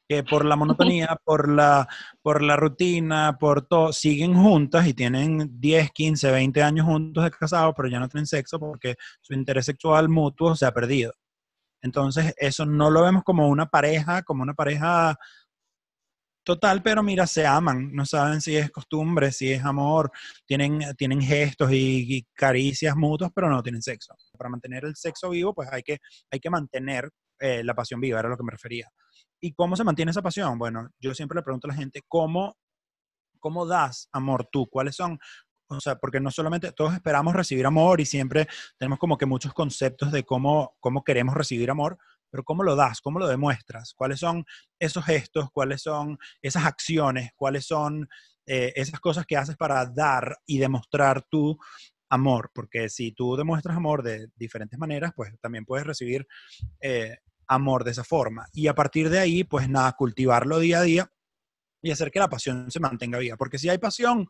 que 0.09 0.23
por 0.25 0.45
la 0.45 0.57
monotonía, 0.57 1.17
por 1.25 1.49
la, 1.49 1.89
por 2.23 2.43
la 2.43 2.57
rutina, 2.57 3.37
por 3.39 3.67
todo, 3.67 3.93
siguen 3.93 4.35
juntas 4.35 4.87
y 4.87 4.95
tienen 4.95 5.61
10, 5.61 5.91
15, 5.93 6.31
20 6.31 6.63
años 6.63 6.87
juntos 6.87 7.25
de 7.25 7.31
casados, 7.31 7.75
pero 7.77 7.89
ya 7.89 8.01
no 8.01 8.09
tienen 8.09 8.27
sexo 8.27 8.59
porque 8.59 8.97
su 9.21 9.35
interés 9.35 9.67
sexual 9.67 10.09
mutuo 10.09 10.57
se 10.57 10.67
ha 10.67 10.73
perdido. 10.73 11.13
Entonces, 11.83 12.35
eso 12.37 12.67
no 12.67 12.91
lo 12.91 13.03
vemos 13.03 13.23
como 13.25 13.49
una 13.49 13.67
pareja, 13.67 14.23
como 14.23 14.43
una 14.43 14.55
pareja 14.55 15.17
total, 16.49 16.83
pero 16.83 17.03
mira, 17.03 17.27
se 17.27 17.47
aman, 17.47 17.93
no 17.93 18.07
saben 18.07 18.41
si 18.41 18.57
es 18.57 18.71
costumbre, 18.71 19.33
si 19.33 19.53
es 19.53 19.63
amor, 19.63 20.11
tienen, 20.47 20.81
tienen 20.97 21.21
gestos 21.21 21.71
y, 21.73 22.27
caricias 22.33 22.97
mutuas, 22.97 23.31
pero 23.35 23.51
no 23.51 23.63
tienen 23.63 23.83
sexo. 23.83 24.15
Para 24.37 24.49
mantener 24.49 24.87
el 24.87 24.97
sexo 24.97 25.29
vivo, 25.29 25.55
pues 25.55 25.69
hay 25.71 25.83
que, 25.83 25.99
hay 26.31 26.41
que 26.41 26.49
mantener 26.49 27.11
eh, 27.39 27.63
la 27.63 27.75
pasión 27.75 28.01
viva, 28.01 28.19
era 28.19 28.31
lo 28.31 28.37
que 28.39 28.45
me 28.45 28.53
refería. 28.53 28.89
¿Y 29.41 29.53
cómo 29.53 29.77
se 29.77 29.85
mantiene 29.85 30.11
esa 30.11 30.23
pasión? 30.23 30.59
Bueno, 30.59 30.89
yo 30.99 31.15
siempre 31.15 31.37
le 31.37 31.43
pregunto 31.43 31.67
a 31.67 31.73
la 31.73 31.77
gente, 31.77 32.01
¿cómo, 32.09 32.57
cómo 33.39 33.67
das 33.67 34.09
amor 34.13 34.49
tú? 34.51 34.67
¿Cuáles 34.71 34.97
son 34.97 35.19
o 35.69 35.81
sea, 35.81 35.97
porque 35.97 36.21
no 36.21 36.31
solamente 36.31 36.73
todos 36.73 36.95
esperamos 36.95 37.35
recibir 37.35 37.67
amor 37.67 38.01
y 38.01 38.07
siempre 38.07 38.47
tenemos 38.79 38.99
como 38.99 39.19
que 39.19 39.27
muchos 39.27 39.53
conceptos 39.53 40.13
de 40.13 40.25
cómo, 40.25 40.77
cómo 40.81 41.05
queremos 41.05 41.35
recibir 41.35 41.71
amor, 41.71 41.99
pero 42.31 42.45
¿cómo 42.45 42.63
lo 42.63 42.77
das? 42.77 43.01
¿Cómo 43.01 43.19
lo 43.19 43.27
demuestras? 43.27 43.95
¿Cuáles 43.95 44.21
son 44.21 44.45
esos 44.79 45.05
gestos? 45.05 45.51
¿Cuáles 45.53 45.83
son 45.83 46.19
esas 46.43 46.65
acciones? 46.65 47.31
¿Cuáles 47.37 47.67
son 47.67 48.09
eh, 48.47 48.73
esas 48.77 49.01
cosas 49.01 49.27
que 49.27 49.37
haces 49.37 49.57
para 49.57 49.85
dar 49.87 50.37
y 50.47 50.59
demostrar 50.59 51.23
tu 51.31 51.59
amor? 52.11 52.51
Porque 52.55 52.89
si 52.89 53.13
tú 53.13 53.37
demuestras 53.37 53.77
amor 53.77 54.03
de 54.03 54.29
diferentes 54.37 54.79
maneras, 54.79 55.13
pues 55.15 55.33
también 55.41 55.65
puedes 55.65 55.87
recibir 55.87 56.27
eh, 56.81 57.17
amor 57.47 57.85
de 57.85 57.93
esa 57.93 58.05
forma. 58.05 58.47
Y 58.53 58.69
a 58.69 58.75
partir 58.75 59.09
de 59.11 59.19
ahí, 59.19 59.45
pues 59.45 59.69
nada, 59.69 59.93
cultivarlo 59.93 60.59
día 60.59 60.81
a 60.81 60.83
día 60.83 61.13
y 61.81 61.91
hacer 61.91 62.11
que 62.11 62.19
la 62.19 62.29
pasión 62.29 62.71
se 62.71 62.81
mantenga 62.81 63.19
viva. 63.19 63.37
Porque 63.37 63.59
si 63.59 63.69
hay 63.69 63.79
pasión, 63.79 64.29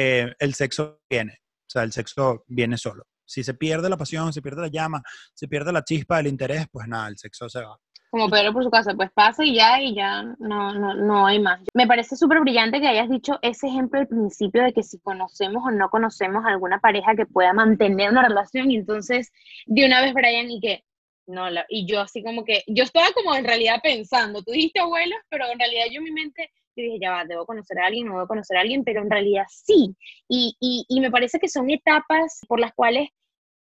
eh, 0.00 0.32
el 0.38 0.54
sexo 0.54 1.00
viene. 1.10 1.40
O 1.66 1.70
sea, 1.70 1.82
el 1.82 1.90
sexo 1.90 2.44
viene 2.46 2.78
solo. 2.78 3.02
Si 3.26 3.42
se 3.42 3.54
pierde 3.54 3.90
la 3.90 3.96
pasión, 3.96 4.32
se 4.32 4.40
pierde 4.40 4.62
la 4.62 4.68
llama, 4.68 5.02
se 5.34 5.48
pierde 5.48 5.72
la 5.72 5.82
chispa 5.82 6.18
del 6.18 6.28
interés, 6.28 6.66
pues 6.70 6.86
nada, 6.86 7.08
el 7.08 7.18
sexo 7.18 7.48
se 7.48 7.60
va. 7.62 7.76
Como 8.10 8.30
Pedro 8.30 8.52
por 8.52 8.62
su 8.62 8.70
casa, 8.70 8.94
pues 8.94 9.10
pasa 9.12 9.44
y 9.44 9.56
ya, 9.56 9.82
y 9.82 9.96
ya 9.96 10.22
no, 10.38 10.72
no, 10.72 10.94
no 10.94 11.26
hay 11.26 11.40
más. 11.40 11.60
Me 11.74 11.86
parece 11.86 12.16
súper 12.16 12.40
brillante 12.40 12.80
que 12.80 12.86
hayas 12.86 13.10
dicho 13.10 13.40
ese 13.42 13.66
ejemplo 13.66 13.98
al 13.98 14.06
principio 14.06 14.62
de 14.62 14.72
que 14.72 14.84
si 14.84 15.00
conocemos 15.00 15.64
o 15.66 15.70
no 15.72 15.90
conocemos 15.90 16.44
alguna 16.46 16.78
pareja 16.78 17.16
que 17.16 17.26
pueda 17.26 17.52
mantener 17.52 18.10
una 18.10 18.22
relación, 18.22 18.70
y 18.70 18.76
entonces 18.76 19.32
de 19.66 19.84
una 19.84 20.00
vez 20.00 20.14
Brian 20.14 20.48
y 20.48 20.60
que, 20.60 20.84
no, 21.26 21.48
y 21.68 21.86
yo 21.86 22.00
así 22.00 22.22
como 22.22 22.44
que, 22.44 22.62
yo 22.68 22.84
estaba 22.84 23.08
como 23.14 23.34
en 23.34 23.44
realidad 23.44 23.80
pensando, 23.82 24.42
tú 24.44 24.52
dijiste 24.52 24.78
abuelos, 24.78 25.18
pero 25.28 25.46
en 25.50 25.58
realidad 25.58 25.86
yo 25.90 25.98
en 25.98 26.04
mi 26.04 26.12
mente 26.12 26.50
yo 26.78 26.84
dije, 26.84 26.98
ya 27.00 27.10
va, 27.10 27.24
debo 27.24 27.46
conocer 27.46 27.78
a 27.78 27.86
alguien, 27.86 28.06
no 28.06 28.14
debo 28.14 28.26
conocer 28.26 28.56
a 28.56 28.60
alguien, 28.60 28.84
pero 28.84 29.02
en 29.02 29.10
realidad 29.10 29.44
sí. 29.48 29.96
Y, 30.28 30.56
y, 30.60 30.84
y 30.88 31.00
me 31.00 31.10
parece 31.10 31.38
que 31.38 31.48
son 31.48 31.70
etapas 31.70 32.40
por 32.48 32.60
las 32.60 32.72
cuales, 32.74 33.08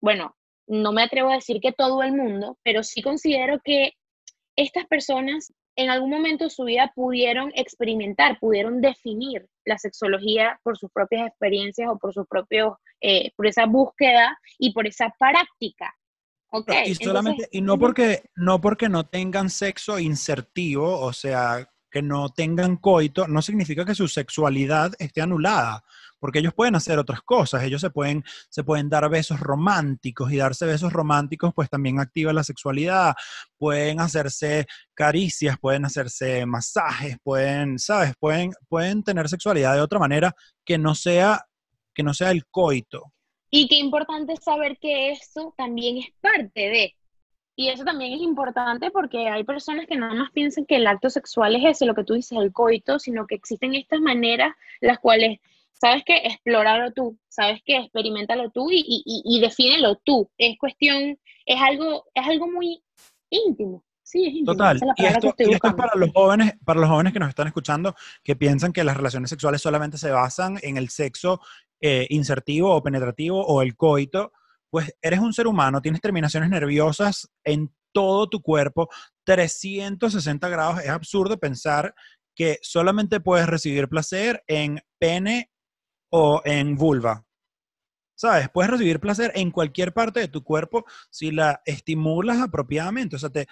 bueno, 0.02 0.36
no 0.68 0.92
me 0.92 1.04
atrevo 1.04 1.30
a 1.30 1.36
decir 1.36 1.60
que 1.62 1.72
todo 1.72 2.04
el 2.04 2.14
mundo, 2.14 2.58
pero 2.64 2.84
sí 2.84 3.02
considero 3.02 3.60
que 3.64 3.94
estas 4.56 4.86
personas 4.86 5.54
en 5.76 5.90
algún 5.90 6.10
momento 6.10 6.46
de 6.46 6.50
su 6.50 6.64
vida 6.66 6.92
pudieron 6.96 7.52
experimentar, 7.56 8.38
pudieron 8.40 8.82
definir 8.82 9.48
la 9.66 9.78
sexología 9.78 10.60
por 10.64 10.78
sus 10.78 10.92
propias 10.92 11.28
experiencias 11.28 11.90
o 11.90 11.98
por 11.98 12.14
sus 12.14 12.28
propios, 12.28 12.76
eh, 13.02 13.32
por 13.36 13.48
esa 13.48 13.66
búsqueda 13.66 14.38
y 14.60 14.72
por 14.74 14.88
esa 14.88 15.14
práctica. 15.18 15.94
Okay, 16.56 16.92
y 16.92 16.96
solamente, 16.96 17.48
y 17.52 17.62
no 17.62 17.80
porque, 17.80 18.30
no 18.36 18.62
porque 18.62 18.88
no 18.88 19.08
tengan 19.08 19.50
sexo 19.50 19.98
insertivo, 19.98 21.00
o 21.00 21.12
sea, 21.12 21.68
que 21.94 22.02
no 22.02 22.30
tengan 22.30 22.78
coito, 22.78 23.28
no 23.28 23.44
significa 23.44 23.86
que 23.86 23.94
su 23.94 24.08
sexualidad 24.08 24.94
esté 24.98 25.22
anulada, 25.22 25.84
porque 26.20 26.40
ellos 26.40 26.56
pueden 26.56 26.74
hacer 26.74 26.98
otras 26.98 27.22
cosas, 27.22 27.64
ellos 27.64 27.82
se 27.82 27.92
pueden, 27.92 28.24
se 28.50 28.64
pueden 28.64 28.90
dar 28.90 29.08
besos 29.10 29.40
románticos 29.40 30.32
y 30.32 30.38
darse 30.38 30.66
besos 30.66 30.92
románticos 30.92 31.54
pues 31.54 31.70
también 31.70 32.00
activa 32.00 32.34
la 32.34 32.44
sexualidad, 32.44 33.14
pueden 33.60 34.00
hacerse 34.00 34.66
caricias, 34.96 35.60
pueden 35.60 35.86
hacerse 35.86 36.48
masajes, 36.48 37.18
pueden, 37.22 37.78
¿sabes? 37.78 38.14
Pueden, 38.20 38.54
pueden 38.68 39.04
tener 39.04 39.30
sexualidad 39.30 39.76
de 39.76 39.82
otra 39.82 40.00
manera 40.00 40.36
que 40.66 40.80
no 40.80 40.96
sea, 40.96 41.46
que 41.94 42.02
no 42.02 42.16
sea 42.16 42.32
el 42.32 42.48
coito. 42.48 43.14
Y 43.52 43.68
qué 43.68 43.76
importante 43.76 44.36
saber 44.38 44.80
que 44.82 45.12
eso 45.12 45.54
también 45.56 46.00
es 46.00 46.08
parte 46.22 46.60
de, 46.60 46.96
y 47.56 47.70
eso 47.70 47.84
también 47.84 48.14
es 48.14 48.22
importante 48.22 48.90
porque 48.90 49.28
hay 49.28 49.44
personas 49.44 49.86
que 49.88 49.96
nada 49.96 50.14
más 50.14 50.32
piensan 50.32 50.66
que 50.66 50.78
el 50.78 50.88
acto 50.88 51.10
sexual 51.10 51.56
es 51.56 51.64
ese, 51.64 51.86
lo 51.86 51.94
que 51.94 52.04
tú 52.04 52.14
dices, 52.14 52.38
el 52.38 52.52
coito, 52.52 52.98
sino 52.98 53.28
que 53.28 53.36
existen 53.36 53.76
estas 53.76 54.00
maneras 54.00 54.56
las 54.82 55.00
cuales, 55.00 55.40
sabes 55.72 56.04
que 56.06 56.18
explóralo 56.18 56.92
tú, 56.94 57.18
sabes 57.28 57.62
que 57.64 57.78
experimentalo 57.78 58.50
tú 58.50 58.72
y, 58.72 58.84
y, 58.88 59.22
y, 59.26 59.40
defínelo 59.40 59.98
tú. 60.04 60.30
Es 60.38 60.58
cuestión, 60.58 61.20
es 61.46 61.62
algo, 61.62 62.06
es 62.16 62.26
algo 62.26 62.48
muy 62.50 62.82
íntimo. 63.30 63.84
Sí, 64.02 64.26
es 64.26 64.34
íntimo. 64.34 64.54
Total. 64.54 64.80
y 64.96 65.06
esto, 65.06 65.36
y 65.40 65.54
esto 65.54 65.68
es 65.68 65.74
para 65.74 65.96
los 65.96 66.12
jóvenes, 66.12 66.54
para 66.66 66.80
los 66.80 66.90
jóvenes 66.90 67.14
que 67.14 67.20
nos 67.20 67.30
están 67.30 67.48
escuchando, 67.48 67.96
que 68.24 68.36
piensan 68.36 68.74
que 68.74 68.84
las 68.84 68.98
relaciones 68.98 69.30
sexuales 69.30 69.62
solamente 69.62 69.98
se 69.98 70.10
basan 70.10 70.58
en 70.64 70.78
el 70.78 70.90
sexo 70.90 71.40
eh, 71.80 72.08
insertivo 72.10 72.74
o 72.74 72.82
penetrativo 72.82 73.46
o 73.46 73.62
el 73.62 73.76
coito 73.76 74.32
pues 74.74 74.92
eres 75.04 75.20
un 75.20 75.32
ser 75.34 75.46
humano, 75.46 75.84
tienes 75.84 76.02
terminaciones 76.02 76.50
nerviosas 76.50 77.30
en 77.44 77.72
todo 77.92 78.28
tu 78.28 78.42
cuerpo, 78.42 78.90
360 79.24 80.50
grados. 80.50 80.80
Es 80.80 80.90
absurdo 80.90 81.38
pensar 81.38 81.94
que 82.36 82.58
solamente 82.64 83.20
puedes 83.20 83.46
recibir 83.46 83.88
placer 83.88 84.44
en 84.48 84.82
pene 85.00 85.52
o 86.12 86.42
en 86.44 86.76
vulva. 86.76 87.24
¿Sabes? 88.18 88.50
Puedes 88.50 88.72
recibir 88.72 89.00
placer 89.00 89.32
en 89.36 89.52
cualquier 89.52 89.94
parte 89.94 90.22
de 90.22 90.28
tu 90.28 90.44
cuerpo 90.44 90.86
si 91.12 91.30
la 91.30 91.62
estimulas 91.66 92.42
apropiadamente. 92.42 93.18
O 93.18 93.20
sea, 93.20 93.30
te, 93.30 93.46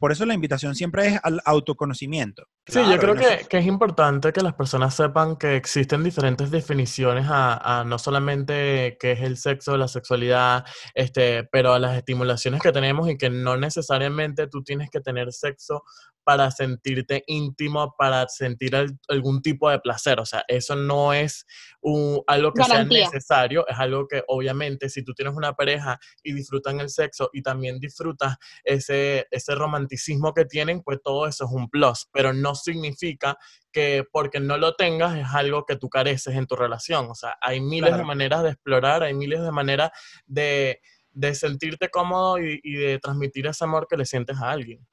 por 0.00 0.10
eso 0.10 0.26
la 0.26 0.34
invitación 0.34 0.74
siempre 0.74 1.06
es 1.06 1.20
al 1.22 1.40
autoconocimiento. 1.44 2.44
Sí, 2.68 2.80
yo 2.90 2.98
creo 2.98 3.14
que, 3.14 3.46
que 3.48 3.58
es 3.58 3.66
importante 3.66 4.32
que 4.32 4.40
las 4.40 4.54
personas 4.54 4.92
sepan 4.94 5.36
que 5.36 5.54
existen 5.54 6.02
diferentes 6.02 6.50
definiciones 6.50 7.26
a, 7.28 7.80
a 7.80 7.84
no 7.84 7.96
solamente 7.98 8.96
qué 8.98 9.12
es 9.12 9.20
el 9.20 9.36
sexo, 9.36 9.76
la 9.76 9.86
sexualidad, 9.86 10.64
este, 10.94 11.44
pero 11.44 11.74
a 11.74 11.78
las 11.78 11.96
estimulaciones 11.96 12.60
que 12.60 12.72
tenemos 12.72 13.08
y 13.08 13.16
que 13.16 13.30
no 13.30 13.56
necesariamente 13.56 14.48
tú 14.48 14.64
tienes 14.64 14.90
que 14.90 15.00
tener 15.00 15.32
sexo 15.32 15.84
para 16.24 16.50
sentirte 16.50 17.22
íntimo, 17.28 17.94
para 17.96 18.26
sentir 18.26 18.74
al- 18.74 18.98
algún 19.06 19.42
tipo 19.42 19.70
de 19.70 19.78
placer. 19.78 20.18
O 20.18 20.26
sea, 20.26 20.42
eso 20.48 20.74
no 20.74 21.12
es 21.12 21.46
un- 21.82 22.20
algo 22.26 22.52
que 22.52 22.62
Garantía. 22.62 22.98
sea 23.02 23.10
necesario, 23.12 23.64
es 23.68 23.78
algo 23.78 24.08
que 24.08 24.24
obviamente 24.26 24.88
si 24.88 25.04
tú 25.04 25.14
tienes 25.14 25.36
una 25.36 25.52
pareja 25.52 26.00
y 26.24 26.32
disfrutan 26.32 26.80
el 26.80 26.88
sexo 26.88 27.30
y 27.32 27.42
también 27.42 27.78
disfrutas 27.78 28.38
ese, 28.64 29.28
ese 29.30 29.54
romanticismo 29.54 30.34
que 30.34 30.46
tienen, 30.46 30.82
pues 30.82 30.98
todo 31.00 31.28
eso 31.28 31.44
es 31.44 31.50
un 31.52 31.70
plus, 31.70 32.08
pero 32.12 32.32
no 32.32 32.55
significa 32.56 33.36
que 33.72 34.04
porque 34.10 34.40
no 34.40 34.56
lo 34.58 34.74
tengas 34.74 35.16
es 35.16 35.26
algo 35.34 35.64
que 35.64 35.76
tú 35.76 35.88
careces 35.88 36.34
en 36.34 36.46
tu 36.46 36.56
relación. 36.56 37.08
O 37.10 37.14
sea, 37.14 37.36
hay 37.40 37.60
miles 37.60 37.96
de 37.96 38.04
maneras 38.04 38.42
de 38.42 38.50
explorar, 38.50 39.02
hay 39.02 39.14
miles 39.14 39.42
de 39.42 39.52
maneras 39.52 39.90
de, 40.26 40.80
de 41.10 41.34
sentirte 41.34 41.88
cómodo 41.90 42.38
y, 42.38 42.60
y 42.62 42.74
de 42.74 42.98
transmitir 42.98 43.46
ese 43.46 43.64
amor 43.64 43.86
que 43.88 43.96
le 43.96 44.04
sientes 44.04 44.36
a 44.38 44.50
alguien. 44.50 44.86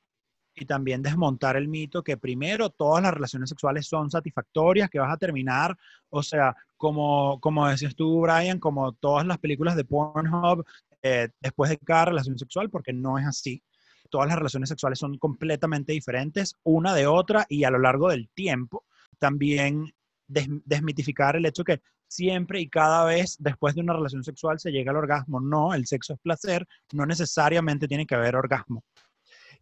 y 0.55 0.65
también 0.65 1.01
desmontar 1.01 1.55
el 1.57 1.67
mito 1.67 2.03
que 2.03 2.17
primero 2.17 2.69
todas 2.69 3.01
las 3.01 3.13
relaciones 3.13 3.49
sexuales 3.49 3.87
son 3.87 4.09
satisfactorias, 4.11 4.89
que 4.89 4.99
vas 4.99 5.11
a 5.11 5.17
terminar, 5.17 5.75
o 6.09 6.21
sea, 6.21 6.55
como, 6.77 7.39
como 7.39 7.67
decías 7.67 7.95
tú, 7.95 8.21
Brian, 8.21 8.59
como 8.59 8.91
todas 8.93 9.25
las 9.25 9.39
películas 9.39 9.75
de 9.75 9.85
Pornhub, 9.85 10.65
eh, 11.01 11.29
después 11.39 11.69
de 11.69 11.77
cada 11.77 12.05
relación 12.05 12.37
sexual, 12.37 12.69
porque 12.69 12.93
no 12.93 13.17
es 13.17 13.25
así. 13.25 13.63
Todas 14.13 14.27
las 14.27 14.37
relaciones 14.37 14.69
sexuales 14.69 14.99
son 14.99 15.17
completamente 15.17 15.91
diferentes 15.91 16.55
una 16.61 16.93
de 16.93 17.07
otra 17.07 17.47
y 17.49 17.63
a 17.63 17.71
lo 17.71 17.79
largo 17.79 18.11
del 18.11 18.29
tiempo 18.29 18.85
también 19.17 19.91
des- 20.27 20.47
desmitificar 20.65 21.35
el 21.35 21.47
hecho 21.47 21.63
que 21.63 21.81
siempre 22.07 22.61
y 22.61 22.69
cada 22.69 23.05
vez 23.05 23.37
después 23.39 23.73
de 23.73 23.81
una 23.81 23.93
relación 23.93 24.23
sexual 24.23 24.59
se 24.59 24.69
llega 24.69 24.91
al 24.91 24.97
orgasmo. 24.97 25.41
No, 25.41 25.73
el 25.73 25.87
sexo 25.87 26.13
es 26.13 26.19
placer, 26.19 26.67
no 26.91 27.07
necesariamente 27.07 27.87
tiene 27.87 28.05
que 28.05 28.13
haber 28.13 28.35
orgasmo 28.35 28.83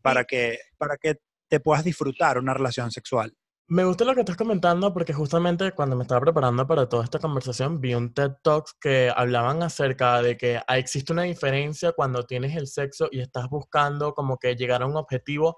para 0.01 0.25
que, 0.25 0.59
para 0.77 0.97
que 0.97 1.15
te 1.47 1.61
puedas 1.61 1.85
disfrutar 1.85 2.37
una 2.37 2.53
relación 2.53 2.91
sexual. 2.91 3.33
Me 3.73 3.85
gusta 3.85 4.03
lo 4.03 4.13
que 4.13 4.19
estás 4.19 4.35
comentando 4.35 4.93
porque 4.93 5.13
justamente 5.13 5.71
cuando 5.71 5.95
me 5.95 6.01
estaba 6.01 6.19
preparando 6.19 6.67
para 6.67 6.89
toda 6.89 7.05
esta 7.05 7.19
conversación 7.19 7.79
vi 7.79 7.93
un 7.93 8.13
TED 8.13 8.31
Talks 8.43 8.73
que 8.73 9.09
hablaban 9.15 9.63
acerca 9.63 10.21
de 10.21 10.35
que 10.35 10.59
existe 10.67 11.13
una 11.13 11.21
diferencia 11.21 11.93
cuando 11.93 12.25
tienes 12.25 12.53
el 12.57 12.67
sexo 12.67 13.07
y 13.09 13.21
estás 13.21 13.47
buscando 13.47 14.13
como 14.13 14.37
que 14.37 14.57
llegar 14.57 14.83
a 14.83 14.87
un 14.87 14.97
objetivo 14.97 15.55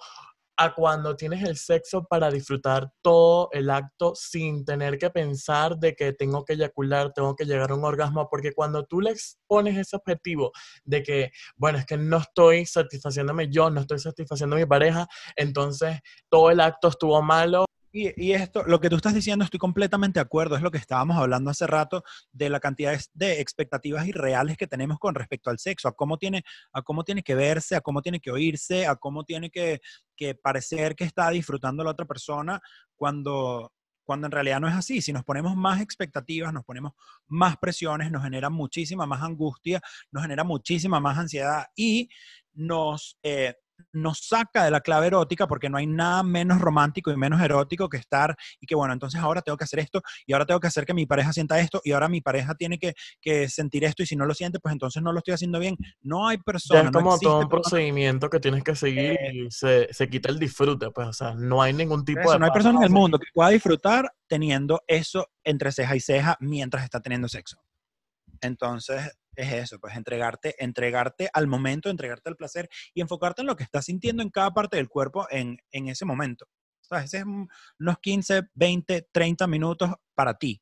a 0.57 0.75
cuando 0.75 1.15
tienes 1.15 1.41
el 1.41 1.57
sexo 1.57 2.03
para 2.03 2.29
disfrutar 2.29 2.91
todo 3.01 3.49
el 3.51 3.71
acto 3.71 4.13
sin 4.13 4.63
tener 4.63 4.99
que 4.99 5.09
pensar 5.09 5.79
de 5.79 5.95
que 5.95 6.13
tengo 6.13 6.45
que 6.45 6.53
eyacular, 6.53 7.13
tengo 7.13 7.35
que 7.35 7.45
llegar 7.45 7.71
a 7.71 7.75
un 7.75 7.83
orgasmo, 7.83 8.27
porque 8.29 8.53
cuando 8.53 8.85
tú 8.85 9.01
le 9.01 9.15
pones 9.47 9.75
ese 9.75 9.95
objetivo 9.95 10.51
de 10.83 11.01
que, 11.01 11.31
bueno, 11.55 11.79
es 11.79 11.87
que 11.87 11.97
no 11.97 12.17
estoy 12.17 12.67
satisfaciéndome 12.67 13.49
yo, 13.49 13.71
no 13.71 13.81
estoy 13.81 13.97
satisfaciendo 13.97 14.55
a 14.55 14.59
mi 14.59 14.67
pareja, 14.67 15.07
entonces 15.35 15.99
todo 16.29 16.51
el 16.51 16.59
acto 16.59 16.89
estuvo 16.89 17.19
malo 17.23 17.65
Y, 17.95 18.31
esto, 18.31 18.63
lo 18.65 18.79
que 18.79 18.89
tú 18.89 18.95
estás 18.95 19.13
diciendo, 19.13 19.45
estoy 19.45 19.59
completamente 19.59 20.19
de 20.19 20.23
acuerdo, 20.23 20.55
es 20.55 20.63
lo 20.63 20.71
que 20.71 20.79
estábamos 20.79 21.15
hablando 21.15 21.51
hace 21.51 21.67
rato 21.67 22.03
de 22.31 22.49
la 22.49 22.59
cantidad 22.59 22.99
de- 23.13 23.39
expectativas 23.39 24.07
irreales 24.07 24.57
que 24.57 24.65
tenemos 24.65 24.97
con 24.97 25.13
respecto 25.13 25.51
al 25.51 25.59
sexo, 25.59 25.87
a 25.87 25.91
cómo 25.95 26.17
tiene, 26.17 26.43
a 26.71 26.81
cómo 26.81 27.03
tiene 27.03 27.21
que 27.21 27.35
verse, 27.35 27.75
a 27.75 27.81
cómo 27.81 28.01
tiene 28.01 28.19
que 28.19 28.31
oírse, 28.31 28.87
a 28.87 28.95
cómo 28.95 29.23
tiene 29.23 29.51
que, 29.51 29.79
que 30.15 30.33
parecer 30.33 30.95
que 30.95 31.03
está 31.03 31.29
disfrutando 31.29 31.83
la 31.83 31.91
otra 31.91 32.07
persona 32.07 32.59
cuando, 32.95 33.71
cuando 34.03 34.25
en 34.25 34.31
realidad 34.31 34.59
no 34.59 34.67
es 34.67 34.73
así. 34.73 34.99
Si 34.99 35.13
nos 35.13 35.23
ponemos 35.23 35.55
más 35.55 35.79
expectativas, 35.79 36.51
nos 36.51 36.65
ponemos 36.65 36.93
más 37.27 37.57
presiones, 37.57 38.09
nos 38.09 38.23
genera 38.23 38.49
muchísima 38.49 39.05
más 39.05 39.21
angustia, 39.21 39.79
nos 40.11 40.23
genera 40.23 40.43
muchísima 40.43 40.99
más 40.99 41.19
ansiedad 41.19 41.67
y 41.75 42.09
nos, 42.53 43.19
eh, 43.21 43.53
nos 43.91 44.19
saca 44.27 44.63
de 44.65 44.71
la 44.71 44.81
clave 44.81 45.07
erótica 45.07 45.47
porque 45.47 45.69
no 45.69 45.77
hay 45.77 45.87
nada 45.87 46.23
menos 46.23 46.59
romántico 46.61 47.11
y 47.11 47.17
menos 47.17 47.41
erótico 47.41 47.89
que 47.89 47.97
estar 47.97 48.35
y 48.59 48.65
que 48.65 48.75
bueno, 48.75 48.93
entonces 48.93 49.19
ahora 49.21 49.41
tengo 49.41 49.57
que 49.57 49.63
hacer 49.65 49.79
esto 49.79 50.01
y 50.25 50.33
ahora 50.33 50.45
tengo 50.45 50.59
que 50.59 50.67
hacer 50.67 50.85
que 50.85 50.93
mi 50.93 51.05
pareja 51.05 51.33
sienta 51.33 51.59
esto 51.59 51.81
y 51.83 51.91
ahora 51.91 52.07
mi 52.09 52.21
pareja 52.21 52.55
tiene 52.55 52.77
que, 52.79 52.93
que 53.21 53.49
sentir 53.49 53.83
esto 53.83 54.03
y 54.03 54.05
si 54.05 54.15
no 54.15 54.25
lo 54.25 54.33
siente, 54.33 54.59
pues 54.59 54.73
entonces 54.73 55.01
no 55.03 55.11
lo 55.11 55.19
estoy 55.19 55.33
haciendo 55.33 55.59
bien. 55.59 55.75
No 56.01 56.27
hay 56.27 56.37
Ya 56.37 56.43
persona, 56.43 56.79
es 56.81 56.85
no 56.85 56.91
como 56.91 57.19
todo 57.19 57.39
un 57.39 57.49
persona- 57.49 57.61
procedimiento 57.61 58.29
que 58.29 58.39
tienes 58.39 58.63
que 58.63 58.75
seguir 58.75 59.11
Eh, 59.19 59.31
y 59.33 59.51
se, 59.51 59.87
se 59.91 60.09
quita 60.09 60.29
el 60.29 60.39
disfrute, 60.39 60.91
pues, 60.91 61.07
o 61.07 61.13
sea, 61.13 61.33
no 61.35 61.61
hay 61.61 61.73
ningún 61.73 62.03
tipo 62.05 62.21
eso, 62.21 62.33
de 62.33 62.39
no 62.39 62.45
hay 62.45 62.51
persona 62.51 62.77
en 62.79 62.83
el 62.83 62.89
mundo 62.89 63.19
que 63.19 63.27
pueda 63.33 63.49
disfrutar 63.49 64.11
teniendo 64.27 64.81
eso 64.87 65.27
entre 65.43 65.71
ceja 65.71 65.95
y 65.95 65.99
ceja 65.99 66.37
mientras 66.39 66.83
está 66.83 66.99
teniendo 67.01 67.27
sexo. 67.27 67.57
Entonces, 68.41 69.11
es 69.35 69.53
eso, 69.53 69.79
pues 69.79 69.95
entregarte, 69.95 70.55
entregarte 70.63 71.29
al 71.33 71.47
momento, 71.47 71.89
entregarte 71.89 72.29
al 72.29 72.35
placer 72.35 72.69
y 72.93 73.01
enfocarte 73.01 73.41
en 73.41 73.47
lo 73.47 73.55
que 73.55 73.63
estás 73.63 73.85
sintiendo 73.85 74.21
en 74.23 74.29
cada 74.29 74.51
parte 74.51 74.77
del 74.77 74.89
cuerpo 74.89 75.27
en, 75.29 75.57
en 75.71 75.87
ese 75.87 76.05
momento. 76.05 76.45
¿Sabes? 76.81 77.05
Ese 77.05 77.17
es 77.19 77.23
un- 77.23 77.47
unos 77.79 77.97
15, 77.99 78.43
20, 78.53 79.07
30 79.11 79.47
minutos 79.47 79.89
para 80.13 80.33
ti. 80.37 80.61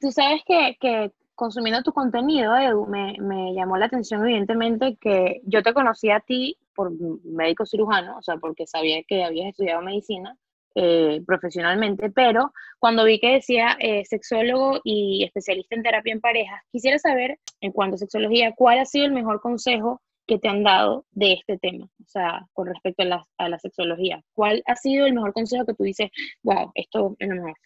Tú 0.00 0.10
sabes 0.10 0.42
que, 0.46 0.76
que 0.80 1.12
consumiendo 1.34 1.82
tu 1.82 1.92
contenido, 1.92 2.56
Edu, 2.56 2.86
me, 2.86 3.16
me 3.20 3.54
llamó 3.54 3.76
la 3.76 3.86
atención 3.86 4.22
evidentemente 4.24 4.96
que 5.00 5.40
yo 5.44 5.62
te 5.62 5.72
conocí 5.72 6.10
a 6.10 6.20
ti 6.20 6.58
por 6.74 6.90
médico 7.24 7.64
cirujano, 7.66 8.18
o 8.18 8.22
sea, 8.22 8.36
porque 8.38 8.66
sabía 8.66 9.02
que 9.04 9.24
habías 9.24 9.48
estudiado 9.48 9.82
medicina 9.82 10.36
eh, 10.74 11.20
profesionalmente, 11.26 12.10
pero 12.10 12.52
cuando 12.78 13.04
vi 13.04 13.20
que 13.20 13.34
decía 13.34 13.76
eh, 13.78 14.04
sexólogo 14.04 14.80
y 14.84 15.24
especialista 15.24 15.74
en 15.74 15.82
terapia 15.82 16.12
en 16.12 16.20
parejas, 16.20 16.62
quisiera 16.70 16.98
saber, 16.98 17.38
en 17.60 17.72
cuanto 17.72 17.96
a 17.96 17.98
sexología, 17.98 18.52
cuál 18.56 18.78
ha 18.78 18.84
sido 18.84 19.06
el 19.06 19.12
mejor 19.12 19.40
consejo 19.40 20.00
que 20.26 20.38
te 20.38 20.48
han 20.48 20.62
dado 20.62 21.04
de 21.10 21.34
este 21.34 21.58
tema, 21.58 21.84
o 21.84 22.08
sea, 22.08 22.46
con 22.52 22.66
respecto 22.66 23.02
a 23.02 23.06
la, 23.06 23.26
a 23.38 23.48
la 23.48 23.58
sexología. 23.58 24.22
¿Cuál 24.34 24.62
ha 24.66 24.76
sido 24.76 25.06
el 25.06 25.14
mejor 25.14 25.32
consejo 25.32 25.66
que 25.66 25.74
tú 25.74 25.82
dices, 25.82 26.10
wow, 26.42 26.70
esto 26.74 27.16
es 27.18 27.28
lo 27.28 27.34
mejor? 27.34 27.56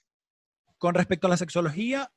Con 0.79 0.95
respecto 0.95 1.27
a 1.27 1.31
la 1.31 1.37
sexología, 1.37 2.11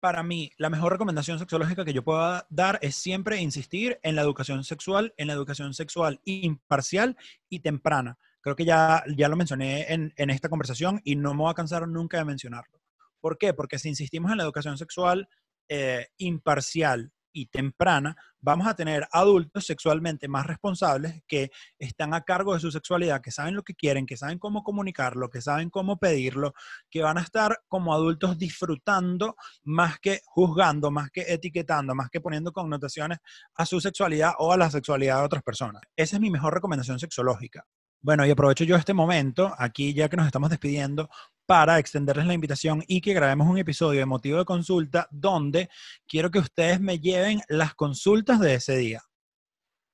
para 0.00 0.22
mí, 0.22 0.52
la 0.58 0.70
mejor 0.70 0.92
recomendación 0.92 1.38
sexológica 1.38 1.84
que 1.84 1.92
yo 1.92 2.04
pueda 2.04 2.46
dar 2.50 2.78
es 2.82 2.94
siempre 2.94 3.40
insistir 3.40 3.98
en 4.02 4.14
la 4.14 4.22
educación 4.22 4.62
sexual, 4.62 5.12
en 5.16 5.26
la 5.26 5.32
educación 5.32 5.74
sexual 5.74 6.20
imparcial 6.24 7.16
y 7.48 7.60
temprana. 7.60 8.18
Creo 8.48 8.56
que 8.56 8.64
ya, 8.64 9.04
ya 9.14 9.28
lo 9.28 9.36
mencioné 9.36 9.92
en, 9.92 10.14
en 10.16 10.30
esta 10.30 10.48
conversación 10.48 11.02
y 11.04 11.16
no 11.16 11.34
me 11.34 11.42
voy 11.42 11.50
a 11.50 11.54
cansar 11.54 11.86
nunca 11.86 12.16
de 12.16 12.24
mencionarlo. 12.24 12.80
¿Por 13.20 13.36
qué? 13.36 13.52
Porque 13.52 13.78
si 13.78 13.90
insistimos 13.90 14.30
en 14.30 14.38
la 14.38 14.44
educación 14.44 14.78
sexual 14.78 15.28
eh, 15.68 16.06
imparcial 16.16 17.12
y 17.30 17.44
temprana, 17.48 18.16
vamos 18.40 18.66
a 18.66 18.74
tener 18.74 19.06
adultos 19.12 19.66
sexualmente 19.66 20.28
más 20.28 20.46
responsables 20.46 21.22
que 21.28 21.50
están 21.78 22.14
a 22.14 22.22
cargo 22.22 22.54
de 22.54 22.60
su 22.60 22.70
sexualidad, 22.70 23.20
que 23.20 23.30
saben 23.30 23.54
lo 23.54 23.62
que 23.62 23.74
quieren, 23.74 24.06
que 24.06 24.16
saben 24.16 24.38
cómo 24.38 24.62
comunicarlo, 24.62 25.28
que 25.28 25.42
saben 25.42 25.68
cómo 25.68 25.98
pedirlo, 25.98 26.54
que 26.88 27.02
van 27.02 27.18
a 27.18 27.20
estar 27.20 27.60
como 27.68 27.92
adultos 27.92 28.38
disfrutando 28.38 29.36
más 29.62 29.98
que 29.98 30.22
juzgando, 30.24 30.90
más 30.90 31.10
que 31.10 31.26
etiquetando, 31.28 31.94
más 31.94 32.08
que 32.08 32.22
poniendo 32.22 32.50
connotaciones 32.50 33.18
a 33.56 33.66
su 33.66 33.78
sexualidad 33.78 34.32
o 34.38 34.54
a 34.54 34.56
la 34.56 34.70
sexualidad 34.70 35.18
de 35.18 35.26
otras 35.26 35.42
personas. 35.42 35.82
Esa 35.94 36.16
es 36.16 36.22
mi 36.22 36.30
mejor 36.30 36.54
recomendación 36.54 36.98
sexológica. 36.98 37.66
Bueno, 38.00 38.24
y 38.24 38.30
aprovecho 38.30 38.64
yo 38.64 38.76
este 38.76 38.94
momento, 38.94 39.52
aquí 39.58 39.92
ya 39.92 40.08
que 40.08 40.16
nos 40.16 40.26
estamos 40.26 40.50
despidiendo, 40.50 41.08
para 41.46 41.78
extenderles 41.78 42.26
la 42.26 42.34
invitación 42.34 42.84
y 42.86 43.00
que 43.00 43.14
grabemos 43.14 43.48
un 43.48 43.58
episodio 43.58 44.00
de 44.00 44.06
motivo 44.06 44.38
de 44.38 44.44
consulta 44.44 45.08
donde 45.10 45.68
quiero 46.06 46.30
que 46.30 46.38
ustedes 46.38 46.78
me 46.80 47.00
lleven 47.00 47.40
las 47.48 47.74
consultas 47.74 48.38
de 48.38 48.54
ese 48.54 48.76
día. 48.76 49.02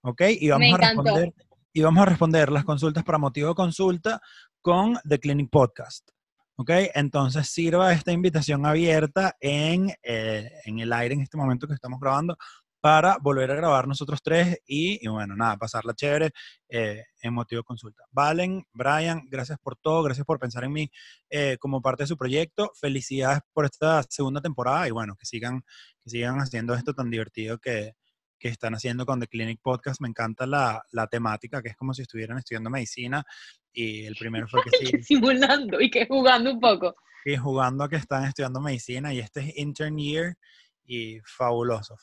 ¿Ok? 0.03 0.23
Y 0.41 0.49
vamos, 0.51 0.61
Me 0.61 0.73
a 0.73 0.75
encantó. 0.75 1.03
responder, 1.03 1.35
y 1.73 1.81
vamos 1.83 2.03
a 2.03 2.07
responder 2.07 2.53
las 2.53 2.65
consultas 2.65 3.05
para 3.05 3.19
motivo 3.19 3.49
de 3.51 3.55
consulta 3.55 4.21
con 4.61 4.99
The 5.09 5.19
Clinic 5.21 5.49
Podcast. 5.51 6.11
¿Ok? 6.57 6.71
Entonces 6.95 7.49
sirva 7.49 7.93
esta 7.93 8.13
invitación 8.13 8.67
abierta 8.67 9.37
en, 9.41 9.93
eh, 10.03 10.51
en 10.65 10.79
el 10.81 10.93
aire 10.93 11.15
en 11.15 11.21
este 11.21 11.37
momento 11.37 11.67
que 11.67 11.75
estamos 11.75 12.01
grabando 12.01 12.37
para 12.85 13.17
volver 13.17 13.51
a 13.51 13.55
grabar 13.55 13.89
nosotros 13.89 14.21
tres 14.23 14.59
y, 14.67 15.03
y 15.03 15.09
bueno, 15.09 15.35
nada, 15.35 15.57
pasarla 15.57 15.95
chévere 15.95 16.33
eh, 16.69 17.03
en 17.23 17.33
motivo 17.33 17.61
de 17.61 17.65
consulta. 17.65 18.05
Valen, 18.11 18.63
Brian, 18.75 19.23
gracias 19.31 19.59
por 19.59 19.75
todo, 19.77 20.03
gracias 20.03 20.27
por 20.27 20.39
pensar 20.39 20.65
en 20.65 20.73
mí 20.73 20.91
eh, 21.31 21.57
como 21.59 21.81
parte 21.81 22.03
de 22.03 22.09
su 22.09 22.19
proyecto. 22.19 22.73
Felicidades 22.79 23.41
por 23.55 23.65
esta 23.65 24.03
segunda 24.11 24.43
temporada 24.43 24.87
y 24.87 24.91
bueno, 24.91 25.17
que 25.17 25.25
sigan, 25.25 25.63
que 26.03 26.11
sigan 26.11 26.41
haciendo 26.41 26.75
esto 26.75 26.93
tan 26.93 27.09
divertido 27.11 27.57
que, 27.57 27.95
que 28.39 28.49
están 28.49 28.75
haciendo 28.75 29.07
con 29.07 29.19
The 29.19 29.29
Clinic 29.29 29.63
Podcast. 29.63 30.03
Me 30.03 30.09
encanta 30.09 30.47
la, 30.47 30.83
la 30.93 31.07
temática, 31.07 31.63
que 31.63 31.71
es 31.71 31.77
como 31.77 31.95
si 31.95 32.03
estuvieran 32.03 32.37
estudiando 32.37 32.69
medicina 32.69 33.25
y 33.73 34.05
el 34.05 34.15
primero 34.15 34.47
fue 34.47 34.61
que 34.63 34.71
sí, 34.99 35.03
Simulando 35.03 35.81
y 35.81 35.91
que 35.91 36.07
jugando 36.07 36.53
un 36.53 36.61
poco. 36.61 36.95
y 37.25 37.35
jugando 37.35 37.85
a 37.85 37.89
que 37.89 37.97
están 37.97 38.25
estudiando 38.25 38.61
medicina 38.61 39.15
y 39.15 39.21
este 39.21 39.41
es 39.41 39.57
intern 39.57 39.97
year 39.97 40.37
y 40.85 41.19
fabuloso. 41.21 41.97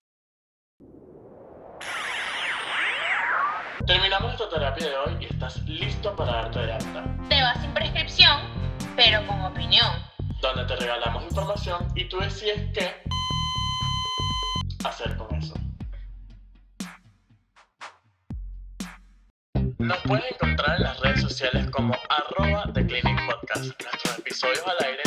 Terminamos 3.86 4.28
nuestra 4.28 4.50
terapia 4.50 4.88
de 4.88 4.96
hoy 4.96 5.18
y 5.22 5.26
estás 5.26 5.58
listo 5.68 6.16
para 6.16 6.34
darte 6.34 6.60
de 6.60 6.74
alta, 6.74 7.04
Te 7.30 7.42
vas 7.42 7.60
sin 7.62 7.74
prescripción, 7.74 8.40
pero 8.96 9.26
con 9.28 9.42
opinión. 9.42 9.88
donde 10.42 10.66
te 10.66 10.76
regalamos 10.76 11.24
información 11.24 11.88
y 11.96 12.06
tú 12.06 12.20
decides 12.20 12.72
qué 12.74 13.04
hacer 14.84 15.16
con 15.18 15.36
eso. 15.36 15.54
Nos 19.78 19.98
puedes 20.04 20.32
encontrar 20.32 20.78
en 20.78 20.84
las 20.84 21.00
redes 21.00 21.22
sociales 21.22 21.70
como 21.72 21.96
arroba 22.10 22.72
Clinic 22.74 23.20
Podcast. 23.28 23.66
Nuestros 23.66 24.20
episodios 24.20 24.64
al 24.68 24.86
aire 24.86 25.02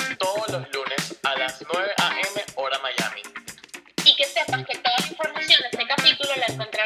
de 5.46 5.54
este 5.70 5.86
capítulo 5.86 6.30
la 6.36 6.46
encontrarán 6.46 6.83